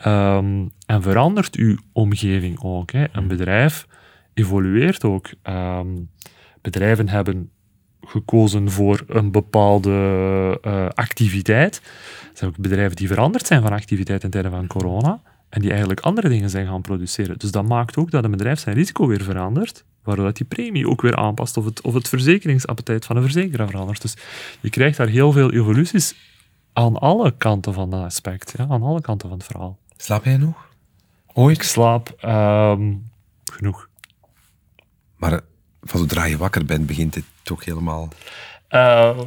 Um, 0.06 0.70
en 0.86 1.02
verandert 1.02 1.56
uw 1.56 1.76
omgeving 1.92 2.62
ook. 2.62 2.90
Hè? 2.90 3.04
Een 3.12 3.28
bedrijf 3.28 3.86
evolueert 4.34 5.04
ook. 5.04 5.30
Um, 5.42 6.10
bedrijven 6.60 7.08
hebben 7.08 7.50
gekozen 8.00 8.70
voor 8.70 9.04
een 9.06 9.30
bepaalde 9.30 9.90
uh, 10.66 10.88
activiteit. 10.88 11.80
Er 12.22 12.30
zijn 12.32 12.50
ook 12.50 12.58
bedrijven 12.58 12.96
die 12.96 13.08
veranderd 13.08 13.46
zijn 13.46 13.62
van 13.62 13.72
activiteit 13.72 14.24
in 14.24 14.30
tijden 14.30 14.50
van 14.50 14.66
corona 14.66 15.22
en 15.48 15.60
die 15.60 15.70
eigenlijk 15.70 16.00
andere 16.00 16.28
dingen 16.28 16.50
zijn 16.50 16.66
gaan 16.66 16.80
produceren. 16.80 17.38
Dus 17.38 17.50
dat 17.50 17.68
maakt 17.68 17.96
ook 17.96 18.10
dat 18.10 18.24
een 18.24 18.30
bedrijf 18.30 18.58
zijn 18.58 18.74
risico 18.74 19.06
weer 19.06 19.22
verandert, 19.22 19.84
waardoor 20.04 20.32
die 20.32 20.46
premie 20.46 20.88
ook 20.88 21.02
weer 21.02 21.16
aanpast 21.16 21.56
of 21.56 21.64
het, 21.64 21.80
of 21.80 21.94
het 21.94 22.08
verzekeringsappetijt 22.08 23.06
van 23.06 23.16
een 23.16 23.22
verzekeraar 23.22 23.68
verandert. 23.68 24.02
Dus 24.02 24.16
je 24.60 24.70
krijgt 24.70 24.96
daar 24.96 25.08
heel 25.08 25.32
veel 25.32 25.52
evoluties 25.52 26.14
aan 26.78 26.98
alle 26.98 27.34
kanten 27.36 27.74
van 27.74 27.90
dat 27.90 28.04
aspect, 28.04 28.54
ja, 28.56 28.66
aan 28.68 28.82
alle 28.82 29.00
kanten 29.00 29.28
van 29.28 29.38
het 29.38 29.46
verhaal. 29.46 29.78
Slaap 29.96 30.24
jij 30.24 30.36
nog? 30.36 30.68
Ooit? 31.32 31.56
Ik 31.56 31.62
slaap 31.62 32.14
ehm, 32.20 32.94
genoeg. 33.44 33.88
Maar 35.16 35.40
van 35.82 36.00
zodra 36.00 36.24
je 36.24 36.36
wakker 36.36 36.64
bent, 36.64 36.86
begint 36.86 37.14
het 37.14 37.24
toch 37.42 37.64
helemaal... 37.64 38.08
Uh, 38.70 39.18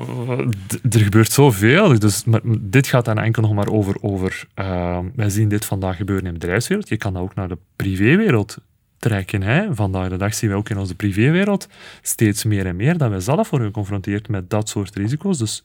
er 0.92 1.00
gebeurt 1.00 1.32
zoveel. 1.32 2.00
Dus, 2.00 2.24
maar, 2.24 2.42
dit 2.60 2.88
gaat 2.88 3.06
dan 3.06 3.20
enkel 3.20 3.42
nog 3.42 3.54
maar 3.54 3.68
over... 3.68 4.02
over 4.02 4.48
uh, 4.56 5.00
wij 5.16 5.30
zien 5.30 5.50
dit 5.50 5.66
vandaag 5.66 5.98
gebeuren 5.98 6.26
in 6.26 6.34
de 6.34 6.40
bedrijfswereld. 6.40 6.90
Je 6.90 6.98
kan 6.98 7.14
dat 7.14 7.22
ook 7.22 7.36
naar 7.36 7.48
de 7.48 7.58
privéwereld 7.76 8.58
trekken. 8.98 9.42
Hè? 9.42 9.76
Vandaag 9.76 10.10
de 10.10 10.18
dag 10.18 10.34
zien 10.34 10.50
we 10.50 10.56
ook 10.56 10.70
in 10.70 10.78
onze 10.78 10.96
privéwereld 10.96 11.68
steeds 12.02 12.44
meer 12.44 12.66
en 12.66 12.76
meer 12.76 12.98
dat 12.98 13.10
wij 13.10 13.20
zelf 13.20 13.50
worden 13.50 13.68
geconfronteerd 13.68 14.28
met 14.28 14.50
dat 14.50 14.70
soort 14.70 14.96
risico's. 14.96 15.38
Dus 15.38 15.64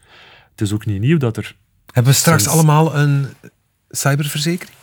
het 0.50 0.60
is 0.60 0.72
ook 0.72 0.86
niet 0.86 1.00
nieuw 1.00 1.18
dat 1.18 1.36
er... 1.36 1.56
Hebben 1.96 2.14
we 2.14 2.20
straks 2.20 2.48
allemaal 2.48 2.96
een 2.96 3.26
cyberverzekering? 3.90 4.76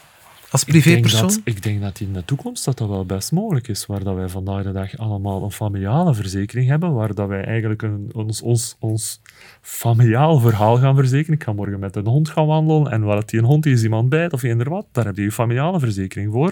Als 0.50 0.64
privépersoon? 0.64 1.30
Ik 1.30 1.34
denk, 1.34 1.46
dat, 1.46 1.56
ik 1.56 1.64
denk 1.64 1.82
dat 1.82 2.00
in 2.00 2.14
de 2.14 2.26
toekomst 2.26 2.66
dat, 2.66 2.78
dat 2.78 2.90
wel 2.90 3.06
best 3.06 3.32
mogelijk 3.32 3.68
is. 3.68 3.86
Waar 3.86 4.04
dat 4.04 4.16
wij 4.16 4.30
vandaag 4.30 4.64
de 4.64 4.72
dag 4.72 4.98
allemaal 4.98 5.44
een 5.44 5.52
familiale 5.52 6.14
verzekering 6.14 6.68
hebben. 6.68 6.94
Waar 6.94 7.14
dat 7.14 7.28
wij 7.28 7.44
eigenlijk 7.44 7.82
een, 7.82 8.10
ons, 8.14 8.42
ons, 8.42 8.76
ons 8.80 9.22
familiaal 9.62 10.40
verhaal 10.40 10.78
gaan 10.78 10.96
verzekeren. 10.96 11.34
Ik 11.36 11.44
ga 11.44 11.54
morgen 11.54 11.80
met 11.80 11.96
een 11.96 12.08
hond 12.08 12.30
gaan 12.30 12.46
wandelen. 12.46 12.92
En 12.92 13.02
waar 13.02 13.26
die 13.26 13.40
een 13.40 13.46
hond 13.46 13.66
is 13.66 13.84
iemand 13.84 14.10
bijt 14.10 14.34
of 14.34 14.44
eender 14.44 14.70
wat. 14.70 14.88
Daar 14.92 15.06
heb 15.06 15.16
je 15.16 15.24
je 15.24 15.32
familiale 15.32 15.80
verzekering 15.80 16.32
voor. 16.32 16.52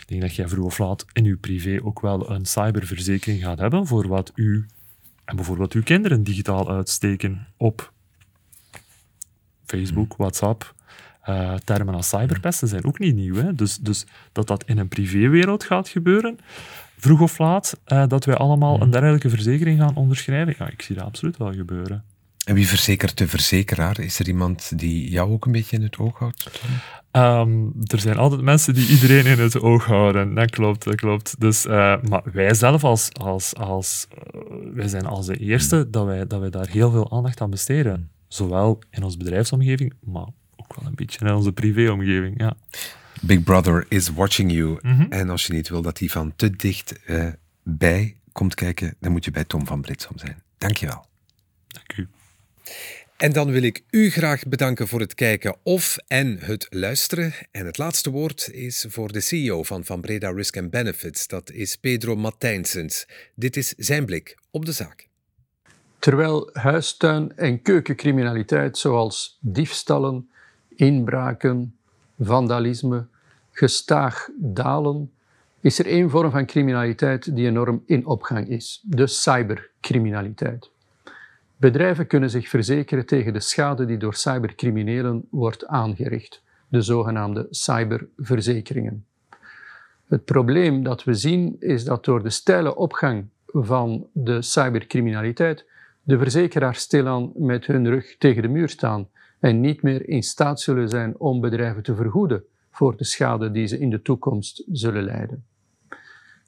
Ik 0.00 0.04
denk 0.06 0.20
dat 0.20 0.34
jij 0.34 0.48
vroeg 0.48 0.64
of 0.64 0.78
laat 0.78 1.04
in 1.12 1.24
je 1.24 1.36
privé 1.36 1.78
ook 1.82 2.00
wel 2.00 2.30
een 2.30 2.46
cyberverzekering 2.46 3.42
gaat 3.42 3.58
hebben. 3.58 3.86
Voor 3.86 4.08
wat 4.08 4.32
u 4.34 4.66
en 5.24 5.36
bijvoorbeeld 5.36 5.72
uw 5.72 5.82
kinderen 5.82 6.22
digitaal 6.22 6.70
uitsteken 6.70 7.46
op 7.56 7.94
Facebook, 9.66 10.14
WhatsApp, 10.16 10.74
uh, 11.28 11.54
termen 11.64 11.94
als 11.94 12.08
cyberpesten 12.08 12.68
zijn 12.68 12.84
ook 12.84 12.98
niet 12.98 13.14
nieuw. 13.14 13.34
Hè? 13.34 13.54
Dus, 13.54 13.76
dus 13.76 14.06
dat 14.32 14.46
dat 14.46 14.64
in 14.66 14.78
een 14.78 14.88
privéwereld 14.88 15.64
gaat 15.64 15.88
gebeuren, 15.88 16.38
vroeg 16.98 17.20
of 17.20 17.38
laat, 17.38 17.80
uh, 17.86 18.06
dat 18.06 18.24
wij 18.24 18.36
allemaal 18.36 18.74
een 18.74 18.80
mhm. 18.80 18.90
dergelijke 18.90 19.28
verzekering 19.28 19.80
gaan 19.80 19.96
onderschrijven, 19.96 20.54
ja, 20.58 20.68
ik 20.68 20.82
zie 20.82 20.96
dat 20.96 21.04
absoluut 21.04 21.36
wel 21.36 21.52
gebeuren. 21.52 22.04
En 22.44 22.54
wie 22.54 22.68
verzekert 22.68 23.18
de 23.18 23.28
verzekeraar? 23.28 24.00
Is 24.00 24.18
er 24.18 24.28
iemand 24.28 24.78
die 24.78 25.10
jou 25.10 25.30
ook 25.30 25.46
een 25.46 25.52
beetje 25.52 25.76
in 25.76 25.82
het 25.82 25.98
oog 25.98 26.18
houdt? 26.18 26.50
Um, 27.12 27.72
er 27.84 28.00
zijn 28.00 28.16
altijd 28.16 28.40
mensen 28.40 28.74
die 28.74 28.88
iedereen 28.88 29.26
in 29.26 29.38
het 29.38 29.60
oog 29.60 29.84
houden. 29.84 30.34
Dat 30.34 30.50
klopt, 30.50 30.84
dat 30.84 30.94
klopt. 30.94 31.40
Dus, 31.40 31.66
uh, 31.66 31.72
maar 32.08 32.22
wij 32.32 32.54
zelf 32.54 32.84
als, 32.84 33.12
als, 33.12 33.54
als 33.54 34.08
wij 34.74 34.88
zijn 34.88 35.06
als 35.06 35.26
de 35.26 35.36
eerste 35.36 35.76
mhm. 35.76 35.90
dat 35.90 36.04
wij, 36.04 36.26
dat 36.26 36.40
wij 36.40 36.50
daar 36.50 36.68
heel 36.68 36.90
veel 36.90 37.12
aandacht 37.12 37.40
aan 37.40 37.50
besteden. 37.50 38.10
Zowel 38.36 38.78
in 38.90 39.02
onze 39.02 39.16
bedrijfsomgeving, 39.16 39.92
maar 40.00 40.26
ook 40.56 40.74
wel 40.76 40.86
een 40.86 40.94
beetje 40.94 41.26
in 41.26 41.34
onze 41.34 41.52
privéomgeving, 41.52 42.40
ja. 42.40 42.56
Big 43.22 43.42
Brother 43.42 43.86
is 43.88 44.08
watching 44.08 44.52
you. 44.52 44.78
Mhm. 44.80 45.12
En 45.12 45.30
als 45.30 45.46
je 45.46 45.52
niet 45.52 45.68
wil 45.68 45.82
dat 45.82 45.98
hij 45.98 46.08
van 46.08 46.32
te 46.36 46.50
dicht 46.50 46.94
uh, 47.06 47.28
bij 47.62 48.16
komt 48.32 48.54
kijken, 48.54 48.94
dan 49.00 49.12
moet 49.12 49.24
je 49.24 49.30
bij 49.30 49.44
Tom 49.44 49.66
van 49.66 49.80
Britsom 49.80 50.18
zijn. 50.18 50.42
Dankjewel. 50.58 51.06
Dank 51.68 51.96
u. 51.96 52.08
En 53.16 53.32
dan 53.32 53.50
wil 53.50 53.62
ik 53.62 53.82
u 53.90 54.10
graag 54.10 54.42
bedanken 54.42 54.88
voor 54.88 55.00
het 55.00 55.14
kijken 55.14 55.56
of 55.62 55.96
en 56.06 56.38
het 56.40 56.66
luisteren. 56.70 57.32
En 57.50 57.66
het 57.66 57.78
laatste 57.78 58.10
woord 58.10 58.50
is 58.52 58.86
voor 58.88 59.12
de 59.12 59.20
CEO 59.20 59.62
van 59.62 59.84
Van 59.84 60.00
Breda 60.00 60.30
Risk 60.30 60.56
and 60.56 60.70
Benefits. 60.70 61.26
Dat 61.26 61.50
is 61.50 61.76
Pedro 61.76 62.16
Matijnsens. 62.16 63.06
Dit 63.34 63.56
is 63.56 63.68
zijn 63.68 64.04
blik 64.04 64.38
op 64.50 64.64
de 64.64 64.72
zaak. 64.72 65.08
Terwijl 66.06 66.50
huistuin- 66.52 67.36
en 67.36 67.62
keukencriminaliteit 67.62 68.78
zoals 68.78 69.38
diefstallen, 69.40 70.28
inbraken, 70.68 71.76
vandalisme 72.18 73.06
gestaag 73.50 74.28
dalen, 74.36 75.12
is 75.60 75.78
er 75.78 75.86
één 75.86 76.10
vorm 76.10 76.30
van 76.30 76.46
criminaliteit 76.46 77.34
die 77.36 77.46
enorm 77.46 77.82
in 77.86 78.06
opgang 78.06 78.48
is: 78.48 78.82
de 78.84 79.06
cybercriminaliteit. 79.06 80.70
Bedrijven 81.56 82.06
kunnen 82.06 82.30
zich 82.30 82.48
verzekeren 82.48 83.06
tegen 83.06 83.32
de 83.32 83.40
schade 83.40 83.84
die 83.84 83.98
door 83.98 84.14
cybercriminelen 84.14 85.26
wordt 85.30 85.66
aangericht, 85.66 86.42
de 86.68 86.80
zogenaamde 86.80 87.46
cyberverzekeringen. 87.50 89.06
Het 90.06 90.24
probleem 90.24 90.82
dat 90.82 91.04
we 91.04 91.14
zien 91.14 91.56
is 91.60 91.84
dat 91.84 92.04
door 92.04 92.22
de 92.22 92.30
steile 92.30 92.76
opgang 92.76 93.26
van 93.46 94.06
de 94.12 94.42
cybercriminaliteit 94.42 95.74
de 96.06 96.18
verzekeraars 96.18 96.78
stilaan 96.78 97.32
met 97.34 97.66
hun 97.66 97.88
rug 97.88 98.16
tegen 98.18 98.42
de 98.42 98.48
muur 98.48 98.68
staan 98.68 99.08
en 99.40 99.60
niet 99.60 99.82
meer 99.82 100.08
in 100.08 100.22
staat 100.22 100.60
zullen 100.60 100.88
zijn 100.88 101.18
om 101.18 101.40
bedrijven 101.40 101.82
te 101.82 101.94
vergoeden 101.94 102.44
voor 102.70 102.96
de 102.96 103.04
schade 103.04 103.50
die 103.50 103.66
ze 103.66 103.78
in 103.78 103.90
de 103.90 104.02
toekomst 104.02 104.64
zullen 104.72 105.02
lijden. 105.02 105.44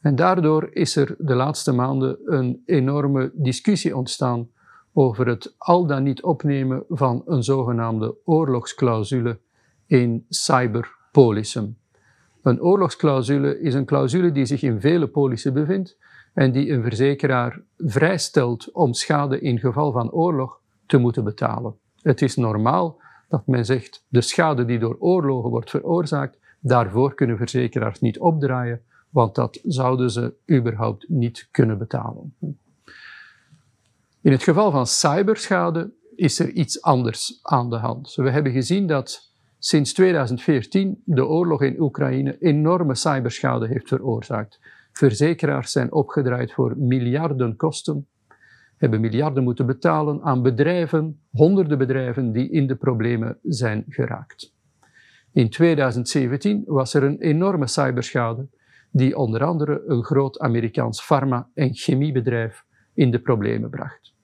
En 0.01 0.17
daardoor 0.17 0.69
is 0.73 0.97
er 0.97 1.15
de 1.19 1.35
laatste 1.35 1.73
maanden 1.73 2.19
een 2.25 2.63
enorme 2.67 3.31
discussie 3.35 3.97
ontstaan 3.97 4.49
over 4.93 5.27
het 5.27 5.55
al 5.59 5.87
dan 5.87 6.03
niet 6.03 6.23
opnemen 6.23 6.85
van 6.89 7.23
een 7.27 7.43
zogenaamde 7.43 8.15
oorlogsclausule 8.25 9.39
in 9.87 10.27
cyberpolissen. 10.29 11.79
Een 12.43 12.63
oorlogsclausule 12.63 13.61
is 13.61 13.75
een 13.75 13.85
clausule 13.85 14.33
die 14.33 14.47
zich 14.47 14.63
in 14.63 14.81
vele 14.81 15.07
polissen 15.07 15.53
bevindt 15.53 15.97
en 16.39 16.53
die 16.53 16.71
een 16.71 16.83
verzekeraar 16.83 17.61
vrijstelt 17.77 18.73
om 18.73 18.93
schade 18.93 19.41
in 19.41 19.59
geval 19.59 19.93
van 19.93 20.11
oorlog 20.11 20.61
te 20.87 20.99
moeten 20.99 21.25
betalen. 21.25 21.75
Het 22.03 22.23
is 22.23 22.37
normaal 22.37 23.01
dat 23.29 23.47
men 23.47 23.65
zegt 23.65 24.05
de 24.09 24.21
schade 24.21 24.65
die 24.65 24.79
door 24.79 24.97
oorlogen 24.99 25.51
wordt 25.51 25.71
veroorzaakt, 25.71 26.39
daarvoor 26.61 27.15
kunnen 27.15 27.37
verzekeraars 27.37 28.01
niet 28.01 28.19
opdraaien, 28.19 28.83
want 29.11 29.35
dat 29.35 29.61
zouden 29.63 30.11
ze 30.11 30.35
überhaupt 30.51 31.09
niet 31.09 31.49
kunnen 31.51 31.79
betalen. 31.79 32.35
In 34.21 34.33
het 34.33 34.43
geval 34.43 34.71
van 34.71 34.87
cyberschade 34.87 35.91
is 36.17 36.39
er 36.39 36.51
iets 36.51 36.83
anders 36.83 37.39
aan 37.43 37.71
de 37.71 37.77
hand. 37.77 38.15
We 38.15 38.31
hebben 38.31 38.53
gezien 38.53 38.87
dat 38.87 39.31
sinds 39.59 39.93
2014 39.93 41.03
de 41.05 41.27
oorlog 41.27 41.63
in 41.63 41.81
Oekraïne 41.81 42.37
enorme 42.41 42.95
cyberschade 42.95 43.67
heeft 43.67 43.89
veroorzaakt. 43.89 44.59
Verzekeraars 44.99 45.73
zijn 45.73 45.93
opgedraaid 45.93 46.53
voor 46.53 46.75
miljarden 46.77 47.57
kosten 47.57 48.09
hebben 48.77 49.01
miljarden 49.01 49.45
moeten 49.45 49.67
betalen 49.67 50.23
aan 50.23 50.43
bedrijven, 50.43 51.21
honderden 51.31 51.79
bedrijven 51.79 52.33
die 52.33 52.51
in 52.51 52.67
de 52.67 52.77
problemen 52.77 53.39
zijn 53.43 53.85
geraakt. 53.89 54.55
In 55.33 55.51
2017 55.51 56.63
was 56.67 56.95
er 56.95 57.03
een 57.03 57.21
enorme 57.21 57.67
cyberschade 57.67 58.49
die 58.91 59.17
onder 59.17 59.45
andere 59.45 59.83
een 59.87 60.05
groot 60.05 60.39
Amerikaans 60.39 61.01
farma- 61.01 61.51
en 61.55 61.75
chemiebedrijf 61.75 62.65
in 62.95 63.11
de 63.11 63.21
problemen 63.21 63.71
bracht. 63.71 64.15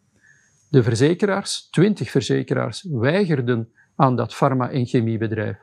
De 0.71 0.83
verzekeraars, 0.83 1.69
twintig 1.71 2.11
verzekeraars, 2.11 2.87
weigerden 2.91 3.73
aan 3.95 4.17
dat 4.17 4.35
farma- 4.35 4.71
en 4.71 4.87
chemiebedrijf 4.87 5.59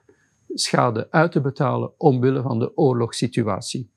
schade 0.54 1.08
uit 1.10 1.32
te 1.32 1.42
betalen 1.42 1.92
omwille 1.98 2.42
van 2.42 2.60
de 2.60 2.78
oorlogssituatie. 2.78 3.92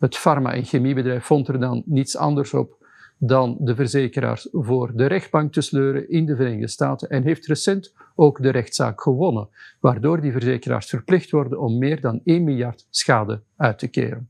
Het 0.00 0.16
farma- 0.16 0.54
en 0.54 0.64
chemiebedrijf 0.64 1.24
vond 1.24 1.48
er 1.48 1.60
dan 1.60 1.82
niets 1.86 2.16
anders 2.16 2.54
op 2.54 2.78
dan 3.18 3.56
de 3.60 3.74
verzekeraars 3.74 4.48
voor 4.52 4.92
de 4.94 5.06
rechtbank 5.06 5.52
te 5.52 5.60
sleuren 5.60 6.10
in 6.10 6.26
de 6.26 6.36
Verenigde 6.36 6.68
Staten 6.68 7.08
en 7.08 7.22
heeft 7.22 7.46
recent 7.46 7.94
ook 8.14 8.42
de 8.42 8.50
rechtszaak 8.50 9.00
gewonnen, 9.00 9.48
waardoor 9.80 10.20
die 10.20 10.32
verzekeraars 10.32 10.88
verplicht 10.88 11.30
worden 11.30 11.60
om 11.60 11.78
meer 11.78 12.00
dan 12.00 12.20
1 12.24 12.44
miljard 12.44 12.86
schade 12.90 13.40
uit 13.56 13.78
te 13.78 13.88
keren. 13.88 14.28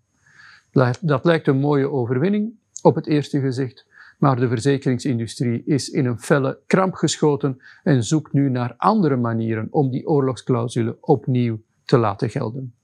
Dat 1.01 1.25
lijkt 1.25 1.47
een 1.47 1.61
mooie 1.61 1.91
overwinning 1.91 2.53
op 2.83 2.95
het 2.95 3.07
eerste 3.07 3.41
gezicht, 3.41 3.87
maar 4.19 4.37
de 4.37 4.49
verzekeringsindustrie 4.49 5.63
is 5.65 5.89
in 5.89 6.07
een 6.07 6.21
felle 6.21 6.59
kramp 6.67 6.95
geschoten 6.95 7.61
en 7.83 8.05
zoekt 8.05 8.33
nu 8.33 8.49
naar 8.49 8.75
andere 8.77 9.17
manieren 9.17 9.69
om 9.71 9.91
die 9.91 10.09
oorlogsclausule 10.09 10.97
opnieuw 11.01 11.61
te 11.85 11.99
laten 11.99 12.31
gelden. 12.31 12.75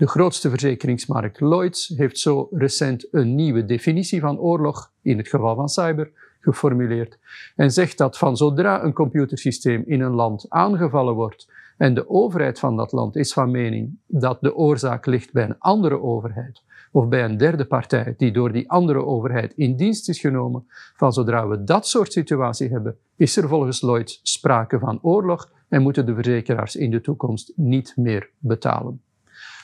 De 0.00 0.08
grootste 0.08 0.50
verzekeringsmarkt 0.50 1.40
Lloyds 1.40 1.88
heeft 1.96 2.18
zo 2.18 2.48
recent 2.50 3.08
een 3.10 3.34
nieuwe 3.34 3.64
definitie 3.64 4.20
van 4.20 4.38
oorlog, 4.38 4.92
in 5.02 5.18
het 5.18 5.28
geval 5.28 5.54
van 5.54 5.68
cyber, 5.68 6.10
geformuleerd 6.40 7.18
en 7.56 7.70
zegt 7.70 7.98
dat 7.98 8.18
van 8.18 8.36
zodra 8.36 8.84
een 8.84 8.92
computersysteem 8.92 9.82
in 9.86 10.00
een 10.00 10.12
land 10.12 10.46
aangevallen 10.48 11.14
wordt 11.14 11.52
en 11.76 11.94
de 11.94 12.08
overheid 12.08 12.58
van 12.58 12.76
dat 12.76 12.92
land 12.92 13.16
is 13.16 13.32
van 13.32 13.50
mening 13.50 13.98
dat 14.06 14.40
de 14.40 14.54
oorzaak 14.54 15.06
ligt 15.06 15.32
bij 15.32 15.44
een 15.44 15.58
andere 15.58 16.00
overheid 16.00 16.62
of 16.92 17.08
bij 17.08 17.24
een 17.24 17.36
derde 17.36 17.64
partij 17.64 18.14
die 18.16 18.32
door 18.32 18.52
die 18.52 18.70
andere 18.70 19.04
overheid 19.04 19.52
in 19.56 19.76
dienst 19.76 20.08
is 20.08 20.20
genomen, 20.20 20.66
van 20.96 21.12
zodra 21.12 21.48
we 21.48 21.64
dat 21.64 21.86
soort 21.86 22.12
situatie 22.12 22.68
hebben, 22.68 22.96
is 23.16 23.36
er 23.36 23.48
volgens 23.48 23.80
Lloyds 23.80 24.20
sprake 24.22 24.78
van 24.78 24.98
oorlog 25.02 25.50
en 25.68 25.82
moeten 25.82 26.06
de 26.06 26.14
verzekeraars 26.14 26.76
in 26.76 26.90
de 26.90 27.00
toekomst 27.00 27.52
niet 27.56 27.92
meer 27.96 28.30
betalen. 28.38 29.00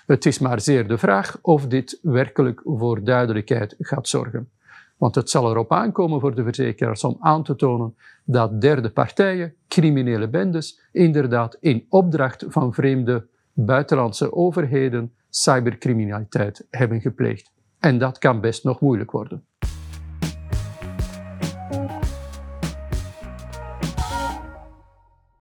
Het 0.06 0.26
is 0.26 0.38
maar 0.38 0.60
zeer 0.60 0.88
de 0.88 0.98
vraag 0.98 1.38
of 1.42 1.66
dit 1.66 1.98
werkelijk 2.02 2.60
voor 2.64 3.04
duidelijkheid 3.04 3.74
gaat 3.78 4.08
zorgen. 4.08 4.50
Want 4.96 5.14
het 5.14 5.30
zal 5.30 5.50
erop 5.50 5.72
aankomen 5.72 6.20
voor 6.20 6.34
de 6.34 6.42
verzekeraars 6.42 7.04
om 7.04 7.16
aan 7.20 7.42
te 7.42 7.56
tonen 7.56 7.96
dat 8.24 8.60
derde 8.60 8.90
partijen, 8.90 9.54
criminele 9.68 10.28
bendes, 10.28 10.80
inderdaad 10.92 11.56
in 11.60 11.86
opdracht 11.88 12.44
van 12.48 12.74
vreemde 12.74 13.26
buitenlandse 13.52 14.32
overheden 14.32 15.12
cybercriminaliteit 15.30 16.66
hebben 16.70 17.00
gepleegd. 17.00 17.52
En 17.78 17.98
dat 17.98 18.18
kan 18.18 18.40
best 18.40 18.64
nog 18.64 18.80
moeilijk 18.80 19.10
worden. 19.10 19.44